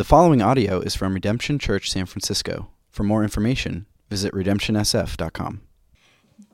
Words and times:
The 0.00 0.04
following 0.04 0.40
audio 0.40 0.80
is 0.80 0.94
from 0.94 1.12
Redemption 1.12 1.58
Church 1.58 1.90
San 1.90 2.06
Francisco. 2.06 2.70
For 2.88 3.02
more 3.02 3.22
information, 3.22 3.84
visit 4.08 4.32
redemptionsf.com. 4.32 5.60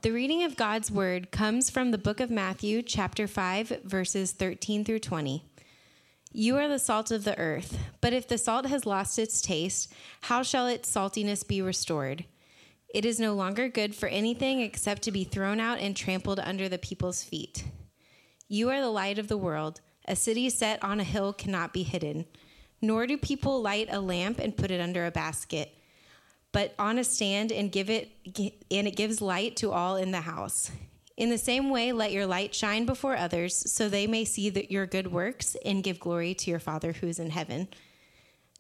The 0.03 0.11
reading 0.11 0.42
of 0.42 0.57
God's 0.57 0.91
word 0.91 1.30
comes 1.30 1.70
from 1.70 1.92
the 1.92 1.96
book 1.96 2.18
of 2.18 2.28
Matthew, 2.28 2.82
chapter 2.82 3.28
5, 3.28 3.82
verses 3.84 4.32
13 4.32 4.84
through 4.84 4.98
20. 4.98 5.44
You 6.32 6.56
are 6.56 6.67
the 6.67 6.80
salt 6.80 7.12
of 7.12 7.22
the 7.22 7.38
earth, 7.38 7.78
but 8.00 8.12
if 8.12 8.27
the 8.27 8.36
salt 8.36 8.66
has 8.66 8.84
lost 8.84 9.16
its 9.16 9.40
taste, 9.40 9.92
how 10.22 10.42
shall 10.42 10.66
its 10.66 10.92
saltiness 10.92 11.46
be 11.46 11.62
restored? 11.62 12.24
It 12.92 13.04
is 13.04 13.20
no 13.20 13.32
longer 13.34 13.68
good 13.68 13.94
for 13.94 14.08
anything 14.08 14.60
except 14.60 15.02
to 15.02 15.12
be 15.12 15.22
thrown 15.22 15.60
out 15.60 15.78
and 15.78 15.96
trampled 15.96 16.40
under 16.40 16.68
the 16.68 16.78
people's 16.78 17.22
feet. 17.22 17.62
You 18.48 18.70
are 18.70 18.80
the 18.80 18.90
light 18.90 19.20
of 19.20 19.28
the 19.28 19.38
world. 19.38 19.82
A 20.08 20.16
city 20.16 20.50
set 20.50 20.82
on 20.82 20.98
a 20.98 21.04
hill 21.04 21.32
cannot 21.32 21.72
be 21.72 21.84
hidden. 21.84 22.26
Nor 22.82 23.06
do 23.06 23.16
people 23.16 23.62
light 23.62 23.88
a 23.90 24.00
lamp 24.00 24.38
and 24.38 24.56
put 24.56 24.70
it 24.70 24.80
under 24.80 25.06
a 25.06 25.11
basket, 25.11 25.72
but 26.53 26.75
on 26.79 26.99
a 26.99 27.04
stand 27.04 27.52
and 27.52 27.72
give 27.72 27.90
it 27.90 28.11
and 28.71 28.86
it 28.86 28.96
gives 28.96 29.21
light 29.21 29.57
to 29.57 29.72
all 29.72 29.96
in 29.96 30.11
the 30.11 30.21
house. 30.21 30.71
In 31.16 31.30
the 31.30 31.39
same 31.39 31.71
way, 31.71 31.93
let 31.93 32.12
your 32.12 32.27
light 32.27 32.55
shine 32.55 32.85
before 32.85 33.16
others, 33.16 33.73
so 33.73 33.89
they 33.89 34.07
may 34.07 34.27
see 34.27 34.51
that 34.51 34.71
your 34.71 34.85
good 34.85 35.11
works 35.11 35.57
and 35.65 35.83
give 35.83 35.99
glory 35.99 36.35
to 36.35 36.51
your 36.51 36.61
Father 36.61 36.93
who 36.93 37.07
is 37.07 37.19
in 37.19 37.30
heaven. 37.30 37.69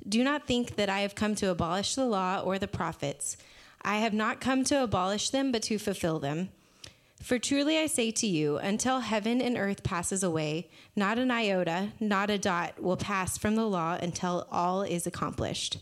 Do 0.08 0.24
not 0.24 0.46
think 0.46 0.76
that 0.76 0.88
I 0.88 1.00
have 1.00 1.14
come 1.14 1.34
to 1.36 1.50
abolish 1.50 1.94
the 1.94 2.06
law 2.06 2.40
or 2.40 2.58
the 2.58 2.68
prophets. 2.68 3.36
I 3.82 3.98
have 3.98 4.14
not 4.14 4.40
come 4.40 4.64
to 4.64 4.82
abolish 4.82 5.30
them, 5.30 5.52
but 5.52 5.62
to 5.64 5.78
fulfill 5.78 6.18
them. 6.18 6.48
For 7.22 7.38
truly 7.38 7.78
I 7.78 7.86
say 7.86 8.10
to 8.12 8.26
you, 8.26 8.58
until 8.58 9.00
heaven 9.00 9.40
and 9.40 9.56
earth 9.56 9.82
passes 9.82 10.22
away, 10.22 10.68
not 10.94 11.18
an 11.18 11.30
iota, 11.30 11.92
not 11.98 12.30
a 12.30 12.38
dot 12.38 12.80
will 12.80 12.96
pass 12.96 13.36
from 13.38 13.56
the 13.56 13.66
law 13.66 13.98
until 14.00 14.46
all 14.50 14.82
is 14.82 15.06
accomplished. 15.06 15.78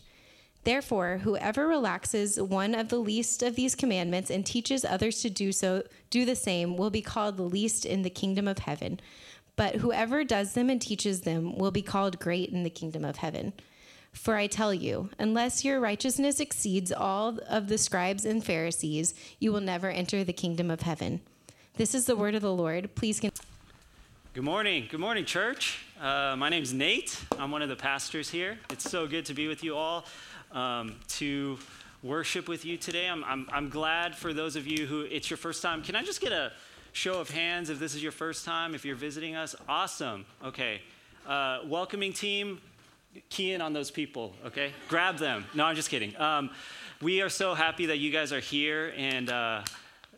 Therefore, 0.63 1.19
whoever 1.19 1.67
relaxes 1.67 2.41
one 2.41 2.73
of 2.73 2.89
the 2.89 2.97
least 2.97 3.43
of 3.43 3.55
these 3.55 3.75
commandments 3.75 4.31
and 4.31 4.43
teaches 4.43 4.83
others 4.83 5.21
to 5.21 5.29
do 5.29 5.51
so, 5.51 5.83
do 6.09 6.25
the 6.25 6.35
same, 6.35 6.75
will 6.75 6.89
be 6.89 7.03
called 7.03 7.37
the 7.37 7.43
least 7.43 7.85
in 7.85 8.01
the 8.01 8.09
kingdom 8.09 8.47
of 8.47 8.59
heaven. 8.59 8.99
But 9.55 9.75
whoever 9.75 10.23
does 10.23 10.53
them 10.53 10.71
and 10.71 10.81
teaches 10.81 11.21
them 11.21 11.55
will 11.55 11.69
be 11.69 11.83
called 11.83 12.19
great 12.19 12.49
in 12.49 12.63
the 12.63 12.69
kingdom 12.71 13.05
of 13.05 13.17
heaven. 13.17 13.53
For 14.15 14.37
I 14.37 14.47
tell 14.47 14.73
you, 14.73 15.09
unless 15.19 15.63
your 15.63 15.79
righteousness 15.79 16.39
exceeds 16.39 16.91
all 16.91 17.37
of 17.47 17.67
the 17.67 17.77
scribes 17.77 18.25
and 18.25 18.43
Pharisees, 18.43 19.13
you 19.39 19.51
will 19.51 19.61
never 19.61 19.89
enter 19.89 20.23
the 20.23 20.33
kingdom 20.33 20.71
of 20.71 20.81
heaven. 20.81 21.21
This 21.75 21.93
is 21.93 22.05
the 22.05 22.15
word 22.15 22.33
of 22.33 22.41
the 22.41 22.51
Lord. 22.51 22.95
Please. 22.95 23.19
Con- 23.19 23.31
Good 24.33 24.43
morning. 24.43 24.87
Good 24.89 24.99
morning, 24.99 25.25
church. 25.25 25.85
Uh, 26.01 26.35
my 26.37 26.49
name's 26.49 26.73
Nate. 26.73 27.23
I'm 27.37 27.51
one 27.51 27.61
of 27.61 27.69
the 27.69 27.75
pastors 27.75 28.29
here. 28.29 28.57
It's 28.71 28.89
so 28.89 29.05
good 29.05 29.25
to 29.25 29.33
be 29.33 29.47
with 29.47 29.63
you 29.63 29.75
all, 29.75 30.05
um, 30.51 30.95
to 31.09 31.59
worship 32.01 32.47
with 32.47 32.65
you 32.65 32.77
today. 32.77 33.07
I'm, 33.07 33.23
I'm, 33.25 33.47
I'm 33.51 33.69
glad 33.69 34.15
for 34.15 34.33
those 34.33 34.55
of 34.55 34.65
you 34.65 34.87
who 34.87 35.01
it's 35.01 35.29
your 35.29 35.37
first 35.37 35.61
time. 35.61 35.83
Can 35.83 35.95
I 35.95 36.03
just 36.03 36.21
get 36.21 36.31
a 36.31 36.51
show 36.93 37.19
of 37.19 37.29
hands 37.29 37.69
if 37.69 37.77
this 37.77 37.93
is 37.93 38.01
your 38.01 38.13
first 38.13 38.45
time, 38.45 38.73
if 38.73 38.85
you're 38.85 38.95
visiting 38.95 39.35
us? 39.35 39.55
Awesome. 39.67 40.25
Okay. 40.43 40.81
Uh, 41.27 41.59
welcoming 41.65 42.13
team, 42.13 42.61
key 43.29 43.53
in 43.53 43.61
on 43.61 43.73
those 43.73 43.91
people, 43.91 44.33
okay? 44.45 44.71
Grab 44.87 45.17
them. 45.17 45.45
No, 45.53 45.65
I'm 45.65 45.75
just 45.75 45.89
kidding. 45.89 46.15
Um, 46.19 46.49
we 47.01 47.21
are 47.21 47.29
so 47.29 47.53
happy 47.53 47.87
that 47.87 47.97
you 47.97 48.11
guys 48.11 48.31
are 48.31 48.39
here 48.39 48.93
and 48.97 49.29
uh, 49.29 49.61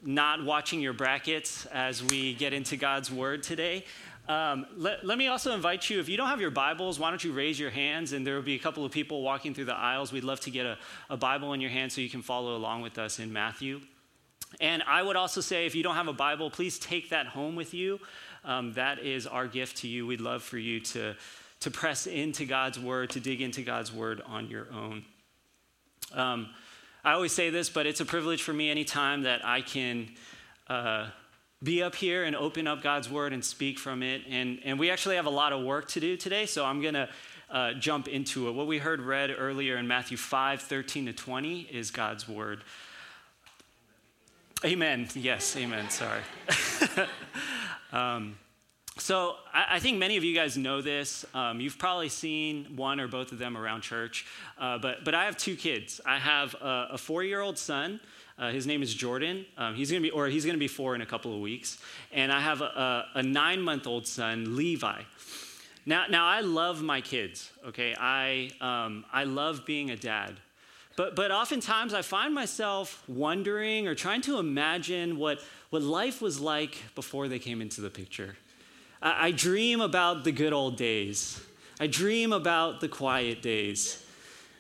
not 0.03 0.43
watching 0.43 0.79
your 0.79 0.93
brackets 0.93 1.65
as 1.67 2.03
we 2.03 2.33
get 2.33 2.53
into 2.53 2.77
God's 2.77 3.11
Word 3.11 3.43
today. 3.43 3.83
Um, 4.27 4.65
let, 4.75 5.05
let, 5.05 5.17
me 5.17 5.27
also 5.27 5.53
invite 5.53 5.89
you, 5.89 5.99
if 5.99 6.09
you 6.09 6.17
don't 6.17 6.27
have 6.27 6.41
your 6.41 6.51
Bibles, 6.51 6.99
why 6.99 7.09
don't 7.09 7.23
you 7.23 7.31
raise 7.31 7.57
your 7.57 7.69
hands? 7.69 8.11
And 8.11 8.27
there 8.27 8.35
will 8.35 8.41
be 8.41 8.55
a 8.55 8.59
couple 8.59 8.83
of 8.83 8.91
people 8.91 9.21
walking 9.21 9.53
through 9.53 9.65
the 9.65 9.75
aisles. 9.75 10.11
We'd 10.11 10.25
love 10.25 10.41
to 10.41 10.51
get 10.51 10.65
a, 10.65 10.77
a 11.09 11.15
Bible 11.15 11.53
in 11.53 11.61
your 11.61 11.69
hand 11.71 11.93
so 11.93 12.01
you 12.01 12.09
can 12.09 12.21
follow 12.21 12.57
along 12.57 12.81
with 12.81 12.97
us 12.97 13.19
in 13.19 13.31
Matthew. 13.31 13.79
And 14.59 14.83
I 14.83 15.01
would 15.01 15.15
also 15.15 15.39
say, 15.39 15.65
if 15.65 15.75
you 15.75 15.83
don't 15.83 15.95
have 15.95 16.07
a 16.07 16.13
Bible, 16.13 16.49
please 16.49 16.77
take 16.77 17.09
that 17.09 17.27
home 17.27 17.55
with 17.55 17.73
you. 17.73 17.99
Um, 18.43 18.73
that 18.73 18.99
is 18.99 19.27
our 19.27 19.47
gift 19.47 19.77
to 19.77 19.87
you. 19.87 20.05
We'd 20.05 20.21
love 20.21 20.43
for 20.43 20.57
you 20.57 20.79
to, 20.81 21.15
to 21.61 21.71
press 21.71 22.07
into 22.07 22.45
God's 22.45 22.79
Word, 22.79 23.09
to 23.11 23.19
dig 23.19 23.41
into 23.41 23.61
God's 23.61 23.91
Word 23.91 24.21
on 24.25 24.49
your 24.49 24.67
own. 24.73 25.05
Um, 26.13 26.49
I 27.03 27.13
always 27.13 27.31
say 27.31 27.49
this, 27.49 27.69
but 27.69 27.85
it's 27.85 27.99
a 27.99 28.05
privilege 28.05 28.43
for 28.43 28.53
me 28.53 28.69
anytime 28.69 29.23
that 29.23 29.45
I 29.45 29.61
can. 29.61 30.09
Uh, 30.67 31.07
be 31.63 31.81
up 31.81 31.95
here 31.95 32.23
and 32.23 32.35
open 32.35 32.67
up 32.67 32.83
God's 32.83 33.09
word 33.09 33.33
and 33.33 33.43
speak 33.43 33.79
from 33.79 34.03
it. 34.03 34.21
And, 34.29 34.59
and 34.63 34.77
we 34.77 34.91
actually 34.91 35.15
have 35.15 35.25
a 35.25 35.31
lot 35.31 35.53
of 35.53 35.63
work 35.63 35.87
to 35.89 35.99
do 35.99 36.15
today, 36.15 36.45
so 36.45 36.63
I'm 36.63 36.81
going 36.81 36.93
to 36.93 37.09
uh, 37.49 37.73
jump 37.73 38.07
into 38.07 38.47
it. 38.47 38.51
What 38.51 38.67
we 38.67 38.77
heard 38.77 39.01
read 39.01 39.33
earlier 39.35 39.77
in 39.77 39.87
Matthew 39.87 40.17
5 40.17 40.61
13 40.61 41.07
to 41.07 41.13
20 41.13 41.61
is 41.61 41.91
God's 41.91 42.27
word. 42.27 42.63
Amen. 44.65 45.07
Yes, 45.15 45.55
amen. 45.55 45.89
Sorry. 45.89 46.21
um, 47.91 48.37
so 48.99 49.35
I, 49.53 49.75
I, 49.75 49.79
think 49.79 49.97
many 49.97 50.17
of 50.17 50.23
you 50.23 50.33
guys 50.33 50.57
know 50.57 50.81
this. 50.81 51.25
Um, 51.33 51.59
you've 51.59 51.77
probably 51.77 52.09
seen 52.09 52.75
one 52.75 52.99
or 52.99 53.07
both 53.07 53.31
of 53.31 53.39
them 53.39 53.57
around 53.57 53.81
church. 53.81 54.25
Uh, 54.57 54.77
but, 54.77 55.03
but 55.03 55.13
I 55.13 55.25
have 55.25 55.37
two 55.37 55.55
kids. 55.55 56.01
I 56.05 56.17
have 56.19 56.53
a, 56.55 56.87
a 56.91 56.97
four 56.97 57.23
year 57.23 57.41
old 57.41 57.57
son 57.57 57.99
uh, 58.39 58.51
his 58.51 58.67
name 58.67 58.83
is 58.83 58.93
Jordan. 58.93 59.45
Um, 59.57 59.73
he's 59.73 59.89
to 59.89 59.99
be, 59.99 60.11
or 60.11 60.27
he's 60.27 60.45
to 60.45 60.59
be 60.59 60.67
four 60.67 60.93
in 60.93 61.01
a 61.01 61.05
couple 61.05 61.33
of 61.33 61.41
weeks. 61.41 61.79
And 62.11 62.31
I 62.31 62.39
have 62.39 62.61
a, 62.61 63.05
a, 63.15 63.19
a 63.19 63.23
nine 63.23 63.61
month 63.61 63.87
old 63.87 64.05
son, 64.05 64.55
Levi. 64.55 65.01
Now, 65.85 66.05
now 66.07 66.27
I 66.27 66.41
love 66.41 66.83
my 66.83 67.01
kids. 67.01 67.51
Okay, 67.65 67.95
I 67.97 68.51
um, 68.61 69.05
I 69.11 69.23
love 69.23 69.65
being 69.65 69.89
a 69.89 69.95
dad. 69.95 70.35
But, 70.95 71.15
but 71.15 71.31
oftentimes 71.31 71.93
I 71.93 72.01
find 72.01 72.33
myself 72.33 73.03
wondering 73.07 73.87
or 73.87 73.93
trying 73.93 74.21
to 74.21 74.39
imagine 74.39 75.19
what, 75.19 75.39
what 75.69 75.83
life 75.83 76.23
was 76.23 76.39
like 76.39 76.75
before 76.95 77.27
they 77.27 77.37
came 77.37 77.61
into 77.61 77.81
the 77.81 77.91
picture. 77.91 78.35
I, 79.01 79.27
I 79.27 79.31
dream 79.31 79.81
about 79.81 80.23
the 80.23 80.31
good 80.31 80.53
old 80.53 80.77
days. 80.77 81.41
I 81.79 81.87
dream 81.87 82.33
about 82.33 82.79
the 82.79 82.87
quiet 82.87 83.41
days. 83.41 84.03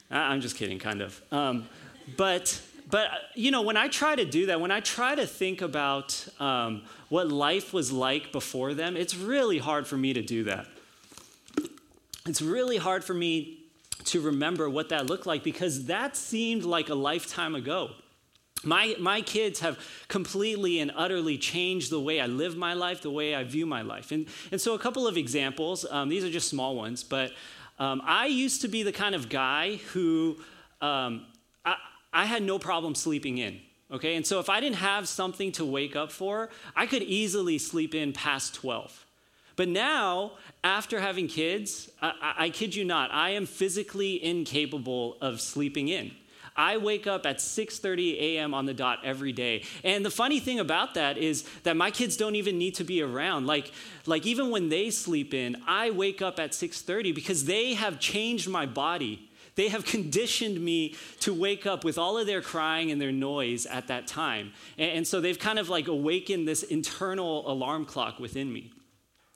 I'm 0.09 0.41
just 0.41 0.55
kidding, 0.55 0.79
kind 0.79 1.01
of. 1.01 1.21
Um, 1.31 1.67
but 2.15 2.61
but 2.89 3.09
you 3.35 3.51
know, 3.51 3.61
when 3.63 3.75
I 3.75 3.89
try 3.89 4.15
to 4.15 4.23
do 4.23 4.45
that, 4.45 4.61
when 4.61 4.71
I 4.71 4.79
try 4.79 5.15
to 5.15 5.25
think 5.25 5.61
about 5.61 6.27
um, 6.39 6.83
what 7.09 7.27
life 7.27 7.73
was 7.73 7.91
like 7.91 8.31
before 8.31 8.73
them, 8.73 8.95
it's 8.95 9.15
really 9.15 9.57
hard 9.57 9.85
for 9.87 9.97
me 9.97 10.13
to 10.13 10.21
do 10.21 10.45
that. 10.45 10.67
It's 12.25 12.41
really 12.41 12.77
hard 12.77 13.03
for 13.03 13.13
me 13.13 13.59
to 14.05 14.21
remember 14.21 14.69
what 14.69 14.89
that 14.89 15.07
looked 15.07 15.25
like 15.25 15.43
because 15.43 15.85
that 15.85 16.15
seemed 16.15 16.63
like 16.63 16.89
a 16.89 16.95
lifetime 16.95 17.55
ago. 17.55 17.91
My, 18.63 18.95
my 18.99 19.21
kids 19.21 19.59
have 19.59 19.79
completely 20.07 20.79
and 20.79 20.91
utterly 20.95 21.37
changed 21.37 21.91
the 21.91 21.99
way 21.99 22.19
I 22.19 22.25
live 22.25 22.57
my 22.57 22.73
life, 22.73 23.01
the 23.01 23.11
way 23.11 23.35
I 23.35 23.43
view 23.43 23.65
my 23.65 23.81
life. 23.81 24.11
And, 24.11 24.25
and 24.51 24.59
so, 24.59 24.73
a 24.73 24.79
couple 24.79 25.07
of 25.07 25.15
examples, 25.15 25.85
um, 25.89 26.09
these 26.09 26.23
are 26.23 26.29
just 26.29 26.49
small 26.49 26.75
ones, 26.75 27.03
but 27.03 27.31
um, 27.79 28.01
I 28.03 28.25
used 28.27 28.61
to 28.61 28.67
be 28.67 28.83
the 28.83 28.91
kind 28.91 29.13
of 29.13 29.29
guy 29.29 29.75
who 29.93 30.37
um, 30.81 31.25
I, 31.63 31.75
I 32.11 32.25
had 32.25 32.41
no 32.41 32.57
problem 32.57 32.95
sleeping 32.95 33.37
in. 33.37 33.59
Okay, 33.89 34.15
and 34.15 34.27
so 34.27 34.39
if 34.39 34.49
I 34.49 34.59
didn't 34.59 34.77
have 34.77 35.07
something 35.07 35.53
to 35.53 35.63
wake 35.63 35.95
up 35.95 36.11
for, 36.11 36.49
I 36.75 36.87
could 36.87 37.03
easily 37.03 37.57
sleep 37.57 37.95
in 37.95 38.11
past 38.11 38.53
12. 38.55 39.05
But 39.55 39.69
now, 39.69 40.33
after 40.63 40.99
having 40.99 41.27
kids, 41.27 41.89
I, 42.01 42.11
I, 42.21 42.45
I 42.45 42.49
kid 42.49 42.75
you 42.75 42.83
not, 42.83 43.13
I 43.13 43.31
am 43.31 43.45
physically 43.45 44.21
incapable 44.23 45.17
of 45.21 45.39
sleeping 45.39 45.87
in. 45.87 46.11
I 46.57 46.77
wake 46.77 47.07
up 47.07 47.25
at 47.25 47.37
6:30 47.37 48.19
a.m. 48.19 48.53
on 48.53 48.65
the 48.65 48.73
dot 48.73 48.99
every 49.03 49.31
day. 49.31 49.63
And 49.83 50.05
the 50.05 50.11
funny 50.11 50.39
thing 50.39 50.59
about 50.59 50.95
that 50.95 51.17
is 51.17 51.43
that 51.63 51.77
my 51.77 51.91
kids 51.91 52.17
don't 52.17 52.35
even 52.35 52.57
need 52.57 52.75
to 52.75 52.83
be 52.83 53.01
around. 53.01 53.45
Like 53.45 53.71
like 54.05 54.25
even 54.25 54.49
when 54.49 54.69
they 54.69 54.89
sleep 54.89 55.33
in, 55.33 55.57
I 55.67 55.91
wake 55.91 56.21
up 56.21 56.39
at 56.39 56.51
6:30 56.51 57.13
because 57.13 57.45
they 57.45 57.75
have 57.75 57.99
changed 57.99 58.49
my 58.49 58.65
body 58.65 59.27
they 59.57 59.67
have 59.69 59.83
conditioned 59.95 60.63
me 60.63 60.95
to 61.19 61.33
wake 61.33 61.65
up 61.65 61.83
with 61.83 61.97
all 61.97 62.17
of 62.17 62.25
their 62.25 62.41
crying 62.41 62.91
and 62.91 63.01
their 63.01 63.11
noise 63.11 63.65
at 63.65 63.87
that 63.87 64.07
time. 64.07 64.53
And, 64.77 65.05
so 65.05 65.19
they've 65.19 65.37
kind 65.37 65.59
of 65.59 65.67
like 65.67 65.89
awakened 65.89 66.47
this 66.47 66.63
internal 66.63 67.51
alarm 67.51 67.85
clock 67.85 68.19
within 68.19 68.51
me. 68.53 68.71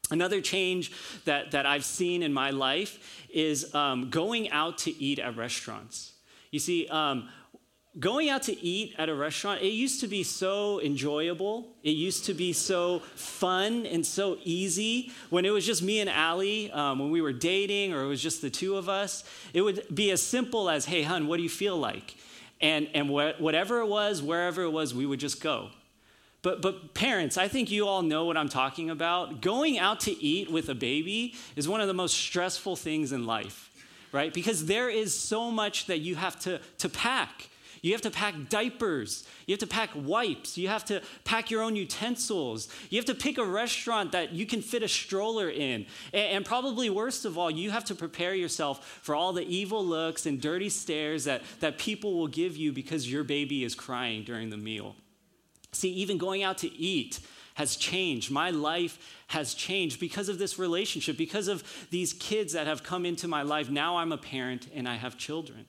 Another 0.10 0.42
change 0.42 0.92
that, 1.26 1.52
that 1.52 1.66
I've 1.66 1.86
seen 1.86 2.22
in 2.22 2.34
my 2.34 2.52
life 2.52 3.26
is 3.34 3.74
um, 3.74 4.10
going 4.10 4.50
out 4.52 4.78
to 4.80 4.92
eat 5.02 5.20
at 5.20 5.36
restaurants. 5.38 6.14
You 6.52 6.60
see, 6.60 6.86
um, 6.88 7.30
going 7.98 8.30
out 8.30 8.44
to 8.44 8.62
eat 8.62 8.94
at 8.98 9.08
a 9.08 9.16
restaurant, 9.16 9.62
it 9.62 9.70
used 9.70 10.02
to 10.02 10.08
be 10.08 10.22
so 10.24 10.82
enjoyable. 10.82 11.70
It 11.82 11.92
used 11.92 12.26
to 12.26 12.34
be 12.34 12.52
so 12.52 13.00
fun 13.16 13.86
and 13.86 14.06
so 14.06 14.38
easy. 14.44 15.12
When 15.30 15.46
it 15.46 15.52
was 15.52 15.66
just 15.66 15.82
me 15.82 16.02
and 16.02 16.10
Allie, 16.10 16.70
um, 16.72 17.00
when 17.00 17.10
we 17.10 17.22
were 17.22 17.32
dating 17.32 17.94
or 17.94 18.04
it 18.04 18.08
was 18.08 18.22
just 18.22 18.42
the 18.42 18.50
two 18.50 18.76
of 18.76 18.90
us, 18.90 19.24
it 19.54 19.62
would 19.62 19.84
be 19.94 20.12
as 20.12 20.22
simple 20.22 20.70
as, 20.70 20.86
hey, 20.86 21.04
hun, 21.04 21.28
what 21.28 21.38
do 21.38 21.44
you 21.44 21.50
feel 21.50 21.78
like? 21.78 22.16
And, 22.60 22.90
and 22.94 23.08
wh- 23.08 23.40
whatever 23.40 23.80
it 23.80 23.88
was, 23.88 24.22
wherever 24.22 24.62
it 24.62 24.72
was, 24.72 24.94
we 24.94 25.06
would 25.06 25.22
just 25.22 25.42
go. 25.42 25.70
But, 26.42 26.62
but 26.62 26.94
parents, 26.94 27.38
I 27.38 27.48
think 27.48 27.72
you 27.72 27.88
all 27.88 28.02
know 28.02 28.26
what 28.26 28.36
I'm 28.36 28.50
talking 28.50 28.90
about. 28.90 29.42
Going 29.42 29.80
out 29.80 30.02
to 30.02 30.12
eat 30.24 30.52
with 30.52 30.68
a 30.70 30.76
baby 30.76 31.36
is 31.56 31.68
one 31.70 31.80
of 31.80 31.88
the 31.88 31.94
most 31.94 32.18
stressful 32.18 32.76
things 32.76 33.14
in 33.14 33.26
life 33.26 33.71
right? 34.12 34.34
Because 34.34 34.66
there 34.66 34.90
is 34.90 35.18
so 35.18 35.52
much 35.52 35.88
that 35.88 36.00
you 36.00 36.16
have 36.16 36.40
to, 36.42 36.60
to 36.80 36.90
pack. 36.90 37.50
You 37.82 37.94
have 37.94 38.02
to 38.02 38.12
pack 38.12 38.36
diapers. 38.50 39.24
You 39.48 39.54
have 39.54 39.60
to 39.60 39.68
pack 39.68 39.90
wipes. 39.96 40.56
You 40.56 40.68
have 40.68 40.86
to 40.86 41.02
pack 41.24 41.50
your 41.50 41.64
own 41.64 41.76
utensils. 41.76 42.68
You 42.92 43.00
have 43.00 43.06
to 43.06 43.16
pick 43.16 43.40
a 43.40 43.46
restaurant 43.46 44.12
that 44.12 44.34
you 44.34 44.46
can 44.46 44.62
fit 44.62 44.84
a 44.84 44.88
stroller 44.88 45.50
in. 45.50 45.88
And, 46.14 46.46
probably 46.46 46.92
worst 46.92 47.26
of 47.26 47.40
all, 47.40 47.50
you 47.50 47.72
have 47.72 47.86
to 47.86 47.96
prepare 47.96 48.36
yourself 48.36 49.00
for 49.02 49.16
all 49.16 49.34
the 49.34 49.48
evil 49.48 49.84
looks 49.84 50.28
and 50.28 50.40
dirty 50.40 50.70
stares 50.70 51.24
that, 51.24 51.42
that 51.60 51.80
people 51.80 52.14
will 52.14 52.28
give 52.28 52.56
you 52.56 52.72
because 52.72 53.12
your 53.12 53.24
baby 53.24 53.64
is 53.64 53.74
crying 53.74 54.24
during 54.24 54.52
the 54.52 54.58
meal. 54.58 54.96
See, 55.72 55.90
even 55.94 56.18
going 56.18 56.44
out 56.44 56.60
to 56.60 56.72
eat 56.72 57.20
has 57.62 57.76
changed. 57.76 58.32
My 58.32 58.50
life 58.50 58.98
has 59.28 59.54
changed 59.54 60.00
because 60.00 60.30
of 60.30 60.40
this 60.40 60.58
relationship, 60.58 61.16
because 61.16 61.48
of 61.48 61.64
these 61.92 62.12
kids 62.14 62.54
that 62.54 62.66
have 62.66 62.82
come 62.82 63.06
into 63.06 63.28
my 63.28 63.44
life. 63.44 63.70
Now 63.70 63.98
I'm 63.98 64.12
a 64.12 64.18
parent 64.18 64.68
and 64.74 64.90
I 64.90 64.96
have 64.96 65.16
children. 65.16 65.68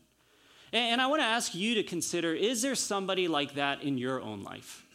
And 0.72 1.02
I 1.02 1.06
want 1.06 1.20
to 1.20 1.26
ask 1.26 1.54
you 1.54 1.74
to 1.74 1.82
consider 1.82 2.32
is 2.32 2.62
there 2.62 2.74
somebody 2.74 3.28
like 3.28 3.56
that 3.56 3.82
in 3.82 3.98
your 3.98 4.22
own 4.22 4.42
life? 4.42 4.86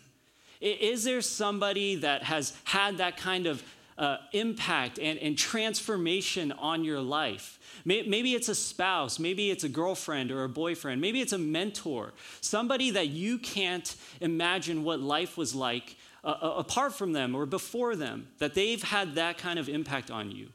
Is 0.60 1.04
there 1.04 1.22
somebody 1.22 1.98
that 1.98 2.24
has 2.24 2.58
had 2.64 2.98
that 2.98 3.16
kind 3.16 3.46
of 3.46 3.62
uh, 4.00 4.18
impact 4.34 4.98
and, 4.98 5.20
and 5.20 5.38
transformation 5.38 6.52
on 6.52 6.84
your 6.84 7.00
life? 7.00 7.60
Maybe 7.86 8.34
it's 8.34 8.50
a 8.50 8.56
spouse, 8.56 9.20
maybe 9.20 9.52
it's 9.52 9.64
a 9.64 9.70
girlfriend 9.70 10.32
or 10.32 10.44
a 10.44 10.50
boyfriend, 10.50 11.00
maybe 11.00 11.22
it's 11.22 11.32
a 11.32 11.38
mentor, 11.38 12.14
somebody 12.42 12.90
that 12.90 13.10
you 13.10 13.38
can't 13.38 13.96
imagine 14.20 14.84
what 14.84 15.00
life 15.00 15.38
was 15.38 15.54
like 15.54 15.96
uh, 16.28 16.54
apart 16.58 16.94
from 16.94 17.14
them 17.14 17.36
or 17.36 17.46
before 17.46 17.96
them, 17.96 18.28
that 18.40 18.54
they've 18.54 18.84
had 18.84 19.16
that 19.16 19.38
kind 19.38 19.58
of 19.58 19.70
impact 19.70 20.12
on 20.12 20.32
you. 20.32 20.50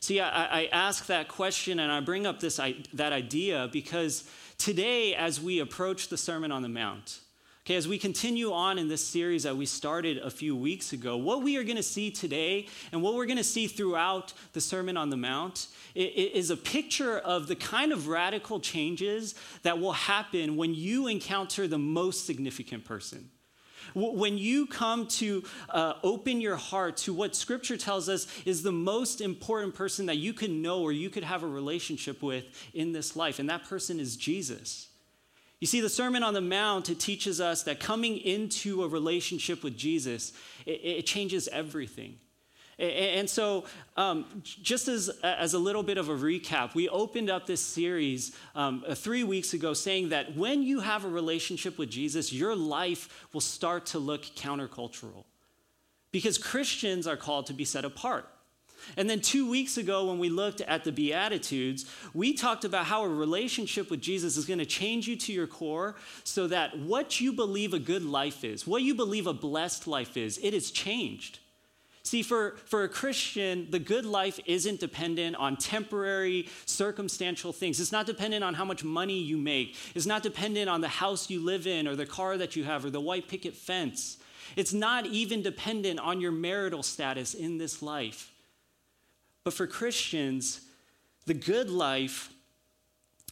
See, 0.00 0.20
I, 0.20 0.62
I 0.62 0.68
ask 0.72 1.06
that 1.06 1.28
question 1.28 1.78
and 1.78 1.92
I 1.92 2.00
bring 2.00 2.26
up 2.26 2.40
this, 2.40 2.58
that 2.94 3.12
idea 3.12 3.68
because 3.72 4.28
today, 4.58 5.14
as 5.14 5.40
we 5.40 5.60
approach 5.60 6.08
the 6.08 6.16
Sermon 6.16 6.50
on 6.50 6.62
the 6.62 6.68
Mount, 6.68 7.20
Okay, 7.64 7.76
as 7.76 7.86
we 7.86 7.96
continue 7.96 8.52
on 8.52 8.76
in 8.76 8.88
this 8.88 9.06
series 9.06 9.44
that 9.44 9.56
we 9.56 9.66
started 9.66 10.18
a 10.18 10.30
few 10.30 10.56
weeks 10.56 10.92
ago, 10.92 11.16
what 11.16 11.44
we 11.44 11.56
are 11.56 11.62
going 11.62 11.76
to 11.76 11.82
see 11.82 12.10
today 12.10 12.66
and 12.90 13.00
what 13.00 13.14
we're 13.14 13.26
going 13.26 13.36
to 13.36 13.44
see 13.44 13.68
throughout 13.68 14.32
the 14.52 14.60
Sermon 14.60 14.96
on 14.96 15.10
the 15.10 15.16
Mount 15.16 15.68
is 15.94 16.50
a 16.50 16.56
picture 16.56 17.18
of 17.18 17.46
the 17.46 17.54
kind 17.54 17.92
of 17.92 18.08
radical 18.08 18.58
changes 18.58 19.36
that 19.62 19.78
will 19.78 19.92
happen 19.92 20.56
when 20.56 20.74
you 20.74 21.06
encounter 21.06 21.68
the 21.68 21.78
most 21.78 22.26
significant 22.26 22.84
person. 22.84 23.30
When 23.94 24.38
you 24.38 24.66
come 24.66 25.06
to 25.08 25.44
uh, 25.68 25.94
open 26.02 26.40
your 26.40 26.56
heart 26.56 26.96
to 26.98 27.12
what 27.12 27.36
Scripture 27.36 27.76
tells 27.76 28.08
us 28.08 28.26
is 28.44 28.62
the 28.62 28.72
most 28.72 29.20
important 29.20 29.74
person 29.74 30.06
that 30.06 30.16
you 30.16 30.32
can 30.32 30.62
know 30.62 30.82
or 30.82 30.92
you 30.92 31.10
could 31.10 31.24
have 31.24 31.42
a 31.42 31.46
relationship 31.48 32.22
with 32.22 32.44
in 32.74 32.92
this 32.92 33.16
life, 33.16 33.38
and 33.38 33.48
that 33.48 33.64
person 33.64 34.00
is 34.00 34.16
Jesus. 34.16 34.88
You 35.60 35.66
see, 35.66 35.80
the 35.80 35.88
Sermon 35.88 36.24
on 36.24 36.34
the 36.34 36.40
Mount, 36.40 36.90
it 36.90 36.98
teaches 36.98 37.40
us 37.40 37.62
that 37.62 37.78
coming 37.78 38.18
into 38.18 38.82
a 38.82 38.88
relationship 38.88 39.62
with 39.62 39.76
Jesus, 39.76 40.32
it, 40.66 40.80
it 40.82 41.06
changes 41.06 41.46
everything. 41.48 42.18
And 42.78 43.28
so, 43.28 43.64
um, 43.96 44.42
just 44.42 44.88
as, 44.88 45.08
as 45.22 45.54
a 45.54 45.58
little 45.58 45.82
bit 45.82 45.98
of 45.98 46.08
a 46.08 46.14
recap, 46.14 46.74
we 46.74 46.88
opened 46.88 47.28
up 47.30 47.46
this 47.46 47.60
series 47.60 48.34
um, 48.54 48.82
uh, 48.88 48.94
three 48.94 49.24
weeks 49.24 49.52
ago 49.52 49.74
saying 49.74 50.08
that 50.08 50.36
when 50.36 50.62
you 50.62 50.80
have 50.80 51.04
a 51.04 51.08
relationship 51.08 51.78
with 51.78 51.90
Jesus, 51.90 52.32
your 52.32 52.56
life 52.56 53.26
will 53.32 53.42
start 53.42 53.86
to 53.86 53.98
look 53.98 54.22
countercultural. 54.22 55.24
Because 56.12 56.38
Christians 56.38 57.06
are 57.06 57.16
called 57.16 57.46
to 57.46 57.52
be 57.52 57.64
set 57.64 57.84
apart. 57.84 58.26
And 58.96 59.08
then 59.08 59.20
two 59.20 59.48
weeks 59.48 59.76
ago, 59.76 60.06
when 60.06 60.18
we 60.18 60.28
looked 60.28 60.60
at 60.62 60.84
the 60.84 60.92
Beatitudes, 60.92 61.86
we 62.14 62.32
talked 62.32 62.64
about 62.64 62.86
how 62.86 63.04
a 63.04 63.08
relationship 63.08 63.90
with 63.90 64.00
Jesus 64.00 64.36
is 64.36 64.44
going 64.44 64.58
to 64.58 64.66
change 64.66 65.06
you 65.06 65.16
to 65.16 65.32
your 65.32 65.46
core 65.46 65.94
so 66.24 66.46
that 66.48 66.78
what 66.78 67.20
you 67.20 67.32
believe 67.32 67.74
a 67.74 67.78
good 67.78 68.04
life 68.04 68.44
is, 68.44 68.66
what 68.66 68.82
you 68.82 68.94
believe 68.94 69.26
a 69.26 69.32
blessed 69.32 69.86
life 69.86 70.16
is, 70.16 70.38
it 70.42 70.54
is 70.54 70.70
changed. 70.70 71.38
See, 72.04 72.22
for, 72.22 72.56
for 72.64 72.82
a 72.82 72.88
Christian, 72.88 73.68
the 73.70 73.78
good 73.78 74.04
life 74.04 74.40
isn't 74.44 74.80
dependent 74.80 75.36
on 75.36 75.56
temporary, 75.56 76.48
circumstantial 76.66 77.52
things. 77.52 77.78
It's 77.78 77.92
not 77.92 78.06
dependent 78.06 78.42
on 78.42 78.54
how 78.54 78.64
much 78.64 78.82
money 78.82 79.18
you 79.18 79.38
make. 79.38 79.76
It's 79.94 80.06
not 80.06 80.24
dependent 80.24 80.68
on 80.68 80.80
the 80.80 80.88
house 80.88 81.30
you 81.30 81.40
live 81.40 81.66
in 81.66 81.86
or 81.86 81.94
the 81.94 82.06
car 82.06 82.36
that 82.38 82.56
you 82.56 82.64
have 82.64 82.84
or 82.84 82.90
the 82.90 83.00
white 83.00 83.28
picket 83.28 83.54
fence. 83.54 84.16
It's 84.56 84.72
not 84.72 85.06
even 85.06 85.42
dependent 85.42 86.00
on 86.00 86.20
your 86.20 86.32
marital 86.32 86.82
status 86.82 87.34
in 87.34 87.58
this 87.58 87.82
life. 87.82 88.32
But 89.44 89.54
for 89.54 89.68
Christians, 89.68 90.60
the 91.26 91.34
good 91.34 91.70
life 91.70 92.32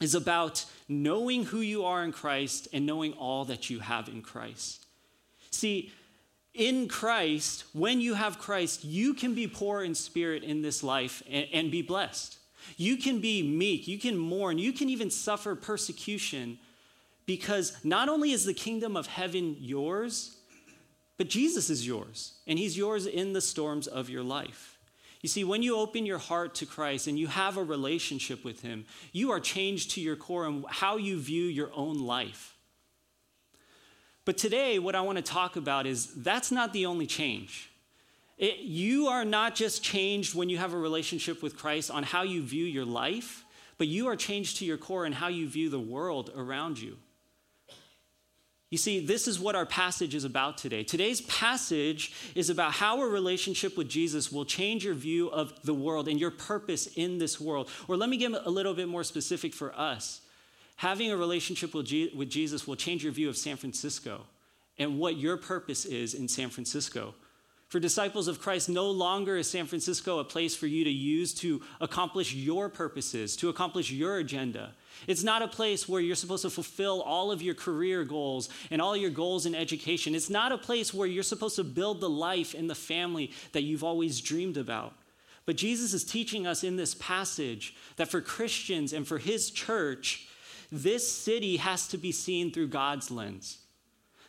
is 0.00 0.14
about 0.14 0.64
knowing 0.88 1.44
who 1.44 1.60
you 1.60 1.84
are 1.84 2.04
in 2.04 2.12
Christ 2.12 2.68
and 2.72 2.86
knowing 2.86 3.12
all 3.14 3.44
that 3.46 3.68
you 3.68 3.80
have 3.80 4.08
in 4.08 4.22
Christ. 4.22 4.86
See, 5.50 5.92
in 6.54 6.88
Christ, 6.88 7.64
when 7.72 8.00
you 8.00 8.14
have 8.14 8.38
Christ, 8.38 8.84
you 8.84 9.14
can 9.14 9.34
be 9.34 9.46
poor 9.46 9.82
in 9.82 9.94
spirit 9.94 10.42
in 10.42 10.62
this 10.62 10.82
life 10.82 11.22
and, 11.30 11.46
and, 11.52 11.70
be 11.70 11.82
blessed. 11.82 12.38
You 12.76 12.96
can 12.96 13.20
be 13.20 13.42
meek, 13.42 13.86
you 13.86 13.98
can 13.98 14.16
mourn, 14.16 14.58
you 14.58 14.72
can 14.72 14.88
even 14.88 15.10
suffer 15.10 15.54
persecution 15.54 16.58
because 17.26 17.76
not 17.84 18.08
only 18.08 18.32
is 18.32 18.44
the 18.44 18.54
kingdom 18.54 18.96
of 18.96 19.06
heaven 19.06 19.56
yours, 19.60 20.36
but 21.16 21.28
Jesus 21.28 21.70
is 21.70 21.86
yours, 21.86 22.34
and 22.46 22.58
he's 22.58 22.76
yours 22.76 23.06
in 23.06 23.32
the 23.32 23.40
storms 23.40 23.86
of 23.86 24.10
your 24.10 24.22
life. 24.22 24.78
You 25.20 25.28
see, 25.28 25.44
when 25.44 25.62
you 25.62 25.76
open 25.76 26.06
your 26.06 26.18
heart 26.18 26.54
to 26.56 26.66
Christ 26.66 27.06
and 27.06 27.18
you 27.18 27.26
have 27.26 27.58
a 27.58 27.62
relationship 27.62 28.42
with 28.42 28.62
him, 28.62 28.86
you 29.12 29.30
are 29.30 29.40
changed 29.40 29.92
to 29.92 30.00
your 30.00 30.16
core 30.16 30.46
and 30.46 30.64
how 30.66 30.96
you 30.96 31.20
view 31.20 31.44
your 31.44 31.70
own 31.74 31.98
life. 31.98 32.56
But 34.24 34.36
today, 34.36 34.78
what 34.78 34.94
I 34.94 35.00
want 35.00 35.16
to 35.16 35.22
talk 35.22 35.56
about 35.56 35.86
is 35.86 36.12
that's 36.14 36.52
not 36.52 36.72
the 36.72 36.86
only 36.86 37.06
change. 37.06 37.70
It, 38.38 38.60
you 38.60 39.08
are 39.08 39.24
not 39.24 39.54
just 39.54 39.82
changed 39.82 40.34
when 40.34 40.48
you 40.48 40.58
have 40.58 40.72
a 40.72 40.78
relationship 40.78 41.42
with 41.42 41.56
Christ 41.56 41.90
on 41.90 42.02
how 42.02 42.22
you 42.22 42.42
view 42.42 42.64
your 42.64 42.86
life, 42.86 43.44
but 43.76 43.86
you 43.86 44.08
are 44.08 44.16
changed 44.16 44.58
to 44.58 44.64
your 44.64 44.78
core 44.78 45.04
in 45.04 45.12
how 45.12 45.28
you 45.28 45.48
view 45.48 45.68
the 45.68 45.80
world 45.80 46.30
around 46.34 46.78
you. 46.78 46.96
You 48.70 48.78
see, 48.78 49.04
this 49.04 49.26
is 49.26 49.40
what 49.40 49.56
our 49.56 49.66
passage 49.66 50.14
is 50.14 50.24
about 50.24 50.56
today. 50.56 50.84
Today's 50.84 51.22
passage 51.22 52.12
is 52.36 52.50
about 52.50 52.72
how 52.72 53.02
a 53.02 53.08
relationship 53.08 53.76
with 53.76 53.88
Jesus 53.88 54.30
will 54.30 54.44
change 54.44 54.84
your 54.84 54.94
view 54.94 55.28
of 55.28 55.60
the 55.64 55.74
world 55.74 56.06
and 56.06 56.20
your 56.20 56.30
purpose 56.30 56.86
in 56.86 57.18
this 57.18 57.40
world. 57.40 57.68
Or 57.88 57.96
let 57.96 58.08
me 58.08 58.16
get 58.16 58.30
a 58.32 58.48
little 58.48 58.74
bit 58.74 58.86
more 58.86 59.02
specific 59.02 59.54
for 59.54 59.76
us. 59.76 60.20
Having 60.80 61.12
a 61.12 61.16
relationship 61.18 61.74
with, 61.74 62.30
Jesus 62.30 62.66
will 62.66 62.74
change 62.74 63.04
your 63.04 63.12
view 63.12 63.28
of 63.28 63.36
San 63.36 63.58
Francisco 63.58 64.22
and 64.78 64.98
what 64.98 65.18
your 65.18 65.36
purpose 65.36 65.84
is 65.84 66.14
in 66.14 66.26
San 66.26 66.48
Francisco. 66.48 67.14
For 67.68 67.78
disciples 67.78 68.28
of 68.28 68.40
Christ, 68.40 68.70
no 68.70 68.90
longer 68.90 69.36
is 69.36 69.50
San 69.50 69.66
Francisco 69.66 70.20
a 70.20 70.24
place 70.24 70.56
for 70.56 70.66
you 70.66 70.82
to 70.84 70.90
use 70.90 71.34
to 71.34 71.60
accomplish 71.82 72.32
your 72.32 72.70
purposes, 72.70 73.36
to 73.36 73.50
accomplish 73.50 73.92
your 73.92 74.16
agenda. 74.16 74.72
It's 75.06 75.22
not 75.22 75.42
a 75.42 75.48
place 75.48 75.86
where 75.86 76.00
you're 76.00 76.16
supposed 76.16 76.44
to 76.44 76.50
fulfill 76.50 77.02
all 77.02 77.30
of 77.30 77.42
your 77.42 77.54
career 77.54 78.02
goals 78.02 78.48
and 78.70 78.80
all 78.80 78.96
your 78.96 79.10
goals 79.10 79.44
in 79.44 79.54
education. 79.54 80.14
It's 80.14 80.30
not 80.30 80.50
a 80.50 80.56
place 80.56 80.94
where 80.94 81.06
you're 81.06 81.22
supposed 81.22 81.56
to 81.56 81.64
build 81.64 82.00
the 82.00 82.08
life 82.08 82.54
and 82.54 82.70
the 82.70 82.74
family 82.74 83.32
that 83.52 83.64
you've 83.64 83.84
always 83.84 84.18
dreamed 84.18 84.56
about. 84.56 84.94
But 85.44 85.58
Jesus 85.58 85.92
is 85.92 86.04
teaching 86.04 86.46
us 86.46 86.64
in 86.64 86.76
this 86.76 86.94
passage 86.94 87.76
that 87.96 88.08
for 88.08 88.22
Christians 88.22 88.94
and 88.94 89.06
for 89.06 89.18
his 89.18 89.50
church, 89.50 90.26
this 90.72 91.10
city 91.10 91.56
has 91.56 91.88
to 91.88 91.98
be 91.98 92.12
seen 92.12 92.52
through 92.52 92.68
God's 92.68 93.10
lens. 93.10 93.58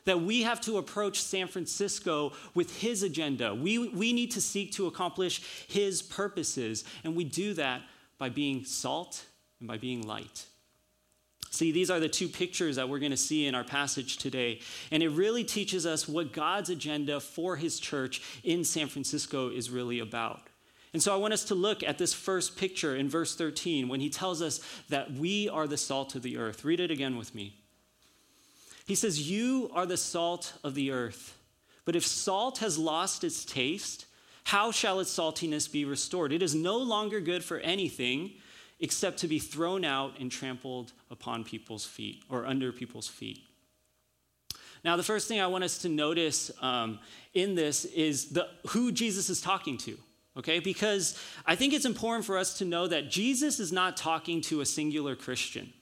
That 0.05 0.21
we 0.21 0.41
have 0.41 0.60
to 0.62 0.77
approach 0.77 1.21
San 1.21 1.48
Francisco 1.48 2.33
with 2.55 2.81
His 2.81 3.03
agenda. 3.03 3.53
We, 3.53 3.77
we 3.89 4.13
need 4.13 4.31
to 4.31 4.41
seek 4.41 4.71
to 4.74 4.88
accomplish 4.88 5.67
His 5.67 6.01
purposes. 6.01 6.83
And 7.03 7.15
we 7.15 7.24
do 7.24 7.53
that 7.53 7.81
by 8.17 8.29
being 8.29 8.65
salt 8.65 9.25
and 9.60 9.67
by 9.67 9.77
being 9.77 10.01
light. 10.01 10.45
See, 11.51 11.71
these 11.71 11.91
are 11.91 12.00
the 12.00 12.10
two 12.10 12.29
pictures 12.29 12.77
that 12.77 12.88
we're 12.88 13.00
going 13.00 13.12
to 13.12 13.17
see 13.17 13.45
in 13.45 13.53
our 13.53 13.63
passage 13.63 14.17
today. 14.17 14.62
And 14.89 15.03
it 15.03 15.10
really 15.10 15.43
teaches 15.43 15.86
us 15.86 16.07
what 16.07 16.31
God's 16.31 16.69
agenda 16.69 17.19
for 17.19 17.57
His 17.57 17.79
church 17.79 18.21
in 18.43 18.63
San 18.63 18.88
Francisco 18.88 19.50
is 19.50 19.69
really 19.69 20.00
about. 20.00 20.41
And 20.93 21.01
so 21.01 21.13
I 21.13 21.17
want 21.17 21.33
us 21.33 21.45
to 21.45 21.55
look 21.55 21.83
at 21.83 21.98
this 21.98 22.13
first 22.13 22.57
picture 22.57 22.95
in 22.95 23.07
verse 23.07 23.36
13 23.36 23.88
when 23.88 24.01
he 24.01 24.10
tells 24.10 24.41
us 24.41 24.60
that 24.89 25.13
we 25.13 25.48
are 25.48 25.67
the 25.67 25.77
salt 25.77 26.15
of 26.15 26.21
the 26.21 26.38
earth. 26.38 26.65
Read 26.65 26.81
it 26.81 26.91
again 26.91 27.17
with 27.17 27.33
me. 27.33 27.55
He 28.86 28.95
says, 28.95 29.29
You 29.29 29.71
are 29.74 29.86
the 29.86 29.98
salt 29.98 30.53
of 30.63 30.75
the 30.75 30.91
earth. 30.91 31.38
But 31.86 31.95
if 31.95 32.05
salt 32.05 32.57
has 32.60 32.77
lost 32.77 33.24
its 33.24 33.45
taste, 33.45 34.05
how 34.45 34.71
shall 34.71 35.00
its 35.00 35.17
saltiness 35.17 35.71
be 35.71 35.86
restored? 35.86 36.33
It 36.33 36.43
is 36.43 36.53
no 36.53 36.77
longer 36.77 37.21
good 37.21 37.43
for 37.43 37.60
anything 37.60 38.33
except 38.79 39.19
to 39.19 39.27
be 39.27 39.39
thrown 39.39 39.86
out 39.86 40.19
and 40.19 40.31
trampled 40.31 40.91
upon 41.10 41.43
people's 41.43 41.86
feet 41.86 42.24
or 42.29 42.45
under 42.45 42.71
people's 42.71 43.07
feet. 43.07 43.39
Now, 44.83 44.98
the 44.98 45.03
first 45.03 45.27
thing 45.27 45.39
I 45.39 45.48
want 45.48 45.63
us 45.63 45.77
to 45.79 45.89
notice 45.89 46.51
um, 46.62 47.00
in 47.33 47.53
this 47.53 47.86
is 47.86 48.29
the, 48.29 48.48
who 48.69 48.91
Jesus 48.91 49.29
is 49.29 49.39
talking 49.39 49.77
to. 49.79 49.98
Okay? 50.38 50.59
Because 50.59 51.17
I 51.45 51.55
think 51.55 51.73
it's 51.73 51.85
important 51.85 52.25
for 52.25 52.38
us 52.38 52.57
to 52.59 52.65
know 52.65 52.88
that 52.88 53.09
Jesus 53.09 53.59
is 53.59 53.71
not 53.71 53.97
talking 53.97 54.41
to 54.41 54.61
a 54.61 54.65
singular 54.65 55.15
Christian. 55.15 55.73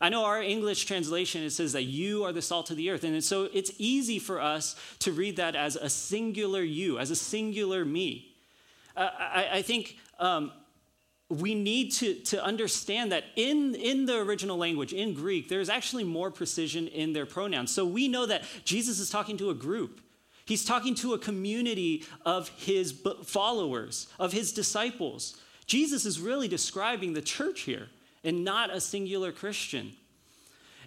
I 0.00 0.10
know 0.10 0.24
our 0.24 0.42
English 0.42 0.84
translation 0.84 1.42
it 1.42 1.50
says 1.50 1.72
that 1.72 1.84
you 1.84 2.24
are 2.24 2.32
the 2.32 2.42
salt 2.42 2.70
of 2.70 2.76
the 2.76 2.90
earth, 2.90 3.04
and 3.04 3.24
so 3.24 3.48
it's 3.52 3.72
easy 3.78 4.18
for 4.18 4.40
us 4.40 4.76
to 5.00 5.12
read 5.12 5.36
that 5.36 5.56
as 5.56 5.76
a 5.76 5.88
singular 5.88 6.62
you, 6.62 6.98
as 6.98 7.10
a 7.10 7.16
singular 7.16 7.84
me. 7.84 8.34
Uh, 8.94 9.10
I, 9.18 9.48
I, 9.54 9.62
think 9.62 9.98
um, 10.18 10.52
we 11.28 11.54
need 11.54 11.92
to, 11.92 12.14
to 12.14 12.42
understand 12.42 13.12
that 13.12 13.24
in, 13.36 13.74
in 13.74 14.06
the 14.06 14.18
original 14.18 14.56
language, 14.56 14.92
in 14.92 15.12
Greek, 15.12 15.48
there's 15.48 15.68
actually 15.68 16.04
more 16.04 16.30
precision 16.30 16.88
in 16.88 17.12
their 17.12 17.26
pronouns. 17.26 17.74
So 17.74 17.84
we 17.84 18.08
know 18.08 18.26
that 18.26 18.44
Jesus 18.64 18.98
is 18.98 19.10
talking 19.10 19.36
to 19.38 19.50
a 19.50 19.54
group. 19.54 20.00
He's 20.46 20.64
talking 20.64 20.94
to 20.96 21.12
a 21.12 21.18
community 21.18 22.04
of 22.24 22.48
his 22.50 22.94
followers, 23.24 24.06
of 24.18 24.32
his 24.32 24.52
disciples. 24.52 25.36
Jesus 25.66 26.06
is 26.06 26.20
really 26.20 26.46
describing 26.46 27.14
the 27.14 27.20
church 27.20 27.62
here 27.62 27.88
and 28.22 28.44
not 28.44 28.72
a 28.72 28.80
singular 28.80 29.32
Christian. 29.32 29.92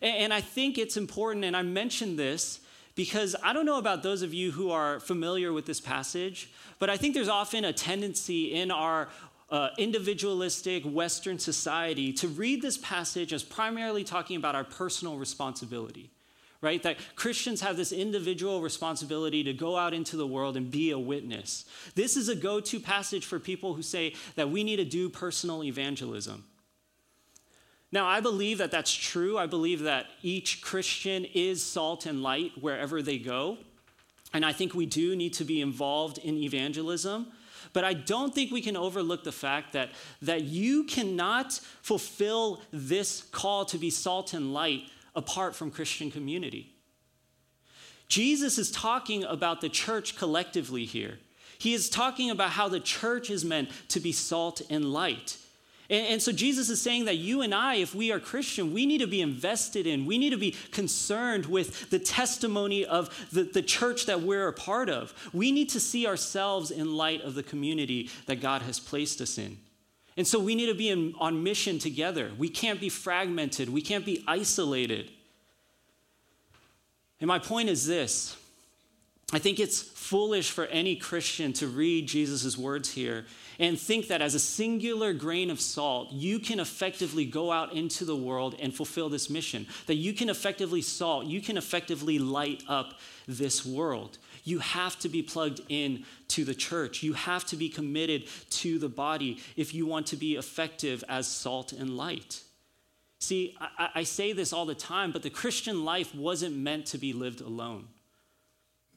And 0.02 0.34
I 0.34 0.40
think 0.40 0.78
it's 0.78 0.96
important, 0.96 1.44
and 1.44 1.58
I 1.58 1.62
mentioned 1.62 2.18
this 2.18 2.62
because 2.96 3.36
I 3.44 3.52
don't 3.52 3.66
know 3.66 3.78
about 3.78 4.02
those 4.02 4.22
of 4.22 4.34
you 4.34 4.52
who 4.52 4.72
are 4.72 5.02
familiar 5.02 5.52
with 5.52 5.66
this 5.66 5.82
passage, 5.82 6.50
but 6.80 6.90
I 6.90 6.96
think 6.96 7.14
there's 7.14 7.28
often 7.28 7.66
a 7.66 7.74
tendency 7.74 8.54
in 8.54 8.72
our 8.72 9.10
uh, 9.52 9.70
individualistic 9.78 10.84
Western 10.84 11.38
society 11.38 12.14
to 12.14 12.30
read 12.30 12.62
this 12.62 12.78
passage 12.78 13.34
as 13.34 13.44
primarily 13.44 14.06
talking 14.06 14.38
about 14.38 14.56
our 14.56 14.64
personal 14.64 15.18
responsibility 15.18 16.10
right? 16.62 16.84
That 16.84 16.98
Christians 17.16 17.62
have 17.62 17.78
this 17.78 17.92
individual 17.92 18.62
responsibility 18.62 19.44
to 19.44 19.54
go 19.54 19.78
out 19.78 19.94
into 19.94 20.18
the 20.18 20.28
world 20.28 20.58
and 20.58 20.70
be 20.70 20.92
a 20.92 21.00
witness. 21.00 21.66
This 21.96 22.18
is 22.18 22.30
a 22.30 22.36
go 22.36 22.60
to 22.60 22.80
passage 22.80 23.26
for 23.26 23.40
people 23.40 23.74
who 23.74 23.82
say 23.82 24.16
that 24.36 24.50
we 24.50 24.64
need 24.64 24.78
to 24.78 24.86
do 24.86 25.10
personal 25.10 25.64
evangelism. 25.64 26.44
Now, 27.92 28.06
I 28.06 28.20
believe 28.20 28.60
that 28.60 28.72
that's 28.72 28.94
true. 28.94 29.38
I 29.38 29.48
believe 29.48 29.82
that 29.82 30.08
each 30.22 30.62
Christian 30.62 31.26
is 31.26 31.64
salt 31.64 32.06
and 32.06 32.22
light 32.22 32.52
wherever 32.60 33.02
they 33.02 33.18
go. 33.18 33.58
And 34.32 34.46
I 34.46 34.54
think 34.54 34.76
we 34.76 34.86
do 34.86 35.16
need 35.16 35.34
to 35.34 35.44
be 35.44 35.60
involved 35.60 36.20
in 36.20 36.36
evangelism. 36.36 37.28
But 37.74 37.84
I 37.84 37.94
don't 37.94 38.34
think 38.34 38.52
we 38.52 38.62
can 38.62 38.78
overlook 38.78 39.24
the 39.24 39.32
fact 39.32 39.74
that, 39.74 39.90
that 40.22 40.44
you 40.44 40.84
cannot 40.84 41.54
fulfill 41.82 42.62
this 42.72 43.24
call 43.32 43.66
to 43.66 43.78
be 43.78 43.90
salt 43.90 44.34
and 44.34 44.54
light 44.54 44.84
apart 45.20 45.54
from 45.54 45.70
Christian 45.70 46.10
community. 46.10 46.74
Jesus 48.08 48.58
is 48.58 48.72
talking 48.72 49.26
about 49.26 49.60
the 49.60 49.70
church 49.70 50.18
collectively 50.18 50.86
here. 50.86 51.20
He 51.60 51.74
is 51.74 51.90
talking 51.90 52.32
about 52.32 52.52
how 52.52 52.70
the 52.70 52.80
church 52.80 53.30
is 53.30 53.44
meant 53.44 53.70
to 53.90 54.00
be 54.00 54.14
salt 54.14 54.62
and 54.70 54.94
light. 54.94 55.38
And, 55.90 56.08
and, 56.08 56.22
so 56.22 56.32
Jesus 56.32 56.70
is 56.70 56.82
saying 56.82 57.06
that 57.06 57.18
you 57.18 57.42
and 57.42 57.54
I, 57.54 57.76
if 57.76 57.94
we 57.94 58.14
are 58.14 58.20
Christian, 58.20 58.74
we 58.74 58.86
need 58.86 59.00
to 59.00 59.08
be 59.08 59.22
invested 59.22 59.86
in, 59.86 60.06
we 60.06 60.18
need 60.18 60.30
to 60.30 60.38
be 60.38 60.56
concerned 60.72 61.48
with 61.48 61.90
the 61.90 62.00
testimony 62.00 62.86
of 62.86 63.10
the, 63.32 63.44
the 63.44 63.62
church 63.62 64.06
that 64.06 64.22
we're 64.22 64.48
a 64.48 64.54
part 64.54 64.90
of. 64.90 65.14
We 65.34 65.52
need 65.52 65.70
to 65.70 65.82
see 65.82 66.08
ourselves 66.08 66.72
in 66.72 66.96
light 66.96 67.22
of 67.22 67.36
the 67.36 67.44
community 67.44 68.10
that 68.28 68.40
God 68.40 68.62
has 68.62 68.80
placed 68.80 69.20
us 69.20 69.38
in. 69.38 69.58
And 70.20 70.28
so 70.28 70.38
we 70.38 70.54
need 70.54 70.66
to 70.66 70.76
be 70.76 70.90
in, 70.90 71.16
on 71.18 71.44
mission 71.44 71.80
together. 71.80 72.30
We 72.38 72.50
can't 72.50 72.82
be 72.82 72.90
fragmented, 72.90 73.70
we 73.70 73.82
can't 73.82 74.06
be 74.06 74.22
isolated. 74.28 75.12
And 77.22 77.30
my 77.30 77.40
point 77.40 77.70
is 77.70 77.88
this 77.88 78.36
I 79.32 79.40
think 79.40 79.62
it's 79.62 79.82
foolish 79.82 80.52
for 80.52 80.66
any 80.66 80.98
Christian 80.98 81.54
to 81.54 81.68
read 81.68 82.06
Jesus' 82.08 82.58
words 82.58 82.92
here 82.92 83.28
and 83.60 83.80
think 83.80 84.10
that 84.10 84.22
as 84.22 84.36
a 84.36 84.40
singular 84.40 85.14
grain 85.14 85.50
of 85.50 85.62
salt, 85.62 86.12
you 86.12 86.40
can 86.40 86.60
effectively 86.60 87.24
go 87.24 87.50
out 87.50 87.72
into 87.72 88.04
the 88.04 88.16
world 88.16 88.58
and 88.60 88.74
fulfill 88.74 89.08
this 89.08 89.30
mission. 89.30 89.68
That 89.86 89.96
you 89.96 90.12
can 90.12 90.30
effectively 90.30 90.82
salt, 90.82 91.28
you 91.28 91.40
can 91.40 91.56
effectively 91.56 92.20
light 92.20 92.62
up 92.68 93.00
this 93.26 93.66
world. 93.66 94.18
You 94.44 94.60
have 94.60 94.98
to 95.00 95.10
be 95.10 95.22
plugged 95.22 95.62
in 95.70 96.06
to 96.30 96.46
the 96.46 96.56
church. 96.56 97.04
You 97.04 97.14
have 97.14 97.46
to 97.48 97.56
be 97.56 97.70
committed 97.70 98.26
to 98.52 98.80
the 98.80 98.90
body 98.90 99.40
if 99.56 99.74
you 99.74 99.86
want 99.86 100.08
to 100.08 100.16
be 100.16 100.36
effective 100.36 101.04
as 101.08 101.28
salt 101.28 101.72
and 101.74 101.98
light. 101.98 102.42
See, 103.20 103.56
I, 103.60 103.90
I 103.96 104.04
say 104.04 104.34
this 104.34 104.54
all 104.54 104.66
the 104.66 104.76
time, 104.76 105.12
but 105.12 105.24
the 105.24 105.30
Christian 105.30 105.84
life 105.84 106.16
wasn't 106.16 106.56
meant 106.56 106.86
to 106.88 106.98
be 106.98 107.14
lived 107.14 107.42
alone. 107.42 107.88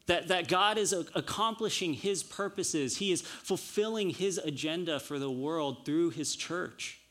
That, 0.07 0.29
that 0.29 0.49
God 0.49 0.79
is 0.79 0.93
accomplishing 0.93 1.95
his 1.95 2.23
purposes, 2.23 2.97
he 2.97 3.13
is 3.13 3.23
fulfilling 3.23 4.11
his 4.11 4.39
agenda 4.39 4.99
for 4.99 5.19
the 5.19 5.31
world 5.31 5.85
through 5.85 6.11
his 6.11 6.35
church. 6.35 7.02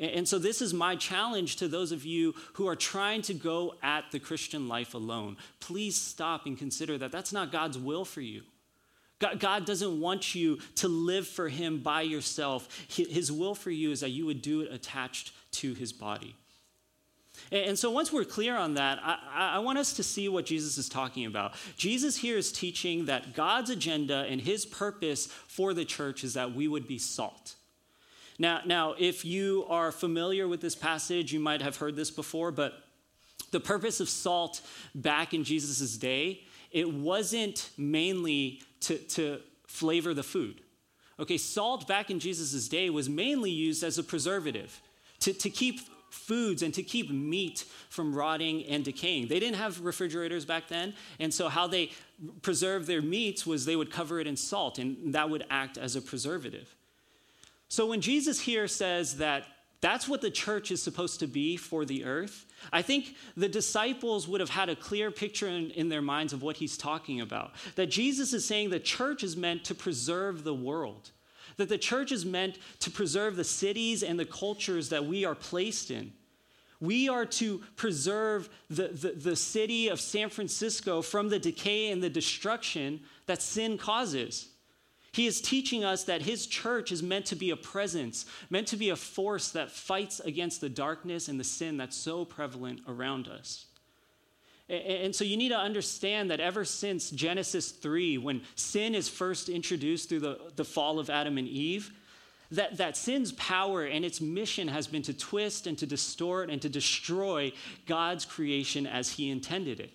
And 0.00 0.28
so, 0.28 0.38
this 0.38 0.60
is 0.60 0.74
my 0.74 0.96
challenge 0.96 1.56
to 1.56 1.68
those 1.68 1.92
of 1.92 2.04
you 2.04 2.34
who 2.54 2.66
are 2.66 2.74
trying 2.74 3.22
to 3.22 3.34
go 3.34 3.74
at 3.80 4.10
the 4.10 4.18
Christian 4.18 4.66
life 4.66 4.94
alone. 4.94 5.36
Please 5.60 5.96
stop 5.96 6.46
and 6.46 6.58
consider 6.58 6.98
that 6.98 7.12
that's 7.12 7.32
not 7.32 7.52
God's 7.52 7.78
will 7.78 8.04
for 8.04 8.20
you. 8.20 8.42
God 9.38 9.64
doesn't 9.64 10.00
want 10.00 10.34
you 10.34 10.58
to 10.76 10.88
live 10.88 11.26
for 11.26 11.48
Him 11.48 11.78
by 11.78 12.02
yourself. 12.02 12.68
His 12.88 13.30
will 13.30 13.54
for 13.54 13.70
you 13.70 13.92
is 13.92 14.00
that 14.00 14.10
you 14.10 14.26
would 14.26 14.42
do 14.42 14.62
it 14.62 14.72
attached 14.72 15.32
to 15.52 15.74
His 15.74 15.92
body. 15.92 16.34
And 17.52 17.78
so, 17.78 17.90
once 17.90 18.12
we're 18.12 18.24
clear 18.24 18.56
on 18.56 18.74
that, 18.74 18.98
I, 19.02 19.58
want 19.58 19.78
us 19.78 19.92
to 19.94 20.02
see 20.02 20.28
what 20.28 20.46
Jesus 20.46 20.78
is 20.78 20.88
talking 20.88 21.26
about. 21.26 21.54
Jesus 21.76 22.16
here 22.16 22.36
is 22.36 22.52
teaching 22.52 23.06
that 23.06 23.34
God's 23.34 23.70
agenda 23.70 24.26
and 24.28 24.40
His 24.40 24.64
purpose 24.64 25.26
for 25.26 25.74
the 25.74 25.84
church 25.84 26.24
is 26.24 26.34
that 26.34 26.54
we 26.54 26.68
would 26.68 26.86
be 26.86 26.98
salt. 26.98 27.54
Now, 28.38 28.60
now, 28.64 28.94
if 28.98 29.24
you 29.24 29.64
are 29.68 29.92
familiar 29.92 30.48
with 30.48 30.60
this 30.60 30.74
passage, 30.74 31.32
you 31.32 31.40
might 31.40 31.62
have 31.62 31.76
heard 31.76 31.94
this 31.94 32.10
before, 32.10 32.50
but 32.50 32.74
the 33.52 33.60
purpose 33.60 34.00
of 34.00 34.08
salt 34.08 34.60
back 34.94 35.32
in 35.32 35.44
Jesus' 35.44 35.96
day, 35.96 36.42
it 36.72 36.92
wasn't 36.92 37.70
mainly 37.78 38.62
to, 38.80 38.98
to 38.98 39.40
flavor 39.68 40.12
the 40.12 40.24
food. 40.24 40.60
Okay, 41.20 41.38
salt 41.38 41.86
back 41.86 42.10
in 42.10 42.18
Jesus' 42.18 42.68
day 42.68 42.90
was 42.90 43.08
mainly 43.08 43.50
used 43.50 43.84
as 43.84 43.98
a 43.98 44.02
preservative 44.02 44.80
to, 45.20 45.32
to 45.32 45.48
keep 45.48 45.80
foods 46.10 46.62
and 46.62 46.74
to 46.74 46.82
keep 46.82 47.10
meat 47.10 47.64
from 47.88 48.14
rotting 48.14 48.64
and 48.64 48.84
decaying. 48.84 49.28
They 49.28 49.38
didn't 49.38 49.56
have 49.56 49.80
refrigerators 49.80 50.44
back 50.44 50.68
then, 50.68 50.94
and 51.20 51.32
so 51.32 51.48
how 51.48 51.68
they 51.68 51.92
preserved 52.42 52.86
their 52.86 53.02
meats 53.02 53.46
was 53.46 53.64
they 53.64 53.76
would 53.76 53.92
cover 53.92 54.20
it 54.20 54.26
in 54.26 54.36
salt, 54.36 54.78
and 54.78 55.14
that 55.14 55.30
would 55.30 55.44
act 55.50 55.78
as 55.78 55.94
a 55.94 56.02
preservative. 56.02 56.74
So 57.74 57.86
when 57.86 58.00
Jesus 58.00 58.38
here 58.38 58.68
says 58.68 59.16
that 59.16 59.46
that's 59.80 60.06
what 60.06 60.20
the 60.20 60.30
church 60.30 60.70
is 60.70 60.80
supposed 60.80 61.18
to 61.18 61.26
be 61.26 61.56
for 61.56 61.84
the 61.84 62.04
earth, 62.04 62.46
I 62.72 62.82
think 62.82 63.16
the 63.36 63.48
disciples 63.48 64.28
would 64.28 64.40
have 64.40 64.50
had 64.50 64.68
a 64.68 64.76
clear 64.76 65.10
picture 65.10 65.48
in, 65.48 65.72
in, 65.72 65.88
their 65.88 66.00
minds 66.00 66.32
of 66.32 66.40
what 66.40 66.58
he's 66.58 66.76
talking 66.76 67.20
about. 67.20 67.50
That 67.74 67.90
Jesus 67.90 68.32
is 68.32 68.46
saying 68.46 68.70
the 68.70 68.78
church 68.78 69.24
is 69.24 69.36
meant 69.36 69.64
to 69.64 69.74
preserve 69.74 70.44
the 70.44 70.54
world, 70.54 71.10
that 71.56 71.68
the 71.68 71.76
church 71.76 72.12
is 72.12 72.24
meant 72.24 72.60
to 72.78 72.92
preserve 72.92 73.34
the 73.34 73.42
cities 73.42 74.04
and 74.04 74.20
the 74.20 74.24
cultures 74.24 74.90
that 74.90 75.04
we 75.04 75.24
are 75.24 75.34
placed 75.34 75.90
in. 75.90 76.12
We 76.78 77.08
are 77.08 77.26
to 77.26 77.58
preserve 77.74 78.50
the, 78.70 78.86
the, 78.86 79.08
the 79.16 79.34
city 79.34 79.88
of 79.88 79.98
San 79.98 80.28
Francisco 80.28 81.02
from 81.02 81.28
the 81.28 81.40
decay 81.40 81.90
and 81.90 82.00
the 82.00 82.08
destruction 82.08 83.00
that 83.26 83.42
sin 83.42 83.78
causes. 83.78 84.50
He 85.14 85.28
is 85.28 85.40
teaching 85.40 85.84
us 85.84 86.02
that 86.04 86.22
his 86.22 86.44
church 86.44 86.90
is 86.90 87.00
meant 87.00 87.26
to 87.26 87.36
be 87.36 87.50
a 87.50 87.56
presence, 87.56 88.26
meant 88.50 88.66
to 88.68 88.76
be 88.76 88.90
a 88.90 88.96
force 88.96 89.52
that 89.52 89.70
fights 89.70 90.18
against 90.18 90.60
the 90.60 90.68
darkness 90.68 91.28
and 91.28 91.38
the 91.38 91.44
sin 91.44 91.76
that's 91.76 91.96
so 91.96 92.24
prevalent 92.24 92.80
around 92.88 93.28
us. 93.28 93.66
And 94.68 95.14
so 95.14 95.22
you 95.22 95.36
need 95.36 95.50
to 95.50 95.56
understand 95.56 96.32
that 96.32 96.40
ever 96.40 96.64
since 96.64 97.10
Genesis 97.10 97.70
3, 97.70 98.18
when 98.18 98.42
sin 98.56 98.92
is 98.92 99.08
first 99.08 99.48
introduced 99.48 100.08
through 100.08 100.18
the, 100.18 100.40
the 100.56 100.64
fall 100.64 100.98
of 100.98 101.08
Adam 101.08 101.38
and 101.38 101.46
Eve, 101.46 101.92
that, 102.50 102.76
that 102.78 102.96
sin's 102.96 103.30
power 103.32 103.84
and 103.84 104.04
its 104.04 104.20
mission 104.20 104.66
has 104.66 104.88
been 104.88 105.02
to 105.02 105.14
twist 105.14 105.68
and 105.68 105.78
to 105.78 105.86
distort 105.86 106.50
and 106.50 106.60
to 106.60 106.68
destroy 106.68 107.52
God's 107.86 108.24
creation 108.24 108.84
as 108.84 109.12
he 109.12 109.30
intended 109.30 109.78
it. 109.78 109.92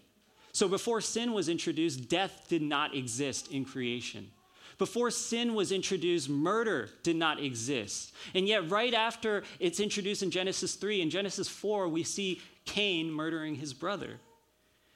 So 0.54 0.70
before 0.70 1.02
sin 1.02 1.34
was 1.34 1.50
introduced, 1.50 2.08
death 2.08 2.46
did 2.48 2.62
not 2.62 2.96
exist 2.96 3.52
in 3.52 3.66
creation. 3.66 4.32
Before 4.79 5.12
sin 5.12 5.53
was 5.53 5.74
introduced, 5.74 6.29
murder 6.29 6.89
did 7.03 7.17
not 7.17 7.39
exist. 7.43 8.13
And 8.33 8.48
yet, 8.48 8.71
right 8.71 8.93
after 8.93 9.43
it's 9.59 9.81
introduced 9.81 10.24
in 10.24 10.31
Genesis 10.31 10.75
3, 10.75 11.01
in 11.01 11.09
Genesis 11.09 11.50
4, 11.50 11.89
we 11.89 12.01
see 12.01 12.41
Cain 12.63 13.12
murdering 13.12 13.55
his 13.55 13.74
brother. 13.74 14.21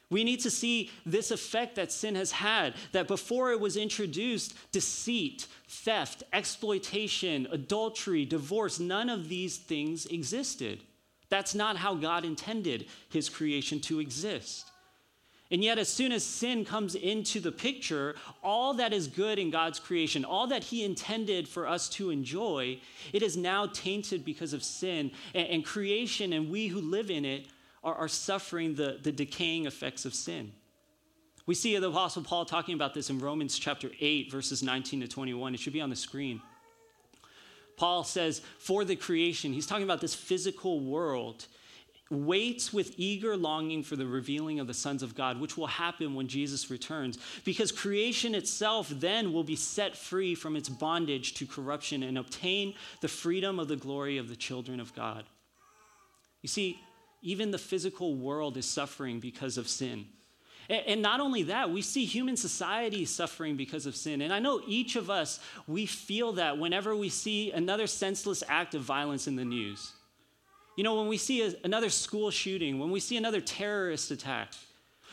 We 0.09 0.23
need 0.23 0.39
to 0.41 0.49
see 0.49 0.89
this 1.05 1.31
effect 1.31 1.75
that 1.75 1.91
sin 1.91 2.15
has 2.15 2.31
had, 2.31 2.75
that 2.93 3.07
before 3.07 3.51
it 3.51 3.59
was 3.59 3.75
introduced, 3.75 4.55
deceit, 4.71 5.47
theft, 5.67 6.23
exploitation, 6.31 7.47
adultery, 7.51 8.23
divorce, 8.23 8.79
none 8.79 9.09
of 9.09 9.27
these 9.27 9.57
things 9.57 10.05
existed. 10.05 10.79
That's 11.27 11.55
not 11.55 11.77
how 11.77 11.95
God 11.95 12.23
intended 12.23 12.85
his 13.09 13.27
creation 13.27 13.81
to 13.81 13.99
exist. 13.99 14.69
And 15.53 15.63
yet, 15.63 15.77
as 15.77 15.87
soon 15.87 16.11
as 16.11 16.25
sin 16.25 16.65
comes 16.65 16.95
into 16.95 17.39
the 17.39 17.51
picture, 17.51 18.15
all 18.43 18.73
that 18.73 18.91
is 18.91 19.05
good 19.05 19.37
in 19.37 19.51
God's 19.51 19.79
creation, 19.79 20.25
all 20.25 20.47
that 20.47 20.63
He 20.63 20.83
intended 20.83 21.47
for 21.47 21.67
us 21.67 21.87
to 21.89 22.09
enjoy, 22.09 22.79
it 23.13 23.21
is 23.21 23.37
now 23.37 23.67
tainted 23.67 24.25
because 24.25 24.53
of 24.53 24.63
sin. 24.63 25.11
And, 25.35 25.47
and 25.47 25.63
creation 25.63 26.33
and 26.33 26.49
we 26.49 26.69
who 26.69 26.81
live 26.81 27.11
in 27.11 27.23
it 27.23 27.45
are, 27.83 27.93
are 27.93 28.07
suffering 28.07 28.73
the, 28.73 28.97
the 29.03 29.11
decaying 29.11 29.67
effects 29.67 30.05
of 30.05 30.15
sin. 30.15 30.53
We 31.45 31.53
see 31.53 31.77
the 31.77 31.89
Apostle 31.89 32.23
Paul 32.23 32.45
talking 32.45 32.73
about 32.73 32.95
this 32.95 33.11
in 33.11 33.19
Romans 33.19 33.59
chapter 33.59 33.91
8, 33.99 34.31
verses 34.31 34.63
19 34.63 35.01
to 35.01 35.07
21. 35.07 35.53
It 35.53 35.59
should 35.59 35.73
be 35.73 35.81
on 35.81 35.91
the 35.91 35.95
screen. 35.95 36.41
Paul 37.77 38.03
says, 38.03 38.41
For 38.57 38.83
the 38.83 38.95
creation, 38.95 39.53
he's 39.53 39.67
talking 39.67 39.83
about 39.83 40.01
this 40.01 40.15
physical 40.15 40.79
world 40.79 41.45
waits 42.09 42.73
with 42.73 42.93
eager 42.97 43.35
longing 43.35 43.81
for 43.83 43.95
the 43.95 44.05
revealing 44.05 44.59
of 44.59 44.67
the 44.67 44.73
sons 44.73 45.01
of 45.01 45.15
God, 45.15 45.39
which 45.39 45.57
will 45.57 45.67
happen 45.67 46.15
when 46.15 46.27
Jesus 46.27 46.69
returns, 46.69 47.17
because 47.43 47.71
creation 47.71 48.35
itself 48.35 48.89
then 48.89 49.33
will 49.33 49.43
be 49.43 49.55
set 49.55 49.95
free 49.95 50.35
from 50.35 50.55
its 50.55 50.69
bondage 50.69 51.33
to 51.35 51.45
corruption 51.45 52.03
and 52.03 52.17
obtain 52.17 52.73
the 53.01 53.07
freedom 53.07 53.59
of 53.59 53.67
the 53.67 53.75
glory 53.75 54.17
of 54.17 54.29
the 54.29 54.35
children 54.35 54.79
of 54.79 54.93
God. 54.93 55.25
You 56.41 56.49
see, 56.49 56.79
even 57.21 57.51
the 57.51 57.57
physical 57.57 58.15
world 58.15 58.57
is 58.57 58.65
suffering 58.65 59.19
because 59.19 59.57
of 59.57 59.67
sin. 59.67 60.05
And 60.69 61.01
not 61.01 61.19
only 61.19 61.43
that, 61.43 61.71
we 61.71 61.81
see 61.81 62.05
human 62.05 62.37
society 62.37 63.05
suffering 63.05 63.57
because 63.57 63.85
of 63.85 63.95
sin. 63.95 64.21
And 64.21 64.33
I 64.33 64.39
know 64.39 64.61
each 64.65 64.95
of 64.95 65.09
us, 65.09 65.39
we 65.67 65.85
feel 65.85 66.33
that 66.33 66.57
whenever 66.57 66.95
we 66.95 67.09
see 67.09 67.51
another 67.51 67.87
senseless 67.87 68.43
act 68.47 68.73
of 68.73 68.81
violence 68.81 69.27
in 69.27 69.35
the 69.35 69.43
news. 69.43 69.91
You 70.75 70.83
know, 70.83 70.95
when 70.95 71.07
we 71.07 71.17
see 71.17 71.43
a, 71.43 71.53
another 71.63 71.89
school 71.89 72.31
shooting, 72.31 72.79
when 72.79 72.91
we 72.91 72.99
see 72.99 73.17
another 73.17 73.41
terrorist 73.41 74.11
attack, 74.11 74.53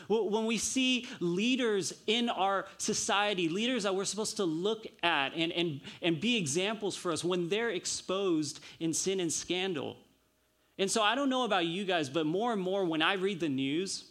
when 0.07 0.45
we 0.45 0.57
see 0.57 1.07
leaders 1.19 1.93
in 2.07 2.29
our 2.29 2.65
society, 2.77 3.47
leaders 3.49 3.83
that 3.83 3.95
we're 3.95 4.05
supposed 4.05 4.37
to 4.37 4.45
look 4.45 4.87
at 5.03 5.33
and, 5.35 5.51
and, 5.51 5.81
and 6.01 6.19
be 6.19 6.37
examples 6.37 6.95
for 6.95 7.11
us, 7.11 7.23
when 7.23 7.49
they're 7.49 7.69
exposed 7.69 8.59
in 8.79 8.93
sin 8.93 9.19
and 9.19 9.31
scandal. 9.31 9.97
And 10.77 10.89
so 10.89 11.03
I 11.03 11.15
don't 11.15 11.29
know 11.29 11.43
about 11.43 11.65
you 11.65 11.85
guys, 11.85 12.09
but 12.09 12.25
more 12.25 12.51
and 12.51 12.61
more 12.61 12.83
when 12.85 13.01
I 13.01 13.13
read 13.13 13.39
the 13.39 13.49
news, 13.49 14.05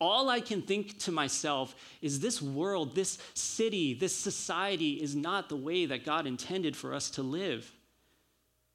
all 0.00 0.28
I 0.28 0.40
can 0.40 0.62
think 0.62 0.98
to 1.00 1.12
myself 1.12 1.76
is 2.00 2.20
this 2.20 2.40
world, 2.40 2.94
this 2.94 3.18
city, 3.34 3.94
this 3.94 4.16
society 4.16 4.94
is 4.94 5.14
not 5.14 5.48
the 5.48 5.56
way 5.56 5.86
that 5.86 6.04
God 6.04 6.26
intended 6.26 6.74
for 6.74 6.94
us 6.94 7.10
to 7.10 7.22
live. 7.22 7.70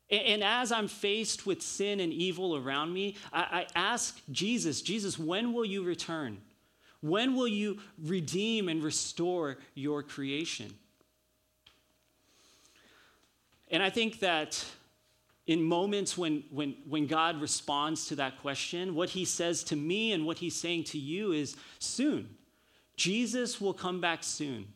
And 0.09 0.43
as 0.43 0.71
I'm 0.71 0.88
faced 0.88 1.47
with 1.47 1.63
sin 1.63 2.00
and 2.00 2.13
evil 2.13 2.55
around 2.55 2.93
me, 2.93 3.15
I, 3.33 3.65
ask 3.75 4.19
Jesus, 4.31 4.81
Jesus, 4.81 5.17
when 5.17 5.51
will 5.51 5.65
you 5.65 5.83
return? 5.83 6.41
When 7.01 7.35
will 7.35 7.47
you 7.47 7.79
redeem 8.03 8.69
and 8.69 8.83
restore 8.83 9.57
your 9.74 10.03
creation? 10.03 10.74
And 13.69 13.81
I 13.81 13.89
think 13.89 14.19
that 14.19 14.63
in 15.47 15.63
moments 15.63 16.17
when, 16.17 16.43
when, 16.51 16.75
when 16.88 17.07
God 17.07 17.41
responds 17.41 18.07
to 18.07 18.15
that 18.17 18.39
question, 18.41 18.95
what 18.95 19.09
he 19.09 19.25
says 19.25 19.63
to 19.65 19.75
me 19.75 20.12
and 20.12 20.25
what 20.25 20.38
he's 20.38 20.55
saying 20.55 20.85
to 20.85 21.00
you 21.00 21.31
is 21.31 21.55
soon. 21.79 22.29
Jesus 22.95 23.59
will 23.59 23.74
come 23.74 24.01
back 24.01 24.24
soon. 24.24 24.67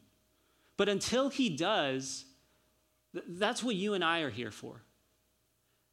But 0.75 0.89
until 0.89 1.29
he 1.29 1.49
does, 1.49 2.25
that's 3.13 3.63
what 3.63 3.75
you 3.75 3.93
and 3.93 4.03
I 4.03 4.19
are 4.21 4.29
here 4.29 4.51
for. 4.51 4.81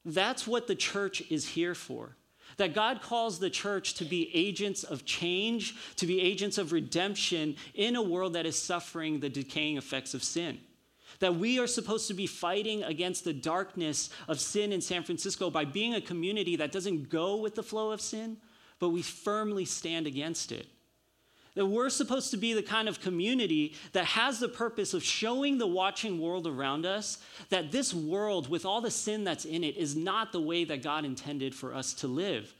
That's 0.07 0.47
what 0.47 0.69
the 0.69 0.77
church 0.77 1.21
is 1.31 1.49
here 1.49 1.75
for. 1.75 2.17
That 2.59 2.75
God 2.75 3.03
calls 3.03 3.41
the 3.41 3.51
church 3.51 3.95
to 3.95 4.05
be 4.05 4.31
agents 4.33 4.85
of 4.85 5.05
change, 5.05 5.75
to 5.97 6.07
be 6.07 6.21
agents 6.21 6.59
of 6.59 6.71
redemption 6.71 7.57
in 7.75 7.97
a 7.97 8.03
world 8.03 8.35
that 8.35 8.47
is 8.47 8.57
suffering 8.57 9.19
the 9.19 9.29
decaying 9.29 9.77
effects 9.77 10.15
of 10.15 10.23
sin. 10.23 10.59
That 11.19 11.35
we 11.35 11.59
are 11.59 11.67
supposed 11.67 12.07
to 12.09 12.15
be 12.15 12.29
fighting 12.29 12.85
against 12.85 13.25
the 13.25 13.33
darkness 13.33 14.11
of 14.29 14.41
sin 14.41 14.73
in 14.73 14.81
San 14.81 15.03
Francisco 15.03 15.51
by 15.51 15.65
being 15.65 15.95
a 15.95 16.01
community 16.01 16.55
that 16.57 16.73
doesn't 16.73 17.09
go 17.11 17.37
with 17.37 17.57
the 17.57 17.63
flow 17.63 17.91
of 17.91 18.01
sin, 18.01 18.37
but 18.79 18.91
we 18.91 19.03
firmly 19.03 19.65
stand 19.65 20.07
against 20.07 20.53
it. 20.53 20.69
That 21.57 21.67
we're 21.67 21.91
supposed 21.91 22.31
to 22.31 22.37
be 22.37 22.53
the 22.53 22.63
kind 22.63 22.89
of 22.89 23.01
community 23.01 23.75
that 23.93 24.05
has 24.05 24.39
the 24.39 24.49
purpose 24.49 24.95
of 24.95 25.03
showing 25.03 25.59
the 25.59 25.67
watching 25.67 26.21
world 26.21 26.47
around 26.47 26.87
us 26.87 27.19
that 27.49 27.73
this 27.73 27.93
world, 27.93 28.49
with 28.49 28.65
all 28.65 28.81
the 28.81 28.91
sin 28.91 29.25
that's 29.25 29.45
in 29.45 29.65
it, 29.65 29.77
is 29.77 29.97
not 29.97 30.31
the 30.31 30.41
way 30.41 30.65
that 30.65 30.83
God 30.83 31.05
intended 31.05 31.55
for 31.55 31.75
us 31.75 31.95
to 31.95 32.07
live. 32.07 32.55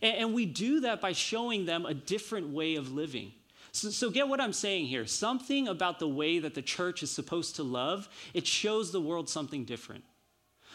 And, 0.00 0.32
we 0.32 0.46
do 0.46 0.80
that 0.80 1.00
by 1.00 1.12
showing 1.12 1.66
them 1.66 1.86
a 1.86 1.94
different 1.94 2.48
way 2.48 2.76
of 2.76 2.92
living. 2.92 3.32
So, 3.72 3.90
so, 3.90 4.10
get 4.10 4.28
what 4.28 4.40
I'm 4.40 4.52
saying 4.52 4.86
here. 4.86 5.06
Something 5.06 5.68
about 5.68 5.98
the 5.98 6.08
way 6.08 6.38
that 6.38 6.54
the 6.54 6.62
church 6.62 7.02
is 7.02 7.10
supposed 7.10 7.56
to 7.56 7.62
love, 7.62 8.08
it 8.34 8.46
shows 8.46 8.92
the 8.92 9.00
world 9.00 9.28
something 9.28 9.64
different. 9.64 10.04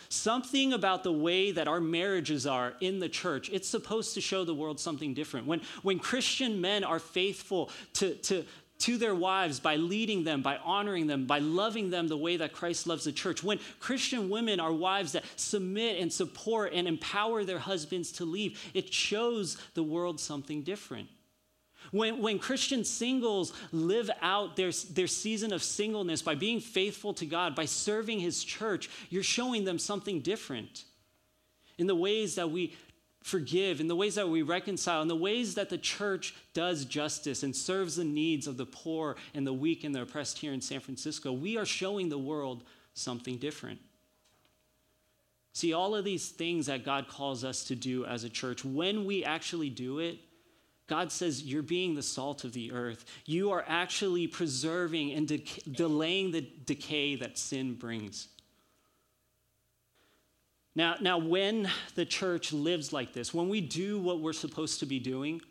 Something 0.10 0.74
about 0.74 1.04
the 1.04 1.12
way 1.12 1.52
that 1.52 1.68
our 1.68 1.80
marriages 1.80 2.46
are 2.46 2.74
in 2.80 3.00
the 3.00 3.10
church, 3.10 3.50
it's 3.52 3.68
supposed 3.68 4.14
to 4.14 4.22
show 4.22 4.44
the 4.44 4.54
world 4.54 4.80
something 4.80 5.14
different. 5.14 5.48
When, 5.48 5.62
when 5.84 6.00
Christian 6.00 6.62
men 6.62 6.84
are 6.84 7.00
faithful 7.00 7.70
to, 7.94 8.16
to, 8.16 8.46
to 8.80 8.98
their 8.98 9.16
wives 9.16 9.60
by 9.60 9.76
leading 9.76 10.24
them, 10.24 10.42
by 10.42 10.58
honoring 10.58 11.08
them, 11.08 11.26
by 11.26 11.40
loving 11.40 11.90
them 11.90 12.08
the 12.08 12.18
way 12.18 12.38
that 12.38 12.54
Christ 12.54 12.88
loves 12.88 13.06
the 13.06 13.12
church. 13.12 13.44
When 13.44 13.60
Christian 13.80 14.30
women 14.30 14.60
are 14.60 14.72
wives 14.72 15.14
that 15.14 15.26
submit 15.36 16.00
and 16.00 16.12
support 16.12 16.74
and 16.74 16.88
empower 16.88 17.44
their 17.44 17.60
husbands 17.60 18.12
to 18.14 18.26
leave, 18.26 18.60
it 18.74 18.94
shows 18.94 19.58
the 19.74 19.84
world 19.84 20.20
something 20.20 20.62
different. 20.62 21.10
When, 21.92 22.22
when 22.22 22.40
Christian 22.40 22.84
singles 22.84 23.54
live 23.72 24.10
out 24.22 24.56
their, 24.56 24.72
their 24.92 25.08
season 25.08 25.54
of 25.54 25.64
singleness 25.64 26.22
by 26.22 26.36
being 26.36 26.60
faithful 26.60 27.14
to 27.16 27.26
God, 27.26 27.56
by 27.56 27.66
serving 27.66 28.20
His 28.20 28.44
church, 28.44 28.90
you're 29.10 29.24
showing 29.24 29.64
them 29.64 29.80
something 29.80 30.20
different 30.20 30.84
in 31.78 31.88
the 31.88 31.96
ways 31.96 32.36
that 32.36 32.52
we 32.52 32.76
forgive, 33.24 33.82
in 33.82 33.88
the 33.88 33.96
ways 33.96 34.16
that 34.16 34.30
we 34.30 34.42
reconcile, 34.42 35.02
in 35.02 35.08
the 35.08 35.16
ways 35.16 35.56
that 35.56 35.70
the 35.70 35.78
church 35.78 36.34
does 36.54 36.86
justice 36.86 37.44
and 37.44 37.56
serves 37.56 37.98
the 37.98 38.04
needs 38.04 38.48
of 38.48 38.58
the 38.58 38.66
poor 38.66 39.18
and 39.34 39.46
the 39.46 39.54
weak 39.54 39.84
and 39.84 39.94
the 39.94 40.02
oppressed 40.02 40.40
here 40.40 40.54
in 40.54 40.62
San 40.62 40.80
Francisco. 40.80 41.32
We 41.32 41.58
are 41.58 41.66
showing 41.66 42.10
the 42.10 42.18
world 42.18 42.64
something 42.94 43.38
different. 43.38 43.80
See, 45.54 45.74
all 45.74 45.96
of 45.96 46.06
these 46.06 46.30
things 46.30 46.68
that 46.68 46.86
God 46.86 47.08
calls 47.08 47.44
us 47.44 47.64
to 47.66 47.76
do 47.76 48.06
as 48.06 48.24
a 48.24 48.30
church, 48.30 48.64
when 48.64 49.06
we 49.06 49.26
actually 49.26 49.70
do 49.70 50.00
it, 50.00 50.20
God 50.88 51.12
says 51.12 51.44
you're 51.44 51.62
being 51.62 51.96
the 51.96 52.02
salt 52.02 52.46
of 52.46 52.54
the 52.54 52.72
earth. 52.72 53.06
You 53.26 53.52
are 53.52 53.64
actually 53.68 54.26
preserving 54.26 55.12
and 55.14 55.28
de- 55.28 55.44
delaying 55.70 56.32
the 56.32 56.42
decay 56.66 57.16
that 57.16 57.38
sin 57.38 57.76
brings. 57.76 58.30
Now, 60.76 60.96
now, 61.02 61.18
when 61.18 61.70
the 61.96 62.06
church 62.06 62.54
lives 62.54 62.94
like 62.94 63.12
this, 63.12 63.34
when 63.34 63.50
we 63.50 63.62
do 63.62 64.00
what 64.00 64.22
we're 64.22 64.32
supposed 64.32 64.80
to 64.80 64.86
be 64.86 65.00
doing, 65.00 65.42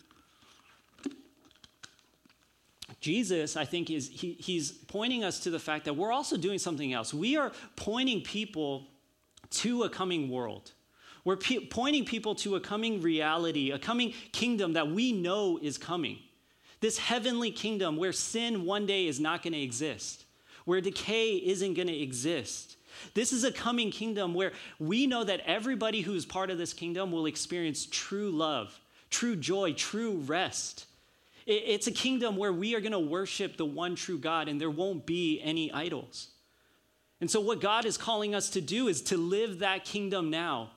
Jesus, 3.01 3.57
I 3.57 3.65
think, 3.65 3.91
is 3.91 4.09
he, 4.09 4.33
he's 4.39 4.71
pointing 4.71 5.23
us 5.23 5.41
to 5.41 5.51
the 5.51 5.59
fact 5.59 5.85
that 5.85 5.95
we're 5.95 6.13
also 6.13 6.37
doing 6.37 6.59
something 6.59 6.93
else. 6.93 7.13
We 7.13 7.37
are 7.37 7.53
pointing 7.75 8.23
people 8.23 8.87
to 9.51 9.83
a 9.83 9.91
coming 9.91 10.31
world. 10.31 10.73
We're 11.27 11.39
pointing 11.71 12.05
people 12.05 12.37
to 12.37 12.55
a 12.55 12.61
coming 12.61 13.03
reality, 13.03 13.73
a 13.73 13.81
coming 13.81 14.15
kingdom 14.31 14.75
that 14.75 14.89
we 14.89 15.11
know 15.11 15.59
is 15.61 15.77
coming. 15.77 16.21
This 16.79 16.99
heavenly 16.99 17.51
kingdom 17.51 17.97
where 17.97 18.13
sin 18.13 18.65
one 18.65 18.87
day 18.87 19.09
is 19.09 19.19
not 19.19 19.43
going 19.43 19.53
to 19.55 19.61
exist, 19.61 20.25
where 20.67 20.81
decay 20.81 21.33
isn't 21.35 21.75
going 21.75 21.89
to 21.89 22.01
exist. 22.01 22.77
This 23.15 23.33
is 23.33 23.43
a 23.43 23.51
coming 23.51 23.91
kingdom 23.91 24.35
where 24.35 24.53
we 24.79 25.09
know 25.09 25.25
that 25.25 25.41
everybody 25.47 26.01
who 26.01 26.15
is 26.15 26.25
part 26.25 26.49
of 26.49 26.59
this 26.59 26.73
kingdom 26.73 27.11
will 27.11 27.27
experience 27.27 27.89
true 27.91 28.31
love, 28.31 28.79
true 29.11 29.35
joy, 29.35 29.73
true 29.73 30.19
rest. 30.27 30.87
It's 31.45 31.89
a 31.89 31.93
kingdom 31.93 32.37
where 32.37 32.53
we 32.53 32.77
are 32.77 32.81
going 32.81 32.93
to 32.93 33.01
worship 33.01 33.57
the 33.57 33.67
one 33.67 33.97
true 33.97 34.19
God 34.19 34.47
and 34.47 34.61
there 34.61 34.71
won't 34.71 35.07
be 35.07 35.41
any 35.43 35.73
idols. 35.73 36.29
And 37.21 37.29
so, 37.29 37.41
what 37.41 37.61
God 37.61 37.85
is 37.85 37.99
calling 37.99 38.33
us 38.33 38.51
to 38.51 38.61
do 38.61 38.87
is 38.87 39.03
to 39.03 39.17
live 39.17 39.59
that 39.59 39.85
kingdom 39.85 40.31
now, 40.31 40.71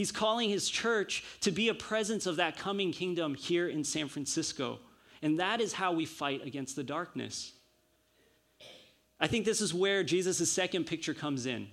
He's 0.00 0.10
calling 0.10 0.48
his 0.48 0.70
church 0.70 1.22
to 1.42 1.50
be 1.50 1.68
a 1.68 1.74
presence 1.74 2.24
of 2.24 2.36
that 2.36 2.56
coming 2.56 2.90
kingdom 2.90 3.34
here 3.34 3.68
in 3.68 3.84
San 3.84 4.08
Francisco. 4.08 4.78
And 5.20 5.38
that 5.40 5.60
is 5.60 5.74
how 5.74 5.92
we 5.92 6.06
fight 6.06 6.42
against 6.42 6.74
the 6.74 6.82
darkness. 6.82 7.52
I 9.20 9.26
think 9.26 9.44
this 9.44 9.60
is 9.60 9.74
where 9.74 10.02
Jesus' 10.02 10.50
second 10.50 10.86
picture 10.86 11.12
comes 11.12 11.44
in. 11.44 11.68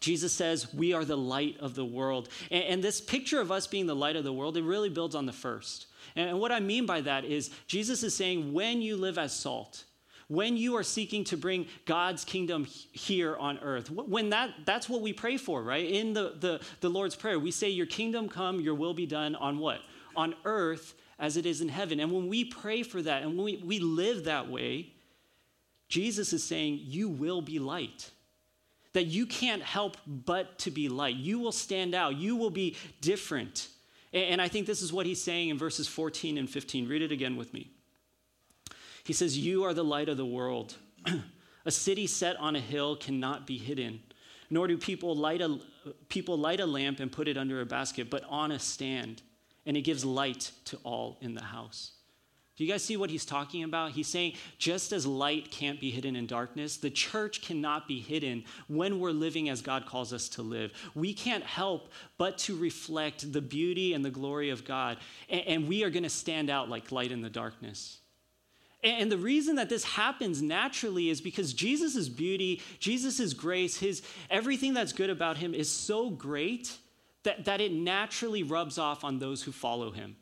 Jesus 0.00 0.32
says, 0.32 0.74
We 0.74 0.92
are 0.92 1.04
the 1.04 1.16
light 1.16 1.56
of 1.60 1.76
the 1.76 1.84
world. 1.84 2.30
And, 2.50 2.82
this 2.82 3.00
picture 3.00 3.40
of 3.40 3.52
us 3.52 3.68
being 3.68 3.86
the 3.86 3.94
light 3.94 4.16
of 4.16 4.24
the 4.24 4.32
world, 4.32 4.56
it 4.56 4.64
really 4.64 4.90
builds 4.90 5.14
on 5.14 5.26
the 5.26 5.32
first. 5.32 5.86
And 6.16 6.40
what 6.40 6.50
I 6.50 6.58
mean 6.58 6.84
by 6.84 7.00
that 7.02 7.24
is, 7.24 7.52
Jesus 7.68 8.02
is 8.02 8.12
saying, 8.12 8.54
When 8.54 8.82
you 8.82 8.96
live 8.96 9.18
as 9.18 9.32
salt, 9.32 9.84
when 10.28 10.56
you 10.56 10.76
are 10.76 10.82
seeking 10.82 11.24
to 11.24 11.36
bring 11.36 11.66
God's 11.84 12.24
kingdom 12.24 12.66
here 12.92 13.36
on 13.36 13.58
earth. 13.58 13.90
When 13.90 14.30
that, 14.30 14.50
that's 14.64 14.88
what 14.88 15.00
we 15.00 15.12
pray 15.12 15.36
for, 15.36 15.62
right? 15.62 15.88
In 15.88 16.12
the, 16.14 16.34
the, 16.40 16.60
the 16.80 16.88
Lord's 16.88 17.14
Prayer, 17.14 17.38
we 17.38 17.50
say, 17.50 17.68
Your 17.68 17.86
kingdom 17.86 18.28
come, 18.28 18.60
your 18.60 18.74
will 18.74 18.94
be 18.94 19.06
done 19.06 19.36
on 19.36 19.58
what? 19.58 19.80
On 20.16 20.34
earth 20.44 20.94
as 21.18 21.36
it 21.36 21.46
is 21.46 21.60
in 21.60 21.68
heaven. 21.68 22.00
And 22.00 22.10
when 22.10 22.28
we 22.28 22.44
pray 22.44 22.82
for 22.82 23.00
that 23.02 23.22
and 23.22 23.36
when 23.36 23.44
we, 23.44 23.56
we 23.64 23.78
live 23.78 24.24
that 24.24 24.50
way, 24.50 24.92
Jesus 25.88 26.32
is 26.32 26.42
saying, 26.42 26.80
You 26.82 27.08
will 27.08 27.40
be 27.40 27.58
light. 27.58 28.10
That 28.94 29.04
you 29.04 29.26
can't 29.26 29.62
help 29.62 29.96
but 30.06 30.58
to 30.60 30.70
be 30.70 30.88
light. 30.88 31.16
You 31.16 31.38
will 31.38 31.52
stand 31.52 31.94
out. 31.94 32.16
You 32.16 32.34
will 32.34 32.50
be 32.50 32.76
different. 33.00 33.68
And 34.12 34.40
I 34.40 34.48
think 34.48 34.66
this 34.66 34.80
is 34.80 34.92
what 34.92 35.04
he's 35.04 35.22
saying 35.22 35.50
in 35.50 35.58
verses 35.58 35.86
14 35.86 36.38
and 36.38 36.48
15. 36.48 36.88
Read 36.88 37.02
it 37.02 37.12
again 37.12 37.36
with 37.36 37.52
me. 37.52 37.70
He 39.06 39.12
says, 39.12 39.38
You 39.38 39.62
are 39.62 39.72
the 39.72 39.84
light 39.84 40.08
of 40.08 40.16
the 40.16 40.26
world. 40.26 40.74
a 41.64 41.70
city 41.70 42.08
set 42.08 42.36
on 42.36 42.56
a 42.56 42.60
hill 42.60 42.96
cannot 42.96 43.46
be 43.46 43.56
hidden, 43.56 44.00
nor 44.50 44.66
do 44.66 44.76
people 44.76 45.14
light, 45.14 45.40
a, 45.40 45.60
people 46.08 46.36
light 46.36 46.58
a 46.58 46.66
lamp 46.66 46.98
and 46.98 47.12
put 47.12 47.28
it 47.28 47.36
under 47.36 47.60
a 47.60 47.66
basket, 47.66 48.10
but 48.10 48.24
on 48.24 48.50
a 48.50 48.58
stand, 48.58 49.22
and 49.64 49.76
it 49.76 49.82
gives 49.82 50.04
light 50.04 50.50
to 50.64 50.76
all 50.82 51.18
in 51.20 51.34
the 51.34 51.44
house. 51.44 51.92
Do 52.56 52.64
you 52.64 52.72
guys 52.72 52.82
see 52.82 52.96
what 52.96 53.10
he's 53.10 53.24
talking 53.24 53.62
about? 53.62 53.92
He's 53.92 54.08
saying 54.08 54.32
just 54.58 54.90
as 54.90 55.06
light 55.06 55.52
can't 55.52 55.78
be 55.78 55.90
hidden 55.90 56.16
in 56.16 56.26
darkness, 56.26 56.76
the 56.76 56.90
church 56.90 57.42
cannot 57.42 57.86
be 57.86 58.00
hidden 58.00 58.42
when 58.66 58.98
we're 58.98 59.10
living 59.12 59.50
as 59.50 59.62
God 59.62 59.86
calls 59.86 60.12
us 60.12 60.28
to 60.30 60.42
live. 60.42 60.72
We 60.96 61.14
can't 61.14 61.44
help 61.44 61.92
but 62.18 62.38
to 62.38 62.56
reflect 62.56 63.32
the 63.32 63.42
beauty 63.42 63.92
and 63.92 64.04
the 64.04 64.10
glory 64.10 64.50
of 64.50 64.64
God, 64.64 64.96
and, 65.28 65.68
we 65.68 65.84
are 65.84 65.90
going 65.90 66.02
to 66.02 66.08
stand 66.08 66.50
out 66.50 66.68
like 66.68 66.90
light 66.90 67.12
in 67.12 67.20
the 67.20 67.30
darkness. 67.30 67.98
And 68.86 69.10
the 69.10 69.18
reason 69.18 69.56
that 69.56 69.68
this 69.68 69.82
happens 69.82 70.40
naturally 70.40 71.10
is 71.10 71.20
because 71.20 71.52
Jesus' 71.52 72.08
beauty, 72.08 72.62
Jesus' 72.78 73.34
grace, 73.34 73.76
his 73.78 74.00
everything 74.30 74.74
that's 74.74 74.92
good 74.92 75.10
about 75.10 75.38
him 75.38 75.54
is 75.54 75.68
so 75.68 76.08
great 76.08 76.76
that, 77.24 77.46
that 77.46 77.60
it 77.60 77.72
naturally 77.72 78.44
rubs 78.44 78.78
off 78.78 79.02
on 79.02 79.18
those 79.18 79.42
who 79.42 79.50
follow 79.50 79.90
him. 79.90 80.14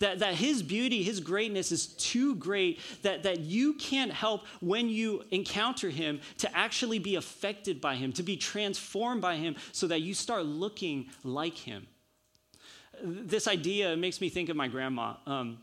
That, 0.00 0.18
that 0.18 0.34
his 0.34 0.62
beauty, 0.62 1.02
his 1.02 1.18
greatness 1.18 1.72
is 1.72 1.86
too 1.86 2.36
great 2.36 2.78
that, 3.02 3.22
that 3.22 3.40
you 3.40 3.72
can't 3.72 4.12
help 4.12 4.46
when 4.60 4.90
you 4.90 5.24
encounter 5.30 5.88
him 5.88 6.20
to 6.36 6.56
actually 6.56 6.98
be 6.98 7.14
affected 7.14 7.80
by 7.80 7.94
him, 7.94 8.12
to 8.12 8.22
be 8.22 8.36
transformed 8.36 9.22
by 9.22 9.36
him, 9.36 9.56
so 9.72 9.86
that 9.86 10.02
you 10.02 10.12
start 10.12 10.44
looking 10.44 11.08
like 11.24 11.56
him. 11.56 11.86
This 13.02 13.48
idea 13.48 13.96
makes 13.96 14.20
me 14.20 14.28
think 14.28 14.50
of 14.50 14.56
my 14.56 14.68
grandma. 14.68 15.14
Um, 15.26 15.58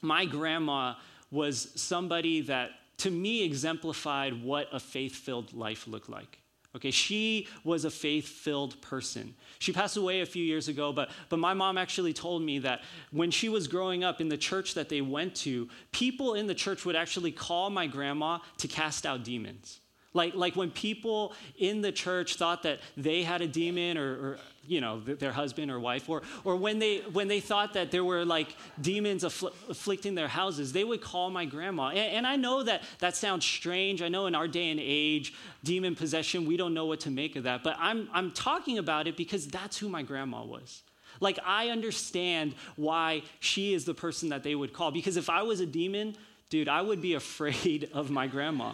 my 0.00 0.24
grandma 0.26 0.94
was 1.30 1.72
somebody 1.74 2.40
that, 2.42 2.70
to 2.98 3.10
me, 3.10 3.42
exemplified 3.42 4.42
what 4.42 4.68
a 4.72 4.80
faith 4.80 5.14
filled 5.14 5.52
life 5.52 5.86
looked 5.86 6.08
like. 6.08 6.38
Okay, 6.76 6.90
she 6.90 7.48
was 7.64 7.86
a 7.86 7.90
faith 7.90 8.28
filled 8.28 8.80
person. 8.82 9.34
She 9.60 9.72
passed 9.72 9.96
away 9.96 10.20
a 10.20 10.26
few 10.26 10.44
years 10.44 10.68
ago, 10.68 10.92
but, 10.92 11.10
but 11.30 11.38
my 11.38 11.54
mom 11.54 11.78
actually 11.78 12.12
told 12.12 12.42
me 12.42 12.58
that 12.58 12.82
when 13.12 13.30
she 13.30 13.48
was 13.48 13.66
growing 13.66 14.04
up 14.04 14.20
in 14.20 14.28
the 14.28 14.36
church 14.36 14.74
that 14.74 14.90
they 14.90 15.00
went 15.00 15.34
to, 15.36 15.70
people 15.90 16.34
in 16.34 16.46
the 16.46 16.54
church 16.54 16.84
would 16.84 16.94
actually 16.94 17.32
call 17.32 17.70
my 17.70 17.86
grandma 17.86 18.40
to 18.58 18.68
cast 18.68 19.06
out 19.06 19.24
demons. 19.24 19.80
Like, 20.16 20.34
like 20.34 20.56
when 20.56 20.70
people 20.70 21.34
in 21.58 21.82
the 21.82 21.92
church 21.92 22.36
thought 22.36 22.62
that 22.62 22.80
they 22.96 23.22
had 23.22 23.42
a 23.42 23.46
demon 23.46 23.98
or, 23.98 24.12
or 24.12 24.38
you 24.66 24.80
know, 24.80 24.98
their 24.98 25.30
husband 25.30 25.70
or 25.70 25.78
wife, 25.78 26.08
or, 26.08 26.22
or 26.42 26.56
when, 26.56 26.78
they, 26.78 26.98
when 27.12 27.28
they 27.28 27.38
thought 27.38 27.74
that 27.74 27.90
there 27.90 28.02
were 28.02 28.24
like 28.24 28.56
demons 28.80 29.22
affl- 29.22 29.52
afflicting 29.68 30.14
their 30.14 30.26
houses, 30.26 30.72
they 30.72 30.82
would 30.82 31.00
call 31.00 31.30
my 31.30 31.44
grandma. 31.44 31.90
And, 31.90 31.98
and 31.98 32.26
I 32.26 32.36
know 32.36 32.62
that 32.62 32.82
that 32.98 33.14
sounds 33.14 33.44
strange. 33.44 34.02
I 34.02 34.08
know 34.08 34.26
in 34.26 34.34
our 34.34 34.48
day 34.48 34.70
and 34.70 34.80
age, 34.82 35.34
demon 35.62 35.94
possession, 35.94 36.46
we 36.46 36.56
don't 36.56 36.74
know 36.74 36.86
what 36.86 37.00
to 37.00 37.10
make 37.10 37.36
of 37.36 37.44
that. 37.44 37.62
But 37.62 37.76
I'm, 37.78 38.08
I'm 38.12 38.32
talking 38.32 38.78
about 38.78 39.06
it 39.06 39.16
because 39.16 39.46
that's 39.46 39.76
who 39.76 39.88
my 39.88 40.02
grandma 40.02 40.44
was. 40.44 40.82
Like, 41.20 41.38
I 41.44 41.68
understand 41.68 42.54
why 42.76 43.22
she 43.40 43.74
is 43.74 43.84
the 43.84 43.94
person 43.94 44.30
that 44.30 44.42
they 44.42 44.54
would 44.54 44.72
call. 44.72 44.90
Because 44.90 45.16
if 45.16 45.30
I 45.30 45.42
was 45.42 45.60
a 45.60 45.66
demon, 45.66 46.16
dude, 46.50 46.68
I 46.68 46.80
would 46.80 47.02
be 47.02 47.14
afraid 47.14 47.90
of 47.94 48.10
my 48.10 48.26
grandma 48.26 48.72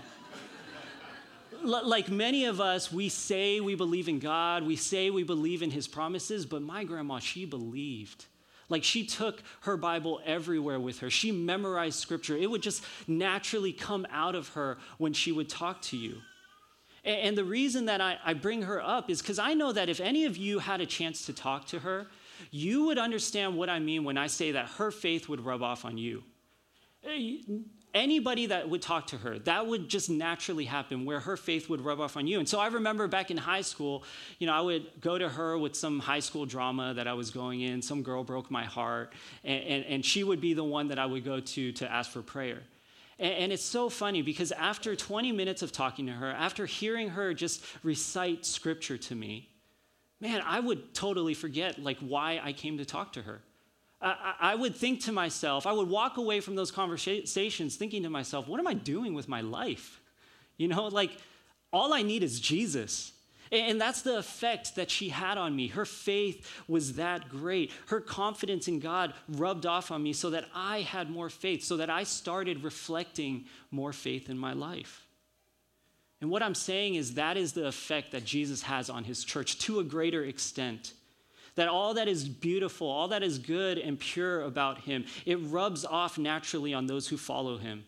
like 1.65 2.09
many 2.09 2.45
of 2.45 2.61
us, 2.61 2.93
we 2.93 3.09
say 3.09 3.61
we 3.61 3.75
believe 3.75 4.09
in 4.09 4.19
God, 4.19 4.65
we 4.65 4.77
say 4.77 5.11
we 5.11 5.23
believe 5.23 5.63
in 5.63 5.71
His 5.71 5.89
promises, 5.89 6.47
but 6.47 6.63
my 6.63 6.85
grandma, 6.85 7.19
she 7.19 7.45
believed. 7.45 8.27
Like 8.69 8.85
she 8.85 9.05
took 9.05 9.43
her 9.63 9.77
Bible 9.77 10.21
everywhere 10.25 10.81
with 10.81 11.01
her. 11.01 11.11
She 11.11 11.31
memorized 11.31 11.99
scripture. 11.99 12.37
It 12.37 12.51
would 12.51 12.63
just 12.63 12.83
naturally 13.07 13.73
come 13.73 14.07
out 14.11 14.35
of 14.35 14.49
her 14.51 14.79
when 14.99 15.13
she 15.13 15.31
would 15.31 15.49
talk 15.49 15.83
to 15.83 15.97
you. 15.97 16.19
And 17.05 17.37
the 17.37 17.45
reason 17.45 17.87
that 17.87 18.01
I, 18.01 18.33
bring 18.35 18.63
her 18.63 18.81
up 18.81 19.11
is 19.11 19.21
because 19.21 19.39
I 19.41 19.55
know 19.55 19.73
that 19.73 19.89
if 19.89 20.01
any 20.01 20.25
of 20.25 20.37
you 20.37 20.61
had 20.61 20.81
a 20.81 20.87
chance 20.87 21.27
to 21.27 21.33
talk 21.33 21.67
to 21.67 21.81
her, 21.81 22.07
you 22.53 22.85
would 22.87 22.99
understand 22.99 23.57
what 23.57 23.69
I 23.69 23.81
mean 23.81 24.05
when 24.05 24.17
I 24.17 24.29
say 24.29 24.53
that 24.53 24.69
her 24.79 24.91
faith 24.93 25.29
would 25.29 25.45
rub 25.45 25.63
off 25.63 25.85
on 25.85 25.99
you 25.99 26.23
eh, 27.05 27.39
anybody 27.95 28.47
that 28.47 28.69
would 28.69 28.83
talk 28.83 29.09
to 29.09 29.19
her, 29.19 29.39
that 29.41 29.67
would 29.67 29.89
just 29.89 30.09
naturally 30.09 30.65
happen 30.65 31.05
where 31.05 31.21
her 31.21 31.37
faith 31.37 31.69
would 31.69 31.81
rub 31.81 32.01
off 32.01 32.17
on 32.17 32.27
you. 32.27 32.39
And 32.39 32.49
so 32.49 32.59
I 32.59 32.69
remember 32.69 33.07
back 33.07 33.31
in 33.31 33.37
high 33.37 33.61
school, 33.61 34.05
you 34.39 34.47
know, 34.47 34.53
I 34.53 34.61
would 34.61 35.01
go 35.01 35.19
to 35.19 35.29
her 35.29 35.59
with 35.59 35.75
some 35.75 35.99
high 35.99 36.21
school 36.21 36.47
drama 36.47 36.95
that 36.95 37.07
I 37.07 37.13
was 37.15 37.31
going 37.31 37.61
in. 37.61 37.83
Some 37.83 38.03
girl 38.03 38.25
broke 38.25 38.51
my 38.51 38.65
heart, 38.65 39.13
and, 39.45 39.63
and, 39.65 39.85
and 39.85 40.05
she 40.05 40.25
would 40.25 40.41
be 40.41 40.55
the 40.55 40.65
one 40.65 40.89
that 40.89 40.99
I 40.99 41.07
would 41.07 41.25
go 41.25 41.41
to 41.41 41.73
to 41.73 41.91
ask 41.93 42.11
for 42.11 42.23
prayer. 42.23 42.63
And, 43.19 43.35
and 43.35 43.53
it's 43.53 43.65
so 43.65 43.89
funny 43.89 44.23
because 44.23 44.53
after 44.53 44.97
20 44.97 45.33
minutes 45.33 45.63
of 45.63 45.73
talking 45.73 46.07
to 46.07 46.13
her, 46.13 46.31
after 46.31 46.67
hearing 46.67 47.11
her 47.11 47.35
just 47.35 47.65
recite 47.83 48.47
scripture 48.47 48.97
to 48.97 49.15
me, 49.15 49.49
man, 50.21 50.43
I 50.47 50.61
would 50.61 50.95
totally 50.95 51.35
forget 51.35 51.83
like 51.83 51.99
why 51.99 52.41
I 52.43 52.53
came 52.53 52.79
to 52.79 52.85
talk 52.85 53.13
to 53.15 53.23
her. 53.23 53.43
I, 54.03 54.35
I 54.41 54.55
would 54.55 54.75
think 54.75 55.01
to 55.03 55.13
myself, 55.13 55.67
I 55.67 55.73
would 55.73 55.89
walk 55.89 56.17
away 56.17 56.41
from 56.41 56.57
those 56.57 56.71
conversations 56.71 57.77
thinking 57.77 58.03
to 58.03 58.11
myself, 58.11 58.49
what 58.49 58.59
am 58.59 58.67
I 58.67 58.75
doing 58.75 59.15
with 59.15 59.29
my 59.29 59.41
life? 59.41 60.01
You 60.57 60.69
know, 60.69 60.89
like 60.89 61.13
all 61.73 61.95
I 61.95 62.03
need 62.03 62.23
is 62.23 62.41
Jesus. 62.41 63.13
And 63.53 63.79
that's 63.79 64.01
the 64.01 64.17
effect 64.17 64.77
that 64.77 64.91
she 64.91 65.11
had 65.11 65.37
on 65.37 65.55
me. 65.55 65.69
Her 65.69 65.85
faith 65.85 66.51
was 66.69 66.95
that 66.95 67.29
great. 67.29 67.71
Her 67.87 68.01
confidence 68.01 68.67
in 68.67 68.81
God 68.81 69.13
rubbed 69.29 69.67
off 69.67 69.91
on 69.91 70.03
me 70.03 70.15
so 70.15 70.31
that 70.31 70.47
I 70.55 70.81
had 70.81 71.11
more 71.11 71.29
faith, 71.29 71.63
so 71.63 71.77
that 71.77 71.91
I 71.91 72.05
started 72.05 72.65
reflecting 72.65 73.45
more 73.71 73.93
faith 73.93 74.31
in 74.31 74.39
my 74.39 74.55
life. 74.55 75.07
And 76.23 76.31
what 76.31 76.43
I'm 76.43 76.55
saying 76.55 76.95
is 76.95 77.15
that 77.15 77.37
is 77.37 77.53
the 77.53 77.67
effect 77.67 78.13
that 78.13 78.25
Jesus 78.25 78.63
has 78.63 78.89
on 78.89 79.05
his 79.05 79.23
church 79.23 79.59
to 79.61 79.81
a 79.81 79.85
greater 79.85 80.25
extent. 80.25 80.95
That 81.55 81.69
all 81.69 81.95
that 81.95 82.09
is 82.09 82.29
beautiful, 82.29 82.89
all 82.89 83.09
that 83.09 83.23
is 83.23 83.39
good 83.39 83.79
and 83.79 83.99
pure 83.99 84.43
about 84.43 84.81
him, 84.83 85.05
it 85.27 85.37
rubs 85.37 85.85
off 85.85 86.17
naturally 86.17 86.73
on 86.73 86.87
those 86.87 87.09
who 87.09 87.17
follow 87.17 87.59
him. 87.59 87.85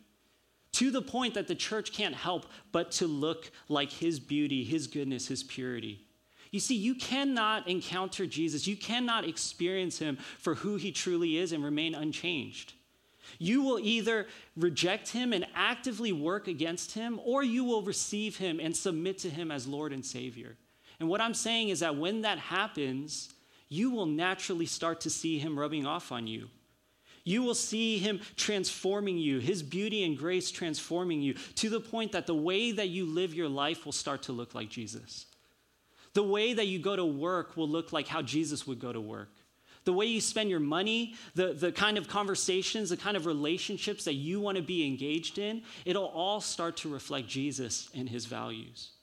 To 0.72 0.90
the 0.90 1.02
point 1.02 1.34
that 1.34 1.46
the 1.46 1.54
church 1.54 1.92
can't 1.92 2.14
help 2.14 2.46
but 2.72 2.90
to 2.92 3.06
look 3.06 3.50
like 3.68 3.90
his 3.90 4.18
beauty, 4.20 4.64
his 4.64 4.86
goodness, 4.86 5.28
his 5.28 5.42
purity. 5.42 6.04
You 6.50 6.60
see, 6.60 6.76
you 6.76 6.94
cannot 6.94 7.66
encounter 7.68 8.26
Jesus, 8.26 8.66
you 8.66 8.76
cannot 8.76 9.26
experience 9.26 9.98
him 9.98 10.18
for 10.38 10.54
who 10.54 10.76
he 10.76 10.92
truly 10.92 11.36
is 11.36 11.52
and 11.52 11.64
remain 11.64 11.94
unchanged. 11.94 12.74
You 13.38 13.62
will 13.62 13.78
either 13.80 14.26
reject 14.56 15.08
him 15.08 15.32
and 15.32 15.46
actively 15.54 16.12
work 16.12 16.46
against 16.46 16.92
him, 16.92 17.20
or 17.24 17.42
you 17.42 17.64
will 17.64 17.82
receive 17.82 18.36
him 18.36 18.60
and 18.60 18.76
submit 18.76 19.18
to 19.18 19.30
him 19.30 19.50
as 19.50 19.66
Lord 19.66 19.92
and 19.92 20.04
Savior. 20.04 20.56
And 21.00 21.08
what 21.08 21.20
I'm 21.20 21.34
saying 21.34 21.70
is 21.70 21.80
that 21.80 21.96
when 21.96 22.22
that 22.22 22.38
happens, 22.38 23.33
you 23.74 23.90
will 23.90 24.06
naturally 24.06 24.66
start 24.66 25.00
to 25.02 25.10
see 25.10 25.38
him 25.38 25.58
rubbing 25.58 25.86
off 25.86 26.12
on 26.12 26.26
you. 26.26 26.48
You 27.24 27.42
will 27.42 27.54
see 27.54 27.98
him 27.98 28.20
transforming 28.36 29.16
you, 29.16 29.38
his 29.38 29.62
beauty 29.62 30.04
and 30.04 30.16
grace 30.16 30.50
transforming 30.50 31.22
you 31.22 31.34
to 31.56 31.70
the 31.70 31.80
point 31.80 32.12
that 32.12 32.26
the 32.26 32.34
way 32.34 32.70
that 32.72 32.88
you 32.88 33.06
live 33.06 33.34
your 33.34 33.48
life 33.48 33.84
will 33.84 33.92
start 33.92 34.24
to 34.24 34.32
look 34.32 34.54
like 34.54 34.68
Jesus. 34.68 35.26
The 36.12 36.22
way 36.22 36.52
that 36.52 36.66
you 36.66 36.78
go 36.78 36.94
to 36.94 37.04
work 37.04 37.56
will 37.56 37.68
look 37.68 37.92
like 37.92 38.06
how 38.06 38.22
Jesus 38.22 38.66
would 38.66 38.78
go 38.78 38.92
to 38.92 39.00
work. 39.00 39.30
The 39.84 39.92
way 39.92 40.06
you 40.06 40.20
spend 40.20 40.48
your 40.48 40.60
money, 40.60 41.14
the, 41.34 41.52
the 41.52 41.72
kind 41.72 41.98
of 41.98 42.08
conversations, 42.08 42.90
the 42.90 42.96
kind 42.96 43.16
of 43.16 43.26
relationships 43.26 44.04
that 44.04 44.14
you 44.14 44.40
want 44.40 44.56
to 44.56 44.62
be 44.62 44.86
engaged 44.86 45.38
in, 45.38 45.62
it'll 45.84 46.06
all 46.06 46.40
start 46.40 46.76
to 46.78 46.88
reflect 46.88 47.26
Jesus 47.28 47.88
and 47.94 48.08
his 48.08 48.26
values. 48.26 48.93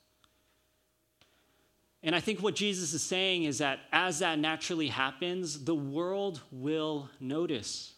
And 2.03 2.15
I 2.15 2.19
think 2.19 2.41
what 2.41 2.55
Jesus 2.55 2.93
is 2.93 3.03
saying 3.03 3.43
is 3.43 3.59
that 3.59 3.79
as 3.91 4.19
that 4.19 4.39
naturally 4.39 4.87
happens, 4.87 5.63
the 5.65 5.75
world 5.75 6.41
will 6.51 7.09
notice. 7.19 7.93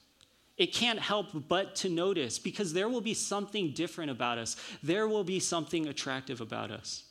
It 0.58 0.74
can't 0.74 1.00
help 1.00 1.48
but 1.48 1.76
to 1.78 1.90
notice 1.90 2.38
because 2.38 2.74
there 2.74 2.90
will 2.90 3.02
be 3.02 3.14
something 3.14 3.72
different 3.72 4.12
about 4.12 4.38
us. 4.38 4.56
There 4.84 5.08
will 5.08 5.24
be 5.24 5.40
something 5.40 5.88
attractive 5.88 6.42
about 6.42 6.70
us. 6.70 7.06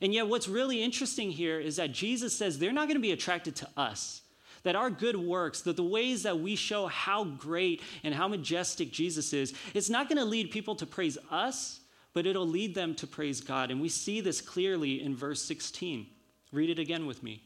And 0.00 0.14
yet, 0.14 0.28
what's 0.28 0.48
really 0.48 0.82
interesting 0.82 1.30
here 1.30 1.60
is 1.60 1.76
that 1.76 1.92
Jesus 1.92 2.36
says 2.36 2.58
they're 2.58 2.72
not 2.72 2.86
going 2.86 2.96
to 2.96 3.02
be 3.02 3.12
attracted 3.12 3.56
to 3.56 3.68
us. 3.76 4.22
That 4.62 4.76
our 4.76 4.88
good 4.88 5.16
works, 5.16 5.62
that 5.62 5.76
the 5.76 5.82
ways 5.82 6.22
that 6.22 6.38
we 6.38 6.54
show 6.54 6.86
how 6.86 7.24
great 7.24 7.82
and 8.02 8.14
how 8.14 8.28
majestic 8.28 8.92
Jesus 8.92 9.32
is, 9.32 9.52
it's 9.74 9.90
not 9.90 10.08
going 10.08 10.18
to 10.18 10.24
lead 10.24 10.50
people 10.50 10.74
to 10.76 10.86
praise 10.86 11.18
us, 11.30 11.80
but 12.14 12.26
it'll 12.26 12.46
lead 12.46 12.74
them 12.74 12.94
to 12.96 13.06
praise 13.06 13.40
God. 13.40 13.70
And 13.70 13.80
we 13.80 13.88
see 13.88 14.20
this 14.20 14.40
clearly 14.40 15.02
in 15.02 15.14
verse 15.14 15.42
16. 15.42 16.06
Read 16.52 16.70
it 16.70 16.78
again 16.78 17.06
with 17.06 17.22
me. 17.22 17.42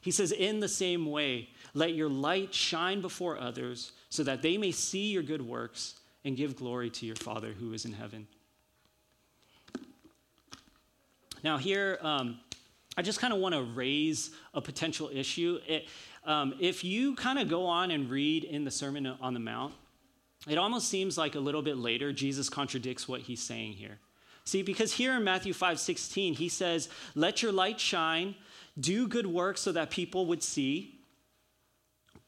He 0.00 0.10
says, 0.10 0.32
In 0.32 0.60
the 0.60 0.68
same 0.68 1.06
way, 1.06 1.50
let 1.74 1.94
your 1.94 2.08
light 2.08 2.54
shine 2.54 3.00
before 3.00 3.38
others 3.38 3.92
so 4.10 4.22
that 4.24 4.42
they 4.42 4.56
may 4.56 4.70
see 4.70 5.10
your 5.10 5.22
good 5.22 5.42
works 5.42 5.94
and 6.24 6.36
give 6.36 6.56
glory 6.56 6.90
to 6.90 7.06
your 7.06 7.16
Father 7.16 7.52
who 7.52 7.72
is 7.72 7.84
in 7.84 7.92
heaven. 7.92 8.26
Now, 11.44 11.56
here, 11.56 11.98
um, 12.02 12.40
I 12.96 13.02
just 13.02 13.20
kind 13.20 13.32
of 13.32 13.38
want 13.38 13.54
to 13.54 13.62
raise 13.62 14.30
a 14.54 14.60
potential 14.60 15.10
issue. 15.12 15.60
It, 15.66 15.88
um, 16.24 16.54
if 16.58 16.82
you 16.82 17.14
kind 17.14 17.38
of 17.38 17.48
go 17.48 17.64
on 17.64 17.90
and 17.90 18.10
read 18.10 18.44
in 18.44 18.64
the 18.64 18.70
Sermon 18.70 19.06
on 19.06 19.34
the 19.34 19.40
Mount, 19.40 19.72
it 20.48 20.58
almost 20.58 20.88
seems 20.88 21.16
like 21.16 21.34
a 21.34 21.40
little 21.40 21.62
bit 21.62 21.76
later 21.76 22.12
Jesus 22.12 22.48
contradicts 22.48 23.06
what 23.06 23.20
he's 23.20 23.42
saying 23.42 23.74
here. 23.74 23.98
See, 24.48 24.62
because 24.62 24.94
here 24.94 25.14
in 25.14 25.24
Matthew 25.24 25.52
5 25.52 25.78
16, 25.78 26.32
he 26.32 26.48
says, 26.48 26.88
Let 27.14 27.42
your 27.42 27.52
light 27.52 27.78
shine, 27.78 28.34
do 28.80 29.06
good 29.06 29.26
work 29.26 29.58
so 29.58 29.72
that 29.72 29.90
people 29.90 30.24
would 30.24 30.42
see. 30.42 31.00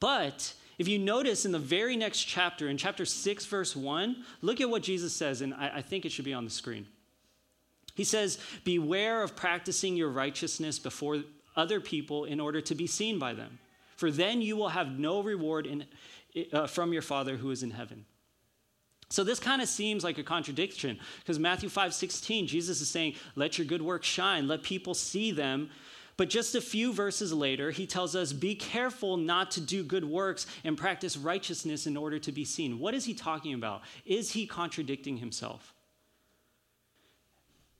But 0.00 0.52
if 0.78 0.86
you 0.86 0.98
notice 0.98 1.46
in 1.46 1.52
the 1.52 1.58
very 1.58 1.96
next 1.96 2.24
chapter, 2.24 2.68
in 2.68 2.76
chapter 2.76 3.06
6, 3.06 3.46
verse 3.46 3.74
1, 3.74 4.22
look 4.42 4.60
at 4.60 4.68
what 4.68 4.82
Jesus 4.82 5.14
says, 5.14 5.40
and 5.40 5.54
I, 5.54 5.76
I 5.76 5.82
think 5.82 6.04
it 6.04 6.12
should 6.12 6.26
be 6.26 6.34
on 6.34 6.44
the 6.44 6.50
screen. 6.50 6.86
He 7.94 8.04
says, 8.04 8.38
Beware 8.64 9.22
of 9.22 9.34
practicing 9.34 9.96
your 9.96 10.10
righteousness 10.10 10.78
before 10.78 11.22
other 11.56 11.80
people 11.80 12.26
in 12.26 12.38
order 12.38 12.60
to 12.60 12.74
be 12.74 12.86
seen 12.86 13.18
by 13.18 13.32
them, 13.32 13.58
for 13.96 14.10
then 14.10 14.42
you 14.42 14.58
will 14.58 14.68
have 14.68 14.98
no 14.98 15.22
reward 15.22 15.66
in, 15.66 15.86
uh, 16.52 16.66
from 16.66 16.92
your 16.92 17.00
Father 17.00 17.38
who 17.38 17.50
is 17.50 17.62
in 17.62 17.70
heaven. 17.70 18.04
So 19.10 19.24
this 19.24 19.40
kind 19.40 19.60
of 19.60 19.68
seems 19.68 20.04
like 20.04 20.18
a 20.18 20.22
contradiction 20.22 20.98
because 21.18 21.38
Matthew 21.38 21.68
5 21.68 21.92
16, 21.92 22.46
Jesus 22.46 22.80
is 22.80 22.88
saying, 22.88 23.14
Let 23.34 23.58
your 23.58 23.66
good 23.66 23.82
works 23.82 24.06
shine, 24.06 24.48
let 24.48 24.62
people 24.62 24.94
see 24.94 25.32
them. 25.32 25.70
But 26.16 26.28
just 26.28 26.54
a 26.54 26.60
few 26.60 26.92
verses 26.92 27.32
later, 27.32 27.70
he 27.70 27.86
tells 27.86 28.14
us, 28.14 28.32
Be 28.32 28.54
careful 28.54 29.16
not 29.16 29.50
to 29.52 29.60
do 29.60 29.82
good 29.82 30.04
works 30.04 30.46
and 30.64 30.78
practice 30.78 31.16
righteousness 31.16 31.86
in 31.86 31.96
order 31.96 32.18
to 32.20 32.30
be 32.30 32.44
seen. 32.44 32.78
What 32.78 32.94
is 32.94 33.04
he 33.04 33.14
talking 33.14 33.54
about? 33.54 33.82
Is 34.06 34.32
he 34.32 34.46
contradicting 34.46 35.16
himself? 35.16 35.74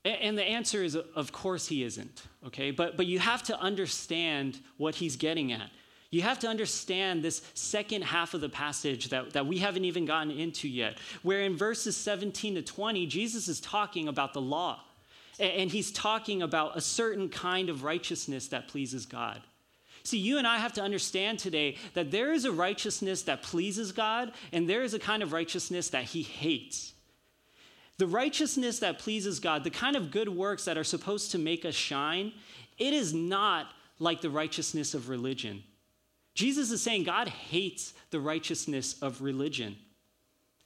And 0.03 0.35
the 0.35 0.43
answer 0.43 0.83
is, 0.83 0.95
of 0.95 1.31
course, 1.31 1.67
he 1.67 1.83
isn't, 1.83 2.23
okay? 2.47 2.71
But, 2.71 2.97
but 2.97 3.05
you 3.05 3.19
have 3.19 3.43
to 3.43 3.59
understand 3.59 4.59
what 4.77 4.95
he's 4.95 5.15
getting 5.15 5.51
at. 5.51 5.69
You 6.11 6.21
have 6.23 6.39
to 6.39 6.47
understand 6.47 7.23
this 7.23 7.41
second 7.53 8.03
half 8.03 8.33
of 8.33 8.41
the 8.41 8.49
passage 8.49 9.09
that, 9.09 9.31
that 9.31 9.47
we 9.47 9.59
haven't 9.59 9.85
even 9.85 10.05
gotten 10.05 10.31
into 10.31 10.67
yet, 10.67 10.97
where 11.23 11.41
in 11.41 11.55
verses 11.55 11.95
17 11.95 12.55
to 12.55 12.61
20, 12.61 13.05
Jesus 13.05 13.47
is 13.47 13.61
talking 13.61 14.09
about 14.09 14.33
the 14.33 14.41
law. 14.41 14.81
And 15.39 15.71
he's 15.71 15.91
talking 15.91 16.41
about 16.41 16.77
a 16.77 16.81
certain 16.81 17.29
kind 17.29 17.69
of 17.69 17.83
righteousness 17.83 18.49
that 18.49 18.67
pleases 18.67 19.05
God. 19.05 19.41
See, 20.03 20.17
you 20.17 20.37
and 20.37 20.45
I 20.45 20.57
have 20.57 20.73
to 20.73 20.81
understand 20.81 21.39
today 21.39 21.77
that 21.93 22.11
there 22.11 22.33
is 22.33 22.43
a 22.43 22.51
righteousness 22.51 23.21
that 23.23 23.41
pleases 23.41 23.91
God, 23.91 24.33
and 24.51 24.69
there 24.69 24.83
is 24.83 24.93
a 24.93 24.99
kind 24.99 25.23
of 25.23 25.31
righteousness 25.31 25.89
that 25.89 26.03
he 26.03 26.23
hates. 26.23 26.93
The 27.97 28.07
righteousness 28.07 28.79
that 28.79 28.99
pleases 28.99 29.39
God, 29.39 29.63
the 29.63 29.69
kind 29.69 29.95
of 29.95 30.11
good 30.11 30.27
works 30.27 30.65
that 30.65 30.77
are 30.77 30.83
supposed 30.83 31.31
to 31.31 31.37
make 31.37 31.65
us 31.65 31.75
shine, 31.75 32.33
it 32.77 32.93
is 32.93 33.13
not 33.13 33.67
like 33.99 34.21
the 34.21 34.29
righteousness 34.29 34.93
of 34.93 35.07
religion. 35.07 35.63
Jesus 36.33 36.71
is 36.71 36.81
saying 36.81 37.03
God 37.03 37.27
hates 37.27 37.93
the 38.09 38.19
righteousness 38.19 39.01
of 39.01 39.21
religion. 39.21 39.75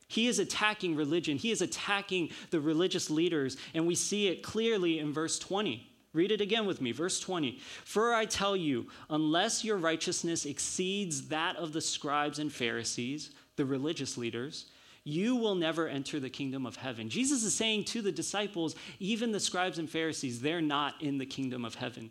He 0.07 0.27
is 0.27 0.39
attacking 0.39 0.95
religion. 0.95 1.37
He 1.37 1.51
is 1.51 1.61
attacking 1.61 2.29
the 2.51 2.59
religious 2.59 3.09
leaders, 3.09 3.57
and 3.73 3.87
we 3.87 3.95
see 3.95 4.27
it 4.27 4.43
clearly 4.43 4.99
in 4.99 5.11
verse 5.11 5.39
20. 5.39 5.87
Read 6.13 6.31
it 6.31 6.39
again 6.39 6.65
with 6.65 6.79
me. 6.79 6.91
Verse 6.91 7.19
20. 7.19 7.59
For 7.83 8.13
I 8.13 8.25
tell 8.25 8.55
you, 8.55 8.87
unless 9.09 9.65
your 9.65 9.77
righteousness 9.77 10.45
exceeds 10.45 11.27
that 11.27 11.57
of 11.57 11.73
the 11.73 11.81
scribes 11.81 12.39
and 12.39 12.51
Pharisees, 12.51 13.31
the 13.57 13.65
religious 13.65 14.17
leaders, 14.17 14.67
you 15.03 15.35
will 15.35 15.55
never 15.55 15.87
enter 15.87 16.19
the 16.19 16.29
kingdom 16.29 16.65
of 16.65 16.77
heaven. 16.77 17.09
Jesus 17.09 17.43
is 17.43 17.53
saying 17.53 17.83
to 17.85 18.01
the 18.01 18.11
disciples, 18.11 18.75
even 18.99 19.31
the 19.31 19.39
scribes 19.39 19.77
and 19.77 19.89
Pharisees, 19.89 20.39
they're 20.39 20.61
not 20.61 21.01
in 21.01 21.17
the 21.17 21.25
kingdom 21.25 21.65
of 21.65 21.75
heaven. 21.75 22.09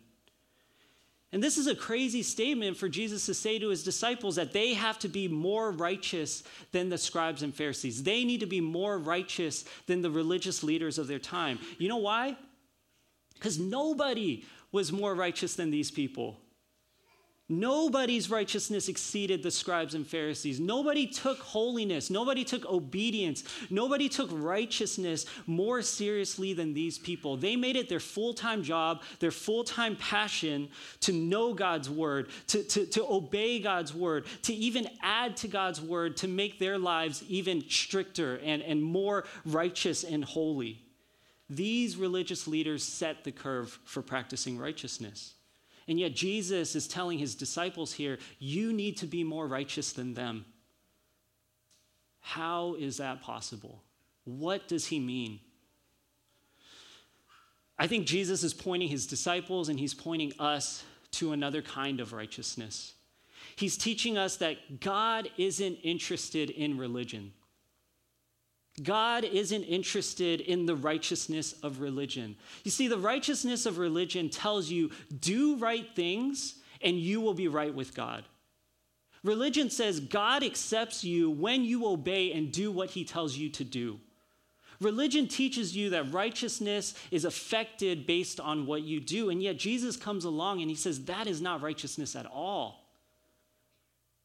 And 1.31 1.43
this 1.43 1.57
is 1.57 1.67
a 1.67 1.75
crazy 1.75 2.23
statement 2.23 2.77
for 2.77 2.87
Jesus 2.87 3.25
to 3.25 3.33
say 3.33 3.59
to 3.59 3.69
his 3.69 3.83
disciples 3.83 4.35
that 4.35 4.53
they 4.53 4.73
have 4.73 4.99
to 4.99 5.07
be 5.07 5.27
more 5.27 5.71
righteous 5.71 6.43
than 6.71 6.89
the 6.89 6.97
scribes 6.97 7.43
and 7.43 7.53
Pharisees. 7.53 8.03
They 8.03 8.23
need 8.23 8.39
to 8.39 8.45
be 8.45 8.61
more 8.61 8.97
righteous 8.97 9.65
than 9.87 10.01
the 10.01 10.11
religious 10.11 10.63
leaders 10.63 10.97
of 10.97 11.07
their 11.07 11.19
time. 11.19 11.59
You 11.77 11.89
know 11.89 11.97
why? 11.97 12.37
Because 13.33 13.59
nobody 13.59 14.45
was 14.71 14.91
more 14.91 15.13
righteous 15.13 15.55
than 15.55 15.71
these 15.71 15.91
people. 15.91 16.37
Nobody's 17.47 18.31
righteousness 18.31 18.89
exceeded 18.89 19.43
the 19.43 19.51
scribes 19.51 19.93
and 19.93 20.07
Pharisees. 20.07 20.59
Nobody 20.59 21.05
took 21.05 21.37
holiness. 21.37 22.09
Nobody 22.09 22.43
took 22.43 22.65
obedience. 22.65 23.43
Nobody 23.69 24.09
took 24.09 24.29
righteousness 24.31 25.27
more 25.45 25.83
seriously 25.83 26.53
than 26.53 26.73
these 26.73 26.97
people. 26.97 27.37
They 27.37 27.55
made 27.55 27.75
it 27.75 27.87
their 27.87 27.99
full 27.99 28.33
time 28.33 28.63
job, 28.63 29.03
their 29.19 29.29
full 29.29 29.63
time 29.63 29.95
passion 29.95 30.69
to 31.01 31.13
know 31.13 31.53
God's 31.53 31.87
word, 31.87 32.29
to, 32.47 32.63
to, 32.63 32.87
to 32.87 33.05
obey 33.07 33.59
God's 33.59 33.93
word, 33.93 34.25
to 34.43 34.53
even 34.53 34.89
add 35.03 35.37
to 35.37 35.47
God's 35.47 35.79
word 35.79 36.17
to 36.17 36.27
make 36.27 36.57
their 36.57 36.79
lives 36.79 37.23
even 37.27 37.63
stricter 37.69 38.37
and, 38.37 38.63
and 38.63 38.81
more 38.81 39.23
righteous 39.45 40.03
and 40.03 40.25
holy. 40.25 40.81
These 41.47 41.95
religious 41.95 42.47
leaders 42.47 42.83
set 42.83 43.23
the 43.23 43.31
curve 43.31 43.77
for 43.85 44.01
practicing 44.01 44.57
righteousness. 44.57 45.34
And 45.87 45.99
yet, 45.99 46.15
Jesus 46.15 46.75
is 46.75 46.87
telling 46.87 47.19
his 47.19 47.35
disciples 47.35 47.93
here, 47.93 48.17
you 48.39 48.73
need 48.73 48.97
to 48.97 49.05
be 49.05 49.23
more 49.23 49.47
righteous 49.47 49.93
than 49.93 50.13
them. 50.13 50.45
How 52.21 52.75
is 52.79 52.97
that 52.97 53.21
possible? 53.21 53.83
What 54.23 54.67
does 54.67 54.87
he 54.87 54.99
mean? 54.99 55.39
I 57.77 57.87
think 57.87 58.07
Jesus 58.07 58.43
is 58.43 58.53
pointing 58.53 58.87
his 58.87 59.05
disciples 59.05 59.69
and 59.69 59.79
he's 59.79 59.93
pointing 59.93 60.33
us 60.39 60.83
to 61.11 61.33
another 61.33 61.61
kind 61.61 61.99
of 61.99 62.13
righteousness. 62.13 62.93
He's 63.55 63.77
teaching 63.77 64.17
us 64.17 64.37
that 64.37 64.79
God 64.79 65.29
isn't 65.37 65.75
interested 65.75 66.49
in 66.49 66.77
religion. 66.77 67.31
God 68.83 69.23
isn't 69.23 69.63
interested 69.63 70.41
in 70.41 70.65
the 70.65 70.75
righteousness 70.75 71.53
of 71.63 71.79
religion. 71.79 72.35
You 72.63 72.71
see, 72.71 72.87
the 72.87 72.97
righteousness 72.97 73.65
of 73.65 73.77
religion 73.77 74.29
tells 74.29 74.69
you 74.69 74.91
do 75.19 75.55
right 75.55 75.87
things 75.95 76.55
and 76.81 76.97
you 76.97 77.21
will 77.21 77.33
be 77.33 77.47
right 77.47 77.73
with 77.73 77.95
God. 77.95 78.25
Religion 79.23 79.69
says 79.69 79.99
God 79.99 80.43
accepts 80.43 81.03
you 81.03 81.31
when 81.31 81.63
you 81.63 81.87
obey 81.87 82.33
and 82.33 82.51
do 82.51 82.71
what 82.71 82.91
he 82.91 83.03
tells 83.05 83.35
you 83.35 83.49
to 83.49 83.63
do. 83.63 83.99
Religion 84.81 85.27
teaches 85.27 85.75
you 85.75 85.89
that 85.91 86.11
righteousness 86.11 86.93
is 87.09 87.25
affected 87.25 88.05
based 88.05 88.39
on 88.39 88.65
what 88.65 88.83
you 88.83 88.99
do, 88.99 89.29
and 89.29 89.41
yet 89.41 89.57
Jesus 89.57 89.95
comes 89.95 90.25
along 90.25 90.61
and 90.61 90.69
he 90.69 90.75
says 90.75 91.05
that 91.05 91.27
is 91.27 91.41
not 91.41 91.61
righteousness 91.61 92.15
at 92.15 92.25
all. 92.25 92.85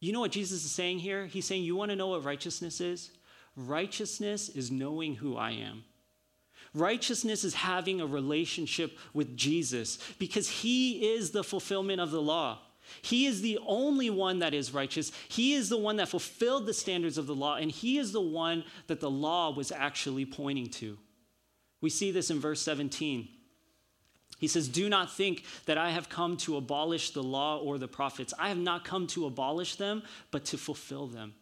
You 0.00 0.12
know 0.12 0.20
what 0.20 0.32
Jesus 0.32 0.64
is 0.64 0.70
saying 0.72 0.98
here? 0.98 1.26
He's 1.26 1.44
saying, 1.44 1.62
You 1.62 1.76
want 1.76 1.90
to 1.90 1.96
know 1.96 2.08
what 2.08 2.24
righteousness 2.24 2.80
is? 2.80 3.10
Righteousness 3.66 4.49
is 4.49 4.70
knowing 4.70 5.16
who 5.16 5.37
I 5.37 5.51
am. 5.51 5.85
Righteousness 6.73 7.44
is 7.44 7.55
having 7.55 8.01
a 8.01 8.07
relationship 8.07 8.96
with 9.12 9.37
Jesus 9.37 9.99
because 10.18 10.49
he 10.49 11.14
is 11.14 11.33
the 11.33 11.44
fulfillment 11.44 12.01
of 12.01 12.11
the 12.11 12.23
law. 12.23 12.59
He 13.03 13.27
is 13.27 13.42
the 13.42 13.59
only 13.66 14.09
one 14.09 14.38
that 14.38 14.55
is 14.55 14.73
righteous. 14.73 15.12
He 15.29 15.55
is 15.55 15.68
the 15.68 15.77
one 15.77 15.96
that 15.96 16.09
fulfilled 16.09 16.66
the 16.66 16.75
standards 16.75 17.18
of 17.18 17.27
the 17.27 17.35
law, 17.35 17.57
and 17.57 17.70
he 17.70 17.99
is 17.99 18.12
the 18.12 18.20
one 18.20 18.64
that 18.87 19.01
the 19.01 19.11
law 19.11 19.53
was 19.53 19.70
actually 19.70 20.25
pointing 20.25 20.68
to. 20.68 20.99
We 21.81 21.90
see 21.90 22.11
this 22.11 22.31
in 22.31 22.40
verse 22.40 22.61
17. 22.62 23.29
He 24.38 24.49
says, 24.49 24.68
Do 24.68 24.88
not 24.88 25.12
think 25.12 25.44
that 25.66 25.79
I 25.79 25.90
have 25.90 26.09
come 26.09 26.37
to 26.38 26.57
abolish 26.57 27.11
the 27.11 27.23
law 27.23 27.59
or 27.59 27.79
the 27.79 27.88
prophets. 27.88 28.33
I 28.38 28.49
have 28.49 28.59
not 28.59 28.85
come 28.85 29.07
to 29.09 29.27
abolish 29.27 29.77
them, 29.77 30.03
but 30.31 30.46
to 30.46 30.59
fulfill 30.59 31.07
them. 31.07 31.35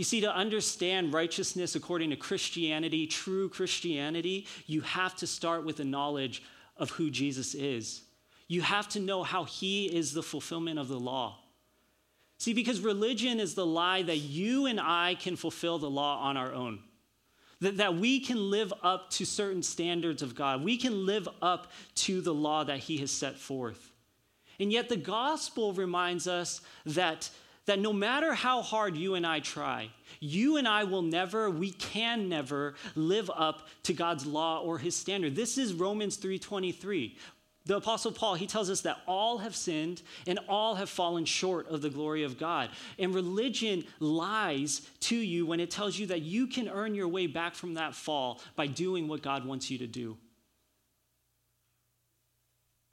You 0.00 0.04
see, 0.04 0.22
to 0.22 0.34
understand 0.34 1.12
righteousness 1.12 1.74
according 1.74 2.08
to 2.08 2.16
Christianity, 2.16 3.06
true 3.06 3.50
Christianity, 3.50 4.46
you 4.64 4.80
have 4.80 5.14
to 5.16 5.26
start 5.26 5.62
with 5.62 5.78
a 5.78 5.84
knowledge 5.84 6.42
of 6.78 6.88
who 6.92 7.10
Jesus 7.10 7.54
is. 7.54 8.00
You 8.48 8.62
have 8.62 8.88
to 8.88 8.98
know 8.98 9.22
how 9.22 9.44
he 9.44 9.94
is 9.94 10.14
the 10.14 10.22
fulfillment 10.22 10.78
of 10.78 10.88
the 10.88 10.98
law. 10.98 11.40
See, 12.38 12.54
because 12.54 12.80
religion 12.80 13.38
is 13.38 13.54
the 13.54 13.66
lie 13.66 14.00
that 14.00 14.16
you 14.16 14.64
and 14.64 14.80
I 14.80 15.16
can 15.16 15.36
fulfill 15.36 15.78
the 15.78 15.90
law 15.90 16.22
on 16.22 16.38
our 16.38 16.54
own. 16.54 16.78
That, 17.60 17.76
that 17.76 17.96
we 17.96 18.20
can 18.20 18.50
live 18.50 18.72
up 18.82 19.10
to 19.10 19.26
certain 19.26 19.62
standards 19.62 20.22
of 20.22 20.34
God. 20.34 20.64
We 20.64 20.78
can 20.78 21.04
live 21.04 21.28
up 21.42 21.70
to 21.96 22.22
the 22.22 22.32
law 22.32 22.64
that 22.64 22.78
he 22.78 22.96
has 22.96 23.10
set 23.10 23.36
forth. 23.36 23.92
And 24.58 24.72
yet, 24.72 24.88
the 24.88 24.96
gospel 24.96 25.74
reminds 25.74 26.26
us 26.26 26.62
that 26.86 27.28
that 27.70 27.78
no 27.78 27.92
matter 27.92 28.34
how 28.34 28.62
hard 28.62 28.96
you 28.96 29.14
and 29.14 29.24
I 29.24 29.38
try, 29.38 29.90
you 30.18 30.56
and 30.56 30.66
I 30.66 30.82
will 30.82 31.02
never, 31.02 31.48
we 31.48 31.70
can 31.70 32.28
never 32.28 32.74
live 32.96 33.30
up 33.32 33.68
to 33.84 33.92
God's 33.92 34.26
law 34.26 34.60
or 34.60 34.76
his 34.76 34.96
standard. 34.96 35.36
This 35.36 35.56
is 35.56 35.72
Romans 35.72 36.16
3:23. 36.16 37.16
The 37.66 37.76
Apostle 37.76 38.10
Paul, 38.10 38.34
he 38.34 38.48
tells 38.48 38.70
us 38.70 38.80
that 38.80 38.98
all 39.06 39.38
have 39.38 39.54
sinned 39.54 40.02
and 40.26 40.40
all 40.48 40.74
have 40.74 40.90
fallen 40.90 41.24
short 41.24 41.68
of 41.68 41.80
the 41.80 41.90
glory 41.90 42.24
of 42.24 42.38
God. 42.38 42.70
And 42.98 43.14
religion 43.14 43.84
lies 44.00 44.80
to 45.02 45.14
you 45.14 45.46
when 45.46 45.60
it 45.60 45.70
tells 45.70 45.96
you 45.96 46.08
that 46.08 46.22
you 46.22 46.48
can 46.48 46.68
earn 46.68 46.96
your 46.96 47.06
way 47.06 47.28
back 47.28 47.54
from 47.54 47.74
that 47.74 47.94
fall 47.94 48.40
by 48.56 48.66
doing 48.66 49.06
what 49.06 49.22
God 49.22 49.44
wants 49.44 49.70
you 49.70 49.78
to 49.78 49.86
do. 49.86 50.16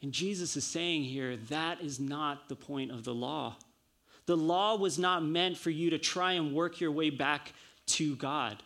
And 0.04 0.12
Jesus 0.12 0.56
is 0.56 0.66
saying 0.66 1.06
here 1.06 1.36
that 1.50 1.82
is 1.82 2.00
not 2.00 2.48
the 2.48 2.56
point 2.56 2.92
of 2.92 3.04
the 3.04 3.16
law. 3.16 3.56
The 4.28 4.38
law 4.38 4.76
was 4.76 5.00
not 5.00 5.24
meant 5.24 5.58
for 5.58 5.70
you 5.70 5.90
to 5.90 5.98
try 5.98 6.34
and 6.34 6.54
work 6.54 6.80
your 6.80 6.92
way 6.92 7.10
back 7.10 7.54
to 7.88 8.16
God. 8.18 8.62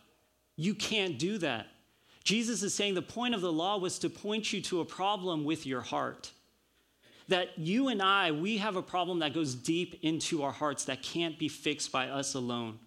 You 0.58 0.74
can't 0.74 1.17
do 1.17 1.38
that. 1.38 1.67
Jesus 2.24 2.63
is 2.63 2.74
saying 2.74 2.95
the 2.95 3.02
point 3.02 3.36
of 3.36 3.41
the 3.41 3.52
law 3.52 3.78
was 3.78 4.00
to 4.00 4.10
point 4.10 4.52
you 4.52 4.62
to 4.63 4.82
a 4.82 4.86
problem 4.86 5.43
with 5.43 5.65
your 5.65 5.82
heart. 5.82 6.32
That 7.28 7.58
you 7.58 7.88
and 7.88 8.02
I, 8.02 8.32
we 8.32 8.58
have 8.58 8.76
a 8.76 8.82
problem 8.82 9.19
that 9.19 9.34
goes 9.34 9.56
deep 9.56 10.00
into 10.02 10.43
our 10.43 10.52
hearts 10.52 10.86
that 10.86 11.04
can't 11.04 11.38
be 11.38 11.47
fixed 11.47 11.91
by 11.91 12.10
us 12.10 12.34
alone. 12.34 12.80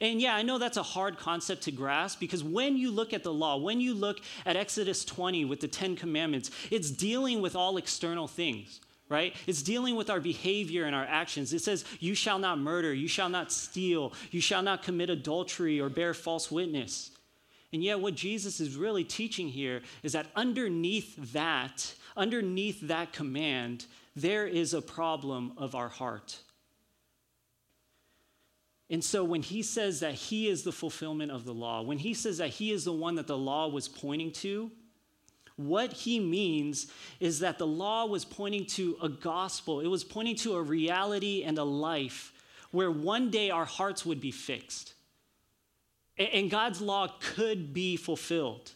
And 0.00 0.20
yeah, 0.20 0.34
I 0.36 0.42
know 0.42 0.58
that's 0.58 0.76
a 0.76 0.84
hard 0.84 1.18
concept 1.18 1.62
to 1.62 1.72
grasp 1.72 2.20
because 2.20 2.44
when 2.44 2.76
you 2.76 2.92
look 2.92 3.12
at 3.12 3.24
the 3.24 3.32
law, 3.32 3.56
when 3.56 3.80
you 3.80 3.92
look 3.92 4.20
at 4.46 4.56
Exodus 4.56 5.04
20 5.04 5.44
with 5.44 5.60
the 5.60 5.68
Ten 5.68 5.96
Commandments, 5.96 6.52
it's 6.70 6.90
dealing 6.90 7.42
with 7.42 7.56
all 7.56 7.76
external 7.76 8.28
things 8.28 8.80
right? 9.10 9.34
It's 9.46 9.62
dealing 9.62 9.96
with 9.96 10.08
our 10.08 10.20
behavior 10.20 10.86
and 10.86 10.94
our 10.94 11.04
actions. 11.04 11.52
It 11.52 11.60
says, 11.60 11.84
You 11.98 12.14
shall 12.14 12.38
not 12.38 12.58
murder, 12.58 12.94
you 12.94 13.08
shall 13.08 13.28
not 13.28 13.52
steal, 13.52 14.14
you 14.30 14.40
shall 14.40 14.62
not 14.62 14.82
commit 14.82 15.10
adultery 15.10 15.80
or 15.80 15.90
bear 15.90 16.14
false 16.14 16.50
witness. 16.50 17.10
And 17.72 17.84
yet, 17.84 18.00
what 18.00 18.14
Jesus 18.14 18.60
is 18.60 18.76
really 18.76 19.04
teaching 19.04 19.48
here 19.48 19.82
is 20.02 20.12
that 20.12 20.26
underneath 20.34 21.32
that, 21.32 21.94
underneath 22.16 22.80
that 22.82 23.12
command, 23.12 23.86
there 24.16 24.46
is 24.46 24.74
a 24.74 24.82
problem 24.82 25.52
of 25.56 25.74
our 25.74 25.88
heart. 25.88 26.38
And 28.88 29.04
so, 29.04 29.22
when 29.22 29.42
he 29.42 29.62
says 29.62 30.00
that 30.00 30.14
he 30.14 30.48
is 30.48 30.64
the 30.64 30.72
fulfillment 30.72 31.30
of 31.30 31.44
the 31.44 31.54
law, 31.54 31.82
when 31.82 31.98
he 31.98 32.14
says 32.14 32.38
that 32.38 32.48
he 32.48 32.72
is 32.72 32.84
the 32.84 32.92
one 32.92 33.16
that 33.16 33.28
the 33.28 33.38
law 33.38 33.68
was 33.68 33.86
pointing 33.86 34.32
to, 34.32 34.70
what 35.56 35.92
he 35.92 36.18
means 36.20 36.86
is 37.18 37.40
that 37.40 37.58
the 37.58 37.66
law 37.66 38.06
was 38.06 38.24
pointing 38.24 38.66
to 38.66 38.96
a 39.02 39.08
gospel, 39.08 39.80
it 39.80 39.86
was 39.86 40.04
pointing 40.04 40.36
to 40.36 40.54
a 40.54 40.62
reality 40.62 41.42
and 41.42 41.58
a 41.58 41.64
life 41.64 42.32
where 42.70 42.90
one 42.90 43.30
day 43.30 43.50
our 43.50 43.64
hearts 43.64 44.06
would 44.06 44.20
be 44.20 44.30
fixed 44.30 44.94
and 46.20 46.50
God's 46.50 46.80
law 46.80 47.08
could 47.20 47.72
be 47.72 47.96
fulfilled. 47.96 48.72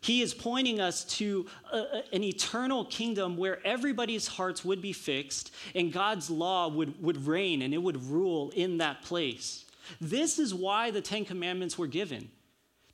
He 0.00 0.22
is 0.22 0.34
pointing 0.34 0.80
us 0.80 1.04
to 1.16 1.46
a, 1.72 2.02
an 2.12 2.22
eternal 2.22 2.84
kingdom 2.84 3.36
where 3.36 3.66
everybody's 3.66 4.28
hearts 4.28 4.64
would 4.64 4.80
be 4.80 4.92
fixed 4.92 5.52
and 5.74 5.92
God's 5.92 6.30
law 6.30 6.68
would, 6.68 7.02
would 7.02 7.26
reign 7.26 7.62
and 7.62 7.74
it 7.74 7.82
would 7.82 8.04
rule 8.04 8.50
in 8.54 8.78
that 8.78 9.02
place. 9.02 9.64
This 10.00 10.38
is 10.38 10.54
why 10.54 10.90
the 10.90 11.00
Ten 11.00 11.24
Commandments 11.24 11.78
were 11.78 11.86
given. 11.86 12.30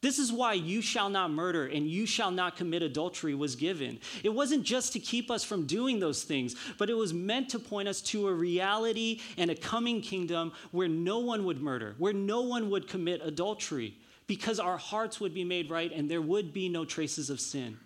This 0.03 0.19
is 0.19 0.33
why 0.33 0.55
you 0.55 0.83
shall 0.83 1.09
not 1.09 1.31
murder 1.31 1.67
and 1.67 1.87
you 1.87 2.07
shall 2.07 2.33
not 2.33 2.57
commit 2.57 2.83
adultery 2.83 3.37
was 3.37 3.55
given. 3.55 4.01
It 4.25 4.31
wasn't 4.31 4.65
just 4.65 4.93
to 4.95 4.99
keep 4.99 5.31
us 5.31 5.45
from 5.45 5.65
doing 5.65 6.01
those 6.01 6.25
things, 6.25 6.57
but 6.77 6.91
it 6.91 6.95
was 6.95 7.15
meant 7.15 7.49
to 7.51 7.61
point 7.61 7.87
us 7.87 8.01
to 8.03 8.27
a 8.27 8.35
reality 8.35 9.21
and 9.39 9.49
a 9.49 9.55
coming 9.55 10.03
kingdom 10.03 10.53
where 10.73 10.89
no 10.89 11.21
one 11.21 11.45
would 11.45 11.63
murder, 11.63 11.95
where 11.99 12.13
no 12.13 12.41
one 12.41 12.69
would 12.71 12.89
commit 12.89 13.21
adultery, 13.23 13.95
because 14.27 14.59
our 14.59 14.77
hearts 14.77 15.21
would 15.21 15.33
be 15.33 15.45
made 15.45 15.71
right 15.71 15.93
and 15.93 16.11
there 16.11 16.21
would 16.21 16.53
be 16.53 16.69
no 16.69 16.85
traces 16.85 17.31
of 17.31 17.41
sin. 17.41 17.79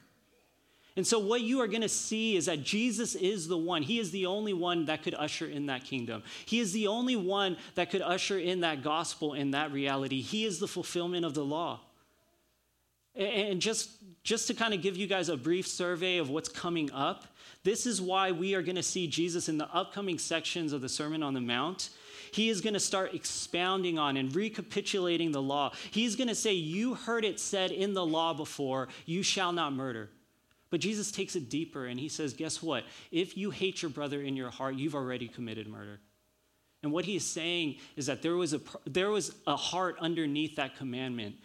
And 0.96 1.06
so, 1.06 1.18
what 1.18 1.42
you 1.42 1.60
are 1.60 1.66
going 1.66 1.82
to 1.82 1.88
see 1.90 2.36
is 2.36 2.46
that 2.46 2.62
Jesus 2.62 3.14
is 3.14 3.46
the 3.46 3.58
one. 3.58 3.82
He 3.82 3.98
is 3.98 4.10
the 4.10 4.24
only 4.24 4.54
one 4.54 4.86
that 4.86 5.02
could 5.02 5.12
usher 5.12 5.46
in 5.46 5.66
that 5.66 5.84
kingdom. 5.84 6.22
He 6.46 6.60
is 6.60 6.72
the 6.72 6.86
only 6.86 7.16
one 7.16 7.58
that 7.74 7.90
could 7.90 8.00
usher 8.00 8.38
in 8.38 8.60
that 8.60 8.82
gospel 8.82 9.34
and 9.34 9.52
that 9.52 9.72
reality. 9.72 10.22
He 10.22 10.46
is 10.46 10.58
the 10.58 10.66
fulfillment 10.66 11.26
of 11.26 11.34
the 11.34 11.44
law. 11.44 11.80
And 13.16 13.60
just, 13.60 13.90
just 14.22 14.46
to 14.48 14.54
kind 14.54 14.74
of 14.74 14.82
give 14.82 14.96
you 14.96 15.06
guys 15.06 15.28
a 15.28 15.36
brief 15.36 15.66
survey 15.66 16.18
of 16.18 16.28
what's 16.28 16.48
coming 16.48 16.90
up, 16.92 17.24
this 17.64 17.86
is 17.86 18.00
why 18.00 18.30
we 18.30 18.54
are 18.54 18.62
going 18.62 18.76
to 18.76 18.82
see 18.82 19.06
Jesus 19.06 19.48
in 19.48 19.58
the 19.58 19.68
upcoming 19.74 20.18
sections 20.18 20.72
of 20.72 20.82
the 20.82 20.88
Sermon 20.88 21.22
on 21.22 21.34
the 21.34 21.40
Mount. 21.40 21.90
He 22.30 22.50
is 22.50 22.60
going 22.60 22.74
to 22.74 22.80
start 22.80 23.14
expounding 23.14 23.98
on 23.98 24.16
and 24.16 24.34
recapitulating 24.34 25.32
the 25.32 25.42
law. 25.42 25.72
He's 25.90 26.16
going 26.16 26.28
to 26.28 26.34
say, 26.34 26.52
You 26.52 26.94
heard 26.94 27.24
it 27.24 27.40
said 27.40 27.70
in 27.70 27.94
the 27.94 28.04
law 28.04 28.34
before, 28.34 28.88
you 29.06 29.22
shall 29.22 29.52
not 29.52 29.72
murder. 29.72 30.10
But 30.68 30.80
Jesus 30.80 31.10
takes 31.10 31.36
it 31.36 31.48
deeper 31.48 31.86
and 31.86 31.98
he 31.98 32.08
says, 32.08 32.34
Guess 32.34 32.62
what? 32.62 32.84
If 33.10 33.36
you 33.36 33.50
hate 33.50 33.82
your 33.82 33.90
brother 33.90 34.20
in 34.20 34.36
your 34.36 34.50
heart, 34.50 34.74
you've 34.74 34.94
already 34.94 35.28
committed 35.28 35.66
murder. 35.66 36.00
And 36.82 36.92
what 36.92 37.04
he 37.04 37.16
is 37.16 37.24
saying 37.24 37.76
is 37.96 38.06
that 38.06 38.22
there 38.22 38.36
was 38.36 38.54
a, 38.54 38.60
there 38.84 39.10
was 39.10 39.34
a 39.46 39.56
heart 39.56 39.96
underneath 39.98 40.56
that 40.56 40.76
commandment. 40.76 41.36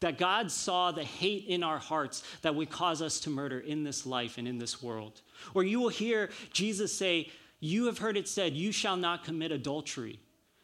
That 0.00 0.18
God 0.18 0.50
saw 0.50 0.92
the 0.92 1.04
hate 1.04 1.44
in 1.46 1.62
our 1.62 1.78
hearts 1.78 2.22
that 2.42 2.54
would 2.54 2.70
cause 2.70 3.02
us 3.02 3.20
to 3.20 3.30
murder 3.30 3.60
in 3.60 3.84
this 3.84 4.06
life 4.06 4.38
and 4.38 4.48
in 4.48 4.58
this 4.58 4.82
world. 4.82 5.20
Or 5.54 5.62
you 5.62 5.78
will 5.78 5.90
hear 5.90 6.30
Jesus 6.52 6.96
say, 6.96 7.30
You 7.60 7.86
have 7.86 7.98
heard 7.98 8.16
it 8.16 8.28
said, 8.28 8.54
you 8.54 8.72
shall 8.72 8.96
not 8.96 9.24
commit 9.24 9.52
adultery. 9.52 10.18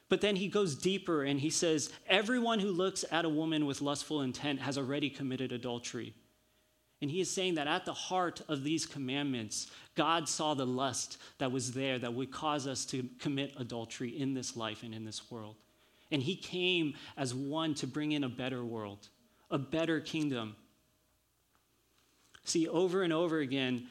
But 0.08 0.20
then 0.20 0.36
he 0.36 0.48
goes 0.48 0.74
deeper 0.74 1.24
and 1.24 1.40
he 1.40 1.50
says, 1.50 1.90
Everyone 2.08 2.60
who 2.60 2.70
looks 2.70 3.04
at 3.10 3.24
a 3.24 3.28
woman 3.28 3.66
with 3.66 3.82
lustful 3.82 4.22
intent 4.22 4.60
has 4.60 4.78
already 4.78 5.10
committed 5.10 5.52
adultery. 5.52 6.14
And 7.02 7.10
he 7.10 7.20
is 7.20 7.30
saying 7.30 7.56
that 7.56 7.66
at 7.66 7.84
the 7.84 7.92
heart 7.92 8.40
of 8.48 8.64
these 8.64 8.86
commandments, 8.86 9.66
God 9.96 10.28
saw 10.28 10.54
the 10.54 10.66
lust 10.66 11.18
that 11.38 11.52
was 11.52 11.72
there 11.72 11.98
that 11.98 12.14
would 12.14 12.30
cause 12.30 12.66
us 12.66 12.86
to 12.86 13.08
commit 13.18 13.52
adultery 13.58 14.18
in 14.18 14.32
this 14.32 14.56
life 14.56 14.82
and 14.82 14.94
in 14.94 15.04
this 15.04 15.30
world. 15.30 15.56
And 16.10 16.22
he 16.22 16.36
came 16.36 16.94
as 17.16 17.34
one 17.34 17.74
to 17.74 17.86
bring 17.86 18.12
in 18.12 18.24
a 18.24 18.28
better 18.28 18.64
world 18.64 19.08
a 19.50 19.58
better 19.58 20.00
kingdom. 20.00 20.56
See, 22.44 22.68
over 22.68 23.02
and 23.02 23.12
over 23.12 23.40
again, 23.40 23.88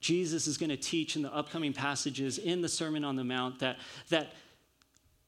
Jesus 0.00 0.46
is 0.46 0.56
going 0.58 0.70
to 0.70 0.76
teach 0.76 1.16
in 1.16 1.22
the 1.22 1.34
upcoming 1.34 1.72
passages 1.72 2.38
in 2.38 2.62
the 2.62 2.68
Sermon 2.68 3.04
on 3.04 3.16
the 3.16 3.24
Mount 3.24 3.58
that, 3.58 3.78
that 4.10 4.32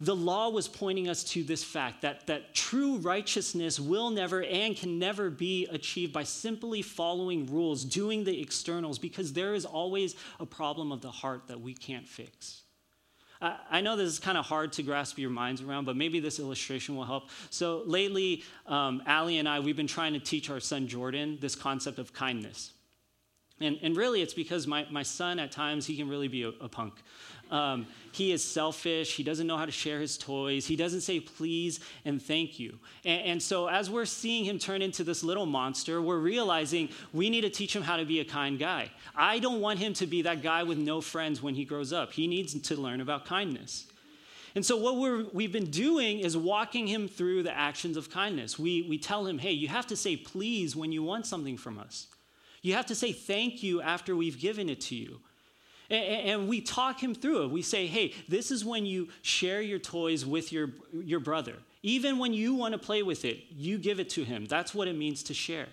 the 0.01 0.17
law 0.17 0.49
was 0.49 0.67
pointing 0.67 1.09
us 1.09 1.23
to 1.25 1.45
this 1.45 1.63
fact 1.63 2.03
that, 2.03 2.27
that 2.27 2.55
true 2.55 2.97
righteousness 2.97 3.79
will 3.79 4.09
never 4.09 4.43
and 4.43 4.75
can 4.75 4.99
never 4.99 5.29
be 5.29 5.67
achieved 5.67 6.13
by 6.13 6.23
simply 6.23 6.81
following 6.81 7.47
rules, 7.53 7.85
doing 7.85 8.25
the 8.25 8.41
externals, 8.41 8.99
because 8.99 9.35
there 9.35 9.55
is 9.55 9.67
always 9.67 10.15
a 10.39 10.47
problem 10.47 10.91
of 10.91 11.03
the 11.03 11.11
heart 11.11 11.49
that 11.49 11.61
we 11.61 11.75
can't 11.75 12.09
fix. 12.09 12.63
I 13.43 13.81
know 13.81 13.97
this 13.97 14.09
is 14.09 14.19
kind 14.19 14.37
of 14.37 14.45
hard 14.45 14.73
to 14.75 14.83
grasp 14.83 15.19
your 15.19 15.31
minds 15.31 15.63
around, 15.63 15.87
but 15.87 15.97
maybe 15.97 16.21
this 16.21 16.39
illustration 16.39 16.95
will 16.95 17.05
help. 17.05 17.31
So 17.49 17.83
lately, 17.87 18.45
um, 18.67 19.03
Allie 19.07 19.39
and 19.39 19.49
I, 19.49 19.61
we've 19.61 19.77
been 19.77 19.87
trying 19.87 20.13
to 20.13 20.21
teach 20.21 20.51
our 20.51 20.61
son 20.61 20.89
Jordan 20.89 21.39
this 21.41 21.55
concept 21.55 21.99
of 21.99 22.13
kindness. 22.13 22.73
And, 23.61 23.79
and 23.83 23.95
really, 23.95 24.23
it's 24.23 24.33
because 24.33 24.67
my, 24.67 24.87
my 24.91 25.03
son, 25.03 25.39
at 25.39 25.53
times, 25.53 25.87
he 25.87 25.97
can 25.97 26.09
really 26.09 26.29
be 26.29 26.45
a, 26.45 26.49
a 26.61 26.69
punk. 26.69 26.95
Um, 27.51 27.87
he 28.13 28.33
is 28.33 28.43
selfish. 28.45 29.17
He 29.17 29.23
doesn't 29.23 29.47
know 29.47 29.57
how 29.57 29.67
to 29.67 29.73
share 29.73 30.01
his 30.01 30.17
toys. 30.17 30.67
He 30.67 30.77
doesn't 30.77 31.03
say 31.03 31.21
please 31.21 31.81
and 32.05 32.23
thank 32.23 32.59
you. 32.59 32.79
And, 33.05 33.23
and, 33.23 33.43
so, 33.43 33.67
as 33.67 33.91
we're 33.91 34.07
seeing 34.07 34.45
him 34.45 34.59
turn 34.59 34.81
into 34.83 35.05
this 35.05 35.23
little 35.23 35.47
monster, 35.47 36.01
we're 36.01 36.19
realizing 36.21 36.89
we 37.13 37.29
need 37.29 37.43
to 37.43 37.51
teach 37.51 37.75
him 37.77 37.83
how 37.83 37.97
to 37.97 38.05
be 38.05 38.21
a 38.21 38.25
kind 38.25 38.59
guy. 38.59 38.91
I 39.15 39.41
don't 39.41 39.61
want 39.61 39.79
him 39.79 39.93
to 39.95 40.07
be 40.07 40.23
that 40.23 40.43
guy 40.43 40.63
with 40.63 40.79
no 40.79 41.01
friends 41.01 41.43
when 41.43 41.55
he 41.55 41.65
grows 41.65 41.93
up. 41.93 42.13
He 42.13 42.27
needs 42.27 42.59
to 42.59 42.77
learn 42.77 43.01
about 43.01 43.27
kindness. 43.27 43.87
And 44.55 44.65
so, 44.65 44.77
what 44.77 45.35
we 45.35 45.43
have 45.43 45.53
been 45.53 45.71
doing 45.71 46.21
is 46.21 46.37
walking 46.37 46.87
him 46.87 47.09
through 47.09 47.43
the 47.43 47.57
actions 47.57 47.97
of 47.97 48.11
kindness. 48.11 48.59
We, 48.59 48.83
we 48.83 48.97
tell 48.97 49.27
him, 49.27 49.39
hey, 49.39 49.53
you 49.53 49.69
have 49.69 49.87
to 49.89 49.97
say 49.97 50.17
please 50.17 50.75
when 50.75 50.93
you 50.93 51.03
want 51.03 51.27
something 51.27 51.57
from 51.57 51.79
us. 51.79 52.07
You 52.63 52.75
have 52.75 52.87
to 52.87 52.95
say 52.95 53.13
thank 53.13 53.63
you 53.63 53.81
after 53.81 54.15
we've 54.15 54.39
given 54.39 54.69
it 54.69 54.81
to 54.83 54.95
you. 54.95 55.21
And, 55.91 56.47
we 56.49 56.61
talk 56.61 57.03
him 57.03 57.17
through 57.17 57.45
it. 57.45 57.51
We 57.51 57.63
say, 57.63 57.89
hey, 57.89 58.15
this 58.29 58.53
is 58.53 58.65
when 58.65 58.87
you 58.87 59.09
share 59.23 59.61
your 59.61 59.81
toys 59.81 60.25
with 60.25 60.53
your, 60.53 60.71
your 60.93 61.19
brother. 61.19 61.55
Even 61.83 62.19
when 62.19 62.33
you 62.33 62.55
want 62.55 62.73
to 62.73 62.79
play 62.79 63.03
with 63.03 63.25
it, 63.25 63.41
you 63.51 63.77
give 63.77 63.99
it 63.99 64.09
to 64.11 64.23
him. 64.23 64.47
That's 64.47 64.73
what 64.73 64.87
it 64.87 64.97
means 64.97 65.25
to 65.25 65.35
share. 65.35 65.67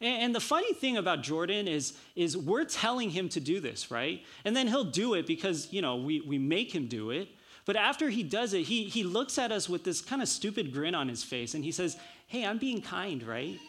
And, 0.00 0.34
the 0.34 0.40
funny 0.40 0.72
thing 0.74 0.96
about 0.96 1.22
Jordan 1.22 1.68
is, 1.68 1.94
is 2.16 2.36
we're 2.36 2.64
telling 2.64 3.10
him 3.10 3.28
to 3.28 3.38
do 3.38 3.60
this, 3.60 3.92
right? 3.92 4.24
And 4.44 4.56
then 4.56 4.66
he'll 4.66 4.82
do 4.82 5.14
it 5.14 5.28
because, 5.28 5.72
you 5.72 5.80
know, 5.80 5.94
we, 5.96 6.20
we 6.22 6.38
make 6.38 6.74
him 6.74 6.88
do 6.88 7.10
it. 7.10 7.28
But 7.64 7.76
after 7.76 8.08
he 8.08 8.24
does 8.24 8.54
it, 8.54 8.62
he, 8.62 8.84
he 8.84 9.04
looks 9.04 9.38
at 9.38 9.52
us 9.52 9.68
with 9.68 9.84
this 9.84 10.00
kind 10.00 10.20
of 10.20 10.28
stupid 10.28 10.72
grin 10.72 10.96
on 10.96 11.08
his 11.08 11.22
face 11.22 11.54
and 11.54 11.62
he 11.62 11.70
says, 11.70 11.96
Hey, 12.26 12.44
I'm 12.44 12.58
being 12.58 12.82
kind, 12.82 13.22
right? 13.22 13.60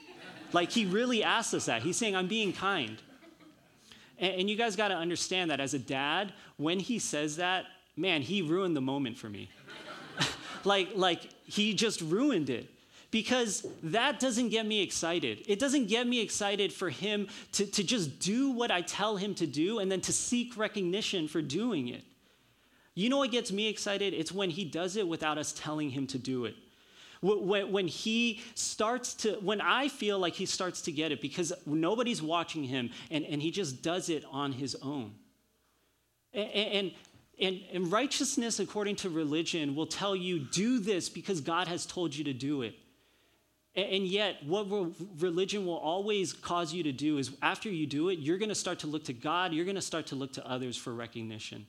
Like 0.54 0.72
he 0.72 0.86
really 0.86 1.24
asks 1.24 1.54
us 1.54 1.66
that. 1.66 1.82
He's 1.82 1.98
saying, 1.98 2.16
I'm 2.16 2.28
being 2.28 2.54
kind. 2.54 3.02
And, 4.20 4.42
and 4.42 4.50
you 4.50 4.56
guys 4.56 4.76
got 4.76 4.90
to 4.90 4.96
understand 4.96 5.52
that 5.52 5.60
as 5.60 5.74
a 5.74 5.80
dad, 5.80 6.34
when 6.58 6.80
he 6.80 7.00
says 7.00 7.38
that, 7.38 7.66
man, 7.98 8.22
he 8.22 8.42
ruined 8.42 8.76
the 8.76 8.82
moment 8.82 9.18
for 9.18 9.30
me. 9.30 9.50
like, 10.64 10.90
like 10.96 11.22
he 11.46 11.74
just 11.74 12.02
ruined 12.02 12.50
it 12.50 12.70
because 13.12 13.66
that 13.84 14.20
doesn't 14.20 14.50
get 14.50 14.66
me 14.66 14.82
excited. 14.82 15.44
It 15.48 15.60
doesn't 15.60 15.88
get 15.88 16.08
me 16.08 16.20
excited 16.20 16.74
for 16.74 16.90
him 16.90 17.28
to, 17.54 17.66
to 17.66 17.84
just 17.84 18.20
do 18.20 18.50
what 18.50 18.72
I 18.72 18.82
tell 18.82 19.18
him 19.18 19.36
to 19.36 19.46
do 19.46 19.80
and 19.80 19.92
then 19.92 20.02
to 20.02 20.14
seek 20.14 20.58
recognition 20.58 21.28
for 21.28 21.42
doing 21.42 21.90
it. 21.90 22.04
You 22.96 23.10
know 23.10 23.18
what 23.18 23.32
gets 23.32 23.52
me 23.52 23.68
excited? 23.68 24.14
It's 24.14 24.32
when 24.32 24.50
he 24.50 24.66
does 24.66 24.98
it 24.98 25.08
without 25.08 25.38
us 25.38 25.52
telling 25.52 25.90
him 25.90 26.08
to 26.08 26.18
do 26.18 26.46
it. 26.46 26.56
When, 27.24 27.72
when 27.72 27.88
he 27.88 28.42
starts 28.54 29.14
to, 29.16 29.34
when 29.36 29.62
I 29.62 29.88
feel 29.88 30.20
like 30.20 30.34
he 30.34 30.46
starts 30.46 30.82
to 30.84 30.92
get 30.92 31.12
it 31.12 31.22
because 31.22 31.54
nobody's 31.66 32.22
watching 32.22 32.64
him 32.64 32.90
and, 33.10 33.24
and 33.26 33.42
he 33.42 33.50
just 33.50 33.82
does 33.82 34.10
it 34.10 34.26
on 34.30 34.52
his 34.52 34.76
own. 34.82 35.14
And, 36.34 36.50
and, 36.50 36.92
and, 37.40 37.62
and 37.72 37.92
righteousness, 37.92 38.60
according 38.60 38.98
to 38.98 39.10
religion, 39.10 39.74
will 39.74 39.88
tell 39.88 40.16
you 40.16 40.40
do 40.40 40.80
this 40.80 41.08
because 41.08 41.40
God 41.40 41.68
has 41.70 41.86
told 41.86 42.14
you 42.14 42.26
to 42.26 42.34
do 42.34 42.62
it. 42.62 42.76
And 43.76 44.06
yet, 44.06 44.46
what 44.46 44.68
religion 45.18 45.66
will 45.66 45.78
always 45.78 46.32
cause 46.32 46.74
you 46.74 46.84
to 46.84 46.92
do 46.92 47.18
is 47.18 47.32
after 47.42 47.70
you 47.70 47.88
do 47.88 48.10
it, 48.10 48.20
you're 48.20 48.38
going 48.38 48.50
to 48.50 48.56
start 48.56 48.80
to 48.80 48.88
look 48.88 49.06
to 49.06 49.14
God, 49.14 49.52
you're 49.52 49.66
going 49.66 49.76
to 49.76 49.82
start 49.82 50.08
to 50.08 50.16
look 50.16 50.34
to 50.34 50.48
others 50.48 50.78
for 50.78 50.94
recognition. 50.94 51.66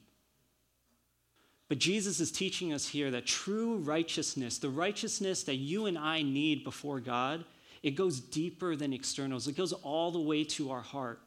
But 1.69 1.79
Jesus 1.79 2.21
is 2.21 2.31
teaching 2.31 2.73
us 2.73 2.89
here 2.89 3.11
that 3.11 3.27
true 3.27 3.77
righteousness, 3.77 4.59
the 4.59 4.69
righteousness 4.69 5.45
that 5.45 5.57
you 5.57 5.87
and 5.87 5.97
I 5.97 6.23
need 6.23 6.63
before 6.63 7.01
God, 7.01 7.45
it 7.83 7.93
goes 7.93 8.21
deeper 8.21 8.77
than 8.77 8.93
externals. 8.93 9.49
It 9.49 9.57
goes 9.57 9.73
all 9.73 10.11
the 10.11 10.21
way 10.21 10.45
to 10.45 10.71
our 10.71 10.83
heart. 10.83 11.21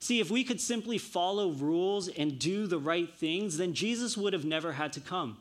See, 0.00 0.20
if 0.20 0.30
we 0.30 0.44
could 0.44 0.60
simply 0.60 0.96
follow 0.98 1.50
rules 1.50 2.08
and 2.08 2.38
do 2.38 2.66
the 2.66 2.78
right 2.78 3.12
things, 3.16 3.56
then 3.56 3.74
Jesus 3.74 4.16
would 4.16 4.32
have 4.32 4.44
never 4.44 4.72
had 4.72 4.92
to 4.94 5.00
come. 5.00 5.38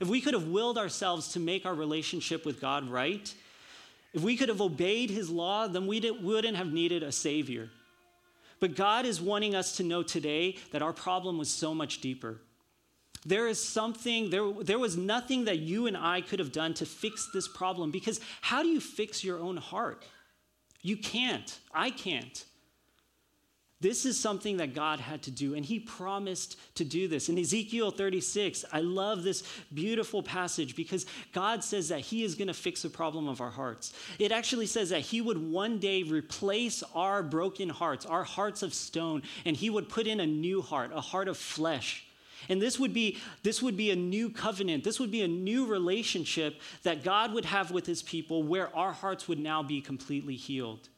If 0.00 0.08
we 0.08 0.20
could 0.20 0.34
have 0.34 0.48
willed 0.48 0.78
ourselves 0.78 1.32
to 1.32 1.40
make 1.40 1.66
our 1.66 1.74
relationship 1.74 2.46
with 2.46 2.60
God 2.60 2.88
right, 2.88 3.32
if 4.12 4.22
we 4.22 4.36
could 4.36 4.48
have 4.48 4.60
obeyed 4.60 5.10
his 5.10 5.30
law, 5.30 5.68
then 5.68 5.86
we 5.86 6.10
wouldn't 6.10 6.56
have 6.56 6.72
needed 6.72 7.02
a 7.02 7.12
savior. 7.12 7.68
But 8.60 8.76
God 8.76 9.04
is 9.04 9.20
wanting 9.20 9.54
us 9.54 9.76
to 9.76 9.82
know 9.82 10.02
today 10.02 10.56
that 10.70 10.82
our 10.82 10.92
problem 10.92 11.38
was 11.38 11.50
so 11.50 11.74
much 11.74 12.00
deeper. 12.00 12.38
There 13.24 13.46
is 13.46 13.62
something, 13.62 14.30
there, 14.30 14.50
there 14.52 14.78
was 14.78 14.96
nothing 14.96 15.44
that 15.44 15.58
you 15.58 15.86
and 15.86 15.96
I 15.96 16.22
could 16.22 16.40
have 16.40 16.50
done 16.50 16.74
to 16.74 16.86
fix 16.86 17.30
this 17.32 17.46
problem 17.46 17.90
because 17.90 18.20
how 18.40 18.62
do 18.62 18.68
you 18.68 18.80
fix 18.80 19.22
your 19.22 19.38
own 19.38 19.56
heart? 19.56 20.04
You 20.82 20.96
can't. 20.96 21.58
I 21.72 21.90
can't. 21.90 22.44
This 23.82 24.06
is 24.06 24.18
something 24.18 24.58
that 24.58 24.74
God 24.74 25.00
had 25.00 25.22
to 25.22 25.32
do, 25.32 25.54
and 25.54 25.66
He 25.66 25.80
promised 25.80 26.56
to 26.76 26.84
do 26.84 27.08
this. 27.08 27.28
In 27.28 27.36
Ezekiel 27.36 27.90
36, 27.90 28.64
I 28.72 28.78
love 28.78 29.24
this 29.24 29.42
beautiful 29.74 30.22
passage 30.22 30.76
because 30.76 31.04
God 31.32 31.64
says 31.64 31.88
that 31.88 31.98
He 31.98 32.22
is 32.22 32.36
going 32.36 32.46
to 32.46 32.54
fix 32.54 32.82
the 32.82 32.90
problem 32.90 33.26
of 33.26 33.40
our 33.40 33.50
hearts. 33.50 33.92
It 34.20 34.30
actually 34.30 34.66
says 34.66 34.90
that 34.90 35.00
He 35.00 35.20
would 35.20 35.36
one 35.36 35.80
day 35.80 36.04
replace 36.04 36.84
our 36.94 37.24
broken 37.24 37.68
hearts, 37.68 38.06
our 38.06 38.22
hearts 38.22 38.62
of 38.62 38.72
stone, 38.72 39.22
and 39.44 39.56
He 39.56 39.68
would 39.68 39.88
put 39.88 40.06
in 40.06 40.20
a 40.20 40.26
new 40.26 40.62
heart, 40.62 40.92
a 40.94 41.00
heart 41.00 41.26
of 41.26 41.36
flesh. 41.36 42.04
And 42.48 42.60
this 42.60 42.78
would 42.78 42.92
be 42.92 43.18
this 43.42 43.62
would 43.62 43.76
be 43.76 43.90
a 43.90 43.96
new 43.96 44.30
covenant. 44.30 44.84
This 44.84 44.98
would 45.00 45.10
be 45.10 45.22
a 45.22 45.28
new 45.28 45.66
relationship 45.66 46.60
that 46.82 47.04
God 47.04 47.32
would 47.32 47.44
have 47.44 47.70
with 47.70 47.86
his 47.86 48.02
people 48.02 48.42
where 48.42 48.74
our 48.76 48.92
hearts 48.92 49.28
would 49.28 49.38
now 49.38 49.62
be 49.62 49.80
completely 49.80 50.36
healed. 50.36 50.88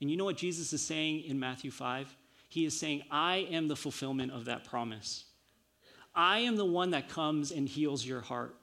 And 0.00 0.10
you 0.10 0.16
know 0.16 0.24
what 0.24 0.36
Jesus 0.36 0.72
is 0.72 0.82
saying 0.82 1.24
in 1.24 1.38
Matthew 1.38 1.70
5? 1.70 2.16
He 2.48 2.64
is 2.64 2.78
saying, 2.78 3.02
"I 3.10 3.46
am 3.50 3.68
the 3.68 3.76
fulfillment 3.76 4.32
of 4.32 4.44
that 4.46 4.64
promise. 4.64 5.24
I 6.14 6.40
am 6.40 6.56
the 6.56 6.64
one 6.64 6.90
that 6.90 7.08
comes 7.08 7.50
and 7.50 7.68
heals 7.68 8.06
your 8.06 8.20
heart." 8.20 8.56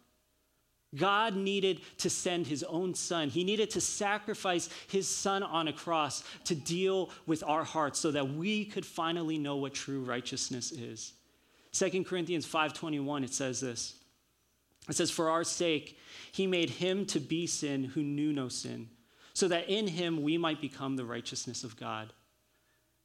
God 0.96 1.36
needed 1.36 1.82
to 1.98 2.10
send 2.10 2.46
his 2.46 2.62
own 2.64 2.94
son. 2.94 3.30
He 3.30 3.44
needed 3.44 3.72
to 3.72 3.82
sacrifice 3.82 4.70
his 4.88 5.08
son 5.08 5.42
on 5.42 5.68
a 5.68 5.74
cross 5.74 6.24
to 6.46 6.54
deal 6.54 7.10
with 7.26 7.44
our 7.44 7.64
hearts 7.64 8.00
so 8.00 8.12
that 8.12 8.34
we 8.36 8.64
could 8.66 8.86
finally 8.86 9.40
know 9.40 9.56
what 9.56 9.74
true 9.74 10.02
righteousness 10.02 10.72
is. 10.72 11.14
2 11.74 12.06
Corinthians 12.06 12.46
5:21 12.46 13.24
it 13.24 13.34
says 13.34 13.60
this. 13.60 13.96
It 14.90 14.96
says 14.96 15.12
for 15.12 15.30
our 15.30 15.44
sake 15.44 15.98
he 16.32 16.48
made 16.48 16.70
him 16.70 17.06
to 17.08 17.20
be 17.20 17.48
sin 17.48 17.84
who 17.84 18.04
knew 18.04 18.32
no 18.32 18.48
sin, 18.48 18.90
so 19.34 19.48
that 19.48 19.70
in 19.70 19.88
him 19.88 20.22
we 20.22 20.38
might 20.38 20.62
become 20.62 20.96
the 20.96 21.06
righteousness 21.06 21.64
of 21.64 21.78
God. 21.78 22.14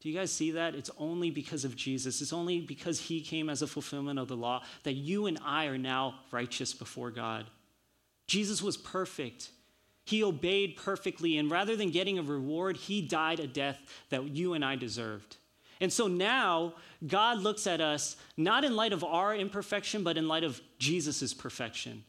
Do 0.00 0.08
you 0.08 0.14
guys 0.14 0.32
see 0.32 0.52
that? 0.52 0.74
It's 0.74 0.90
only 0.96 1.30
because 1.30 1.64
of 1.64 1.74
Jesus. 1.74 2.22
It's 2.22 2.32
only 2.32 2.60
because 2.60 3.00
he 3.00 3.20
came 3.20 3.50
as 3.50 3.62
a 3.62 3.66
fulfillment 3.66 4.18
of 4.18 4.28
the 4.28 4.36
law 4.36 4.62
that 4.84 4.92
you 4.92 5.26
and 5.26 5.38
I 5.44 5.66
are 5.66 5.78
now 5.78 6.20
righteous 6.30 6.72
before 6.72 7.10
God. 7.10 7.46
Jesus 8.28 8.62
was 8.62 8.76
perfect. 8.76 9.50
He 10.04 10.22
obeyed 10.22 10.76
perfectly, 10.76 11.36
and 11.36 11.50
rather 11.50 11.74
than 11.74 11.90
getting 11.90 12.18
a 12.18 12.22
reward, 12.22 12.76
he 12.76 13.02
died 13.02 13.40
a 13.40 13.46
death 13.46 13.80
that 14.10 14.24
you 14.24 14.54
and 14.54 14.64
I 14.64 14.76
deserved. 14.76 15.36
And 15.80 15.92
so 15.92 16.08
now 16.08 16.74
God 17.06 17.38
looks 17.38 17.66
at 17.66 17.80
us 17.80 18.16
not 18.36 18.64
in 18.64 18.74
light 18.74 18.92
of 18.92 19.04
our 19.04 19.34
imperfection, 19.34 20.02
but 20.02 20.16
in 20.16 20.28
light 20.28 20.44
of 20.44 20.60
Jesus' 20.78 21.32
perfection. 21.32 22.04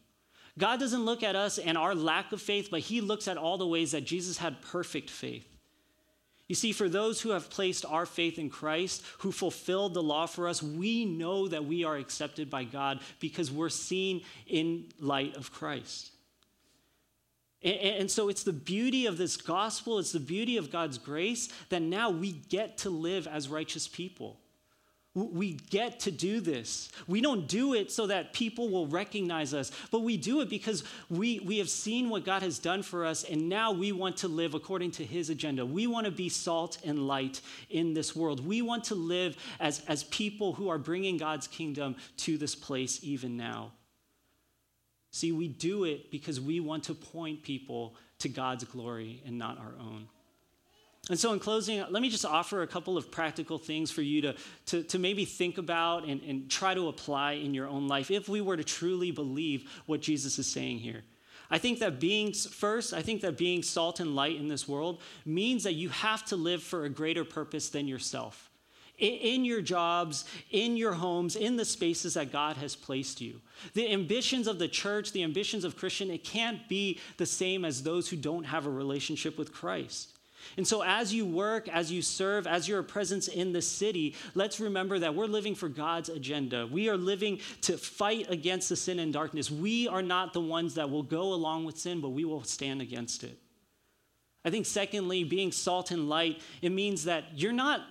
God 0.58 0.80
doesn't 0.80 1.06
look 1.06 1.24
at 1.24 1.36
us 1.36 1.58
and 1.58 1.78
our 1.78 1.96
lack 1.96 2.32
of 2.32 2.42
faith, 2.42 2.70
but 2.72 2.82
He 2.82 3.02
looks 3.02 3.28
at 3.28 3.38
all 3.38 3.58
the 3.58 3.68
ways 3.68 3.92
that 3.92 4.06
Jesus 4.06 4.38
had 4.38 4.62
perfect 4.62 5.10
faith. 5.10 5.46
You 6.48 6.56
see, 6.56 6.72
for 6.72 6.90
those 6.90 7.22
who 7.22 7.30
have 7.30 7.52
placed 7.52 7.86
our 7.86 8.08
faith 8.08 8.40
in 8.40 8.50
Christ, 8.50 9.04
who 9.20 9.32
fulfilled 9.32 9.94
the 9.94 10.02
law 10.02 10.26
for 10.26 10.48
us, 10.48 10.64
we 10.64 11.06
know 11.06 11.48
that 11.48 11.66
we 11.66 11.84
are 11.84 11.96
accepted 11.96 12.50
by 12.50 12.64
God 12.64 13.02
because 13.20 13.52
we're 13.52 13.70
seen 13.70 14.24
in 14.48 14.86
light 15.00 15.38
of 15.38 15.54
Christ. 15.54 16.12
And, 17.62 18.10
so 18.10 18.30
it's 18.30 18.44
the 18.44 18.54
beauty 18.54 19.06
of 19.06 19.18
this 19.18 19.36
gospel, 19.36 20.00
it's 20.00 20.14
the 20.14 20.20
beauty 20.20 20.56
of 20.56 20.72
God's 20.72 20.98
grace 20.98 21.50
that 21.68 21.82
now 21.82 22.10
we 22.10 22.32
get 22.32 22.78
to 22.80 22.90
live 22.90 23.28
as 23.28 23.50
righteous 23.50 23.88
people. 23.88 24.40
We 25.16 25.54
get 25.54 26.00
to 26.02 26.12
do 26.12 26.40
this. 26.40 26.90
We 27.08 27.20
don't 27.20 27.48
do 27.48 27.74
it 27.74 27.92
so 27.92 28.08
that 28.08 28.32
people 28.32 28.70
will 28.70 28.88
recognize 28.88 29.54
us, 29.54 29.72
but 29.92 30.02
we 30.02 30.16
do 30.16 30.40
it 30.40 30.50
because 30.50 30.84
we, 31.10 31.40
we 31.40 31.58
have 31.58 31.70
seen 31.70 32.10
what 32.10 32.24
God 32.24 32.44
has 32.44 32.60
done 32.60 32.84
for 32.84 33.06
us, 33.06 33.24
and 33.24 33.50
now 33.50 33.72
we 33.72 33.92
want 33.92 34.18
to 34.18 34.28
live 34.28 34.54
according 34.54 34.92
to 34.92 35.04
His 35.04 35.30
agenda. 35.30 35.66
We 35.66 35.88
want 35.88 36.06
to 36.06 36.12
be 36.12 36.30
salt 36.30 36.78
and 36.86 37.08
light 37.08 37.42
in 37.70 37.94
this 37.94 38.16
world. 38.16 38.46
We 38.46 38.62
want 38.62 38.86
to 38.86 38.96
live 38.96 39.36
as, 39.60 39.82
as 39.88 40.04
people 40.06 40.54
who 40.54 40.70
are 40.70 40.78
bringing 40.78 41.18
God's 41.18 41.48
kingdom 41.48 41.96
to 42.18 42.38
this 42.38 42.56
place 42.56 43.00
even 43.02 43.36
now. 43.36 43.72
See, 45.12 45.32
we 45.32 45.48
do 45.48 45.86
it 45.86 46.12
because 46.12 46.40
we 46.40 46.60
want 46.60 46.84
to 46.86 46.94
point 46.94 47.44
people 47.44 47.96
to 48.20 48.30
God's 48.30 48.64
glory 48.64 49.24
and 49.26 49.38
not 49.38 49.58
our 49.58 49.74
own. 49.80 50.08
And 51.10 51.20
so, 51.20 51.34
in 51.34 51.40
closing, 51.40 51.84
let 51.90 52.02
me 52.02 52.10
just 52.10 52.26
offer 52.26 52.62
a 52.62 52.68
couple 52.68 52.98
of 52.98 53.10
practical 53.10 53.58
things 53.58 53.90
for 53.90 54.02
you 54.02 54.22
to, 54.22 54.36
to, 54.68 54.84
to 54.84 55.00
maybe 55.00 55.26
think 55.26 55.58
about 55.58 56.08
and, 56.08 56.22
and 56.22 56.50
try 56.50 56.76
to 56.76 56.88
apply 56.88 57.34
in 57.34 57.54
your 57.54 57.68
own 57.68 57.88
life 57.88 58.12
if 58.12 58.30
we 58.30 58.42
were 58.42 58.58
to 58.58 58.64
truly 58.64 59.10
believe 59.10 59.70
what 59.88 60.02
Jesus 60.02 60.38
is 60.38 60.46
saying 60.46 60.80
here. 60.80 61.04
I 61.50 61.58
think 61.58 61.80
that 61.80 62.00
being, 62.00 62.34
first, 62.34 62.94
I 62.94 63.02
think 63.02 63.22
that 63.22 63.38
being 63.38 63.64
salt 63.64 64.00
and 64.00 64.16
light 64.16 64.36
in 64.36 64.50
this 64.50 64.68
world 64.68 65.02
means 65.26 65.64
that 65.64 65.74
you 65.74 65.90
have 65.90 66.24
to 66.26 66.36
live 66.36 66.62
for 66.62 66.86
a 66.86 66.90
greater 66.90 67.26
purpose 67.26 67.70
than 67.70 67.88
yourself 67.88 68.49
in 69.00 69.46
your 69.46 69.62
jobs, 69.62 70.26
in 70.52 70.78
your 70.78 70.94
homes, 70.94 71.36
in 71.36 71.56
the 71.56 71.66
spaces 71.66 72.14
that 72.16 72.32
God 72.32 72.58
has 72.58 72.76
placed 72.76 73.22
you. 73.22 73.42
The 73.74 73.92
ambitions 73.92 74.48
of 74.48 74.60
the 74.60 74.68
church, 74.68 75.12
the 75.12 75.24
ambitions 75.24 75.64
of 75.64 75.78
Christian, 75.78 76.10
it 76.10 76.24
can't 76.24 76.68
be 76.68 77.00
the 77.18 77.26
same 77.26 77.66
as 77.66 77.84
those 77.84 78.10
who 78.10 78.18
don't 78.18 78.46
have 78.46 78.66
a 78.66 78.70
relationship 78.72 79.38
with 79.38 79.54
Christ. 79.54 80.20
And 80.58 80.68
so, 80.68 80.82
as 80.84 81.14
you 81.14 81.26
work, 81.26 81.68
as 81.68 81.92
you 81.92 82.02
serve, 82.02 82.48
as 82.48 82.68
you're 82.68 82.80
a 82.80 82.84
presence 82.84 83.28
in 83.28 83.52
the 83.52 83.62
city, 83.62 84.16
let's 84.36 84.60
remember 84.60 85.00
that 85.00 85.14
we're 85.14 85.26
living 85.26 85.56
for 85.56 85.70
God's 85.70 86.10
agenda. 86.10 86.66
We 86.66 86.90
are 86.90 86.98
living 86.98 87.40
to 87.62 87.78
fight 87.78 88.30
against 88.30 88.70
the 88.70 88.76
sin 88.76 89.00
and 89.00 89.14
darkness. 89.14 89.52
We 89.52 89.88
are 89.88 90.02
not 90.02 90.34
the 90.34 90.42
ones 90.42 90.76
that 90.76 90.90
will 90.90 91.04
go 91.04 91.34
along 91.34 91.66
with 91.66 91.78
sin, 91.78 92.02
but 92.02 92.10
we 92.10 92.26
will 92.26 92.44
stand 92.44 92.82
against 92.82 93.24
it. 93.24 93.38
I 94.46 94.50
think, 94.50 94.66
secondly, 94.66 95.24
being 95.24 95.52
salt 95.52 95.92
and 95.92 96.08
light, 96.08 96.42
it 96.62 96.72
means 96.72 97.04
that 97.04 97.26
you're 97.36 97.52
not 97.52 97.82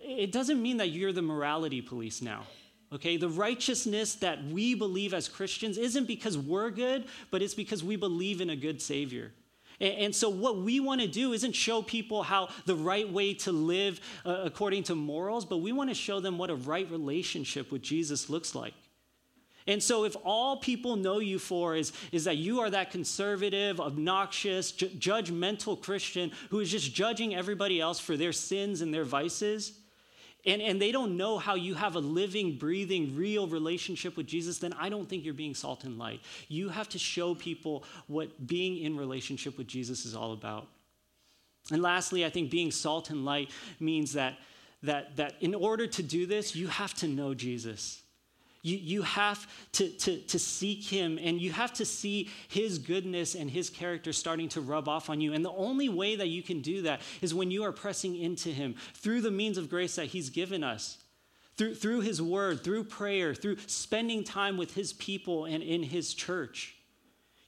it 0.00 0.32
doesn't 0.32 0.60
mean 0.60 0.78
that 0.78 0.88
you're 0.88 1.12
the 1.12 1.22
morality 1.22 1.80
police 1.80 2.22
now. 2.22 2.46
Okay, 2.92 3.16
the 3.16 3.28
righteousness 3.28 4.14
that 4.16 4.44
we 4.44 4.74
believe 4.74 5.14
as 5.14 5.28
Christians 5.28 5.78
isn't 5.78 6.06
because 6.06 6.36
we're 6.36 6.70
good, 6.70 7.04
but 7.30 7.40
it's 7.40 7.54
because 7.54 7.84
we 7.84 7.94
believe 7.94 8.40
in 8.40 8.50
a 8.50 8.56
good 8.56 8.82
Savior. 8.82 9.32
And, 9.80 10.14
so, 10.14 10.28
what 10.28 10.58
we 10.58 10.78
want 10.78 11.00
to 11.00 11.06
do 11.06 11.32
isn't 11.32 11.52
show 11.52 11.80
people 11.80 12.22
how 12.22 12.50
the 12.66 12.74
right 12.74 13.10
way 13.10 13.32
to 13.34 13.52
live 13.52 13.98
uh, 14.26 14.42
according 14.44 14.82
to 14.84 14.94
morals, 14.94 15.46
but 15.46 15.58
we 15.58 15.72
want 15.72 15.88
to 15.88 15.94
show 15.94 16.20
them 16.20 16.36
what 16.36 16.50
a 16.50 16.54
right 16.54 16.90
relationship 16.90 17.72
with 17.72 17.80
Jesus 17.80 18.28
looks 18.28 18.54
like. 18.54 18.74
And 19.66 19.82
so, 19.82 20.04
if 20.04 20.16
all 20.22 20.58
people 20.58 20.96
know 20.96 21.18
you 21.18 21.38
for 21.38 21.76
is, 21.76 21.92
is 22.12 22.24
that 22.24 22.36
you 22.36 22.60
are 22.60 22.68
that 22.68 22.90
conservative, 22.90 23.80
obnoxious, 23.80 24.72
ju- 24.72 24.88
judgmental 24.88 25.80
Christian 25.80 26.32
who 26.50 26.60
is 26.60 26.70
just 26.70 26.92
judging 26.92 27.34
everybody 27.34 27.80
else 27.80 27.98
for 27.98 28.18
their 28.18 28.32
sins 28.32 28.82
and 28.82 28.92
their 28.92 29.04
vices, 29.04 29.79
and, 30.46 30.62
and 30.62 30.80
they 30.80 30.92
don't 30.92 31.16
know 31.16 31.38
how 31.38 31.54
you 31.54 31.74
have 31.74 31.96
a 31.96 32.00
living, 32.00 32.56
breathing, 32.56 33.16
real 33.16 33.46
relationship 33.46 34.16
with 34.16 34.26
Jesus, 34.26 34.58
then 34.58 34.72
I 34.72 34.88
don't 34.88 35.08
think 35.08 35.24
you're 35.24 35.34
being 35.34 35.54
salt 35.54 35.84
and 35.84 35.98
light. 35.98 36.20
You 36.48 36.68
have 36.68 36.88
to 36.90 36.98
show 36.98 37.34
people 37.34 37.84
what 38.06 38.46
being 38.46 38.78
in 38.78 38.96
relationship 38.96 39.58
with 39.58 39.66
Jesus 39.66 40.04
is 40.04 40.14
all 40.14 40.32
about. 40.32 40.66
And 41.70 41.82
lastly, 41.82 42.24
I 42.24 42.30
think 42.30 42.50
being 42.50 42.70
salt 42.70 43.10
and 43.10 43.24
light 43.24 43.50
means 43.78 44.14
that, 44.14 44.38
that, 44.82 45.16
that 45.16 45.34
in 45.40 45.54
order 45.54 45.86
to 45.86 46.02
do 46.02 46.26
this, 46.26 46.56
you 46.56 46.68
have 46.68 46.94
to 46.94 47.08
know 47.08 47.34
Jesus. 47.34 48.02
You, 48.62 48.76
you 48.76 49.02
have 49.02 49.46
to, 49.72 49.88
to, 49.88 50.18
to 50.18 50.38
seek 50.38 50.84
him 50.84 51.18
and 51.20 51.40
you 51.40 51.50
have 51.52 51.72
to 51.74 51.84
see 51.86 52.28
his 52.48 52.78
goodness 52.78 53.34
and 53.34 53.50
his 53.50 53.70
character 53.70 54.12
starting 54.12 54.48
to 54.50 54.60
rub 54.60 54.86
off 54.86 55.08
on 55.08 55.20
you. 55.20 55.32
And 55.32 55.44
the 55.44 55.52
only 55.52 55.88
way 55.88 56.16
that 56.16 56.28
you 56.28 56.42
can 56.42 56.60
do 56.60 56.82
that 56.82 57.00
is 57.22 57.32
when 57.32 57.50
you 57.50 57.64
are 57.64 57.72
pressing 57.72 58.16
into 58.16 58.50
him 58.50 58.74
through 58.94 59.22
the 59.22 59.30
means 59.30 59.56
of 59.56 59.70
grace 59.70 59.96
that 59.96 60.06
he's 60.06 60.28
given 60.28 60.62
us, 60.62 60.98
through, 61.56 61.74
through 61.74 62.00
his 62.00 62.20
word, 62.20 62.62
through 62.62 62.84
prayer, 62.84 63.34
through 63.34 63.56
spending 63.66 64.24
time 64.24 64.58
with 64.58 64.74
his 64.74 64.92
people 64.92 65.46
and 65.46 65.62
in 65.62 65.82
his 65.82 66.12
church. 66.12 66.76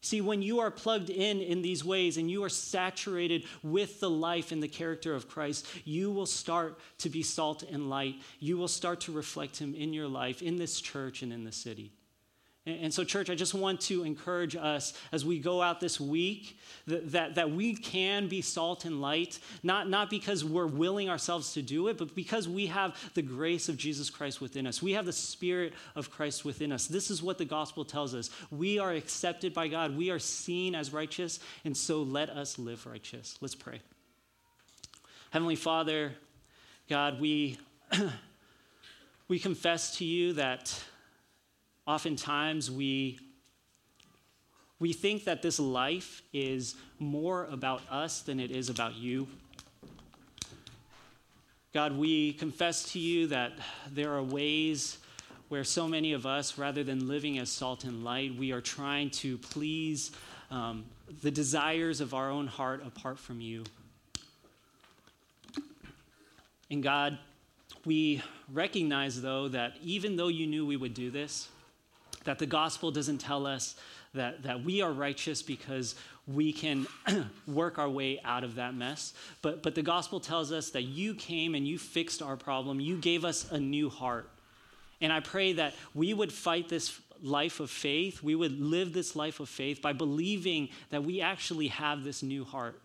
See, 0.04 0.20
when 0.20 0.42
you 0.42 0.58
are 0.58 0.70
plugged 0.72 1.10
in 1.10 1.40
in 1.40 1.62
these 1.62 1.84
ways 1.84 2.16
and 2.16 2.28
you 2.28 2.42
are 2.42 2.48
saturated 2.48 3.44
with 3.62 4.00
the 4.00 4.10
life 4.10 4.50
and 4.50 4.60
the 4.60 4.68
character 4.68 5.14
of 5.14 5.28
Christ, 5.28 5.64
you 5.84 6.10
will 6.10 6.26
start 6.26 6.78
to 6.98 7.08
be 7.08 7.22
salt 7.22 7.62
and 7.62 7.88
light. 7.88 8.16
You 8.40 8.58
will 8.58 8.68
start 8.68 9.00
to 9.02 9.12
reflect 9.12 9.58
Him 9.58 9.76
in 9.76 9.92
your 9.92 10.08
life, 10.08 10.42
in 10.42 10.56
this 10.56 10.80
church, 10.80 11.22
and 11.22 11.32
in 11.32 11.44
the 11.44 11.52
city. 11.52 11.92
And 12.64 12.94
so, 12.94 13.02
church, 13.02 13.28
I 13.28 13.34
just 13.34 13.54
want 13.54 13.80
to 13.82 14.04
encourage 14.04 14.54
us 14.54 14.94
as 15.10 15.24
we 15.24 15.40
go 15.40 15.60
out 15.60 15.80
this 15.80 16.00
week 16.00 16.56
that, 16.86 17.10
that, 17.10 17.34
that, 17.34 17.50
we 17.50 17.74
can 17.74 18.28
be 18.28 18.40
salt 18.40 18.84
and 18.84 19.00
light, 19.00 19.40
not, 19.64 19.88
not 19.88 20.08
because 20.08 20.44
we're 20.44 20.68
willing 20.68 21.10
ourselves 21.10 21.54
to 21.54 21.62
do 21.62 21.88
it, 21.88 21.98
but 21.98 22.14
because 22.14 22.48
we 22.48 22.66
have 22.66 22.96
the 23.14 23.22
grace 23.22 23.68
of 23.68 23.76
Jesus 23.76 24.10
Christ 24.10 24.40
within 24.40 24.64
us. 24.68 24.80
We 24.80 24.92
have 24.92 25.06
the 25.06 25.12
Spirit 25.12 25.72
of 25.96 26.12
Christ 26.12 26.44
within 26.44 26.70
us. 26.70 26.86
This 26.86 27.10
is 27.10 27.20
what 27.20 27.36
the 27.36 27.44
gospel 27.44 27.84
tells 27.84 28.14
us. 28.14 28.30
We 28.52 28.78
are 28.78 28.92
accepted 28.92 29.52
by 29.52 29.66
God, 29.66 29.96
we 29.96 30.10
are 30.10 30.20
seen 30.20 30.76
as 30.76 30.92
righteous, 30.92 31.40
and 31.64 31.76
so 31.76 32.02
let 32.02 32.30
us 32.30 32.60
live 32.60 32.86
righteous. 32.86 33.38
Let's 33.40 33.56
pray. 33.56 33.80
Heavenly 35.30 35.56
Father, 35.56 36.12
God, 36.88 37.20
we, 37.20 37.58
we 39.26 39.40
confess 39.40 39.96
to 39.96 40.04
you 40.04 40.34
that 40.34 40.80
Oftentimes, 41.86 42.70
we, 42.70 43.18
we 44.78 44.92
think 44.92 45.24
that 45.24 45.42
this 45.42 45.58
life 45.58 46.22
is 46.32 46.76
more 46.98 47.46
about 47.46 47.82
us 47.90 48.20
than 48.20 48.38
it 48.38 48.50
is 48.50 48.68
about 48.68 48.94
you. 48.94 49.26
God, 51.72 51.96
we 51.96 52.34
confess 52.34 52.92
to 52.92 52.98
you 52.98 53.28
that 53.28 53.52
there 53.90 54.12
are 54.12 54.22
ways 54.22 54.98
where 55.48 55.64
so 55.64 55.88
many 55.88 56.12
of 56.12 56.24
us, 56.24 56.56
rather 56.56 56.84
than 56.84 57.08
living 57.08 57.38
as 57.38 57.50
salt 57.50 57.84
and 57.84 58.04
light, 58.04 58.34
we 58.36 58.52
are 58.52 58.60
trying 58.60 59.10
to 59.10 59.38
please 59.38 60.12
um, 60.50 60.84
the 61.22 61.30
desires 61.30 62.00
of 62.00 62.14
our 62.14 62.30
own 62.30 62.46
heart 62.46 62.82
apart 62.86 63.18
from 63.18 63.40
you. 63.40 63.64
And 66.70 66.82
God, 66.82 67.18
we 67.84 68.22
recognize, 68.52 69.20
though, 69.20 69.48
that 69.48 69.74
even 69.82 70.16
though 70.16 70.28
you 70.28 70.46
knew 70.46 70.64
we 70.64 70.76
would 70.76 70.94
do 70.94 71.10
this, 71.10 71.48
that 72.24 72.38
the 72.38 72.46
gospel 72.46 72.90
doesn't 72.90 73.18
tell 73.18 73.46
us 73.46 73.76
that, 74.14 74.42
that 74.42 74.62
we 74.62 74.82
are 74.82 74.92
righteous 74.92 75.42
because 75.42 75.94
we 76.26 76.52
can 76.52 76.86
work 77.46 77.78
our 77.78 77.88
way 77.88 78.20
out 78.24 78.44
of 78.44 78.56
that 78.56 78.74
mess. 78.74 79.14
But, 79.40 79.62
but 79.62 79.74
the 79.74 79.82
gospel 79.82 80.20
tells 80.20 80.52
us 80.52 80.70
that 80.70 80.82
you 80.82 81.14
came 81.14 81.54
and 81.54 81.66
you 81.66 81.78
fixed 81.78 82.22
our 82.22 82.36
problem. 82.36 82.80
You 82.80 82.98
gave 82.98 83.24
us 83.24 83.50
a 83.50 83.58
new 83.58 83.88
heart. 83.88 84.28
And 85.00 85.12
I 85.12 85.20
pray 85.20 85.54
that 85.54 85.74
we 85.94 86.14
would 86.14 86.32
fight 86.32 86.68
this 86.68 87.00
life 87.22 87.60
of 87.60 87.70
faith. 87.70 88.22
We 88.22 88.34
would 88.34 88.60
live 88.60 88.92
this 88.92 89.16
life 89.16 89.40
of 89.40 89.48
faith 89.48 89.80
by 89.80 89.92
believing 89.92 90.68
that 90.90 91.02
we 91.02 91.20
actually 91.20 91.68
have 91.68 92.04
this 92.04 92.22
new 92.22 92.44
heart 92.44 92.80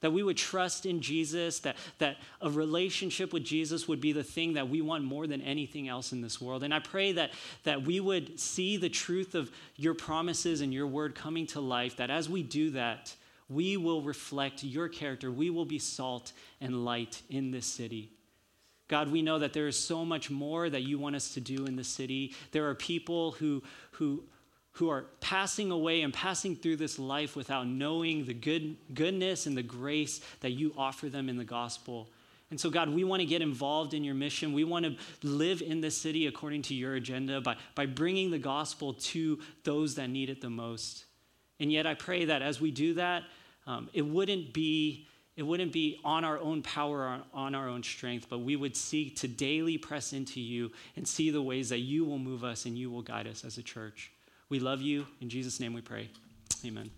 that 0.00 0.12
we 0.12 0.22
would 0.22 0.36
trust 0.36 0.86
in 0.86 1.00
Jesus, 1.00 1.60
that, 1.60 1.76
that 1.98 2.16
a 2.40 2.50
relationship 2.50 3.32
with 3.32 3.44
Jesus 3.44 3.86
would 3.86 4.00
be 4.00 4.12
the 4.12 4.24
thing 4.24 4.54
that 4.54 4.68
we 4.68 4.80
want 4.80 5.04
more 5.04 5.26
than 5.26 5.42
anything 5.42 5.88
else 5.88 6.12
in 6.12 6.20
this 6.22 6.40
world. 6.40 6.62
And 6.62 6.72
I 6.72 6.78
pray 6.78 7.12
that, 7.12 7.32
that 7.64 7.82
we 7.82 8.00
would 8.00 8.40
see 8.40 8.76
the 8.76 8.88
truth 8.88 9.34
of 9.34 9.50
your 9.76 9.94
promises 9.94 10.60
and 10.60 10.72
your 10.72 10.86
word 10.86 11.14
coming 11.14 11.46
to 11.48 11.60
life, 11.60 11.96
that 11.96 12.10
as 12.10 12.28
we 12.28 12.42
do 12.42 12.70
that, 12.70 13.14
we 13.48 13.76
will 13.76 14.00
reflect 14.00 14.62
your 14.62 14.88
character. 14.88 15.30
We 15.30 15.50
will 15.50 15.64
be 15.64 15.78
salt 15.78 16.32
and 16.60 16.84
light 16.84 17.20
in 17.28 17.50
this 17.50 17.66
city. 17.66 18.10
God, 18.86 19.10
we 19.10 19.22
know 19.22 19.38
that 19.38 19.52
there 19.52 19.68
is 19.68 19.78
so 19.78 20.04
much 20.04 20.30
more 20.30 20.68
that 20.68 20.82
you 20.82 20.98
want 20.98 21.14
us 21.16 21.34
to 21.34 21.40
do 21.40 21.66
in 21.66 21.76
the 21.76 21.84
city. 21.84 22.34
There 22.52 22.68
are 22.68 22.74
people 22.74 23.32
who, 23.32 23.62
who 23.92 24.24
who 24.72 24.88
are 24.88 25.06
passing 25.20 25.70
away 25.70 26.02
and 26.02 26.12
passing 26.12 26.56
through 26.56 26.76
this 26.76 26.98
life 26.98 27.36
without 27.36 27.66
knowing 27.66 28.24
the 28.24 28.34
good, 28.34 28.76
goodness 28.94 29.46
and 29.46 29.56
the 29.56 29.62
grace 29.62 30.20
that 30.40 30.50
you 30.50 30.72
offer 30.76 31.08
them 31.08 31.28
in 31.28 31.36
the 31.36 31.44
gospel. 31.44 32.08
And 32.50 32.58
so, 32.58 32.68
God, 32.68 32.88
we 32.88 33.04
want 33.04 33.20
to 33.20 33.26
get 33.26 33.42
involved 33.42 33.94
in 33.94 34.02
your 34.02 34.14
mission. 34.14 34.52
We 34.52 34.64
want 34.64 34.84
to 34.84 34.96
live 35.22 35.62
in 35.62 35.80
this 35.80 35.96
city 35.96 36.26
according 36.26 36.62
to 36.62 36.74
your 36.74 36.94
agenda 36.94 37.40
by, 37.40 37.56
by 37.74 37.86
bringing 37.86 38.30
the 38.30 38.38
gospel 38.38 38.94
to 38.94 39.38
those 39.64 39.94
that 39.96 40.10
need 40.10 40.30
it 40.30 40.40
the 40.40 40.50
most. 40.50 41.04
And 41.60 41.70
yet, 41.70 41.86
I 41.86 41.94
pray 41.94 42.24
that 42.24 42.42
as 42.42 42.60
we 42.60 42.70
do 42.70 42.94
that, 42.94 43.24
um, 43.66 43.88
it 43.92 44.02
wouldn't 44.02 44.52
be 44.52 45.06
it 45.36 45.44
wouldn't 45.44 45.72
be 45.72 45.98
on 46.04 46.22
our 46.22 46.38
own 46.38 46.60
power 46.60 46.98
or 46.98 47.20
on 47.32 47.54
our 47.54 47.66
own 47.66 47.82
strength, 47.82 48.26
but 48.28 48.40
we 48.40 48.56
would 48.56 48.76
seek 48.76 49.16
to 49.20 49.28
daily 49.28 49.78
press 49.78 50.12
into 50.12 50.38
you 50.38 50.70
and 50.96 51.08
see 51.08 51.30
the 51.30 51.40
ways 51.40 51.70
that 51.70 51.78
you 51.78 52.04
will 52.04 52.18
move 52.18 52.44
us 52.44 52.66
and 52.66 52.76
you 52.76 52.90
will 52.90 53.00
guide 53.00 53.26
us 53.26 53.42
as 53.42 53.56
a 53.56 53.62
church. 53.62 54.10
We 54.50 54.58
love 54.58 54.82
you. 54.82 55.06
In 55.20 55.30
Jesus' 55.30 55.60
name 55.60 55.72
we 55.72 55.80
pray. 55.80 56.10
Amen. 56.66 56.90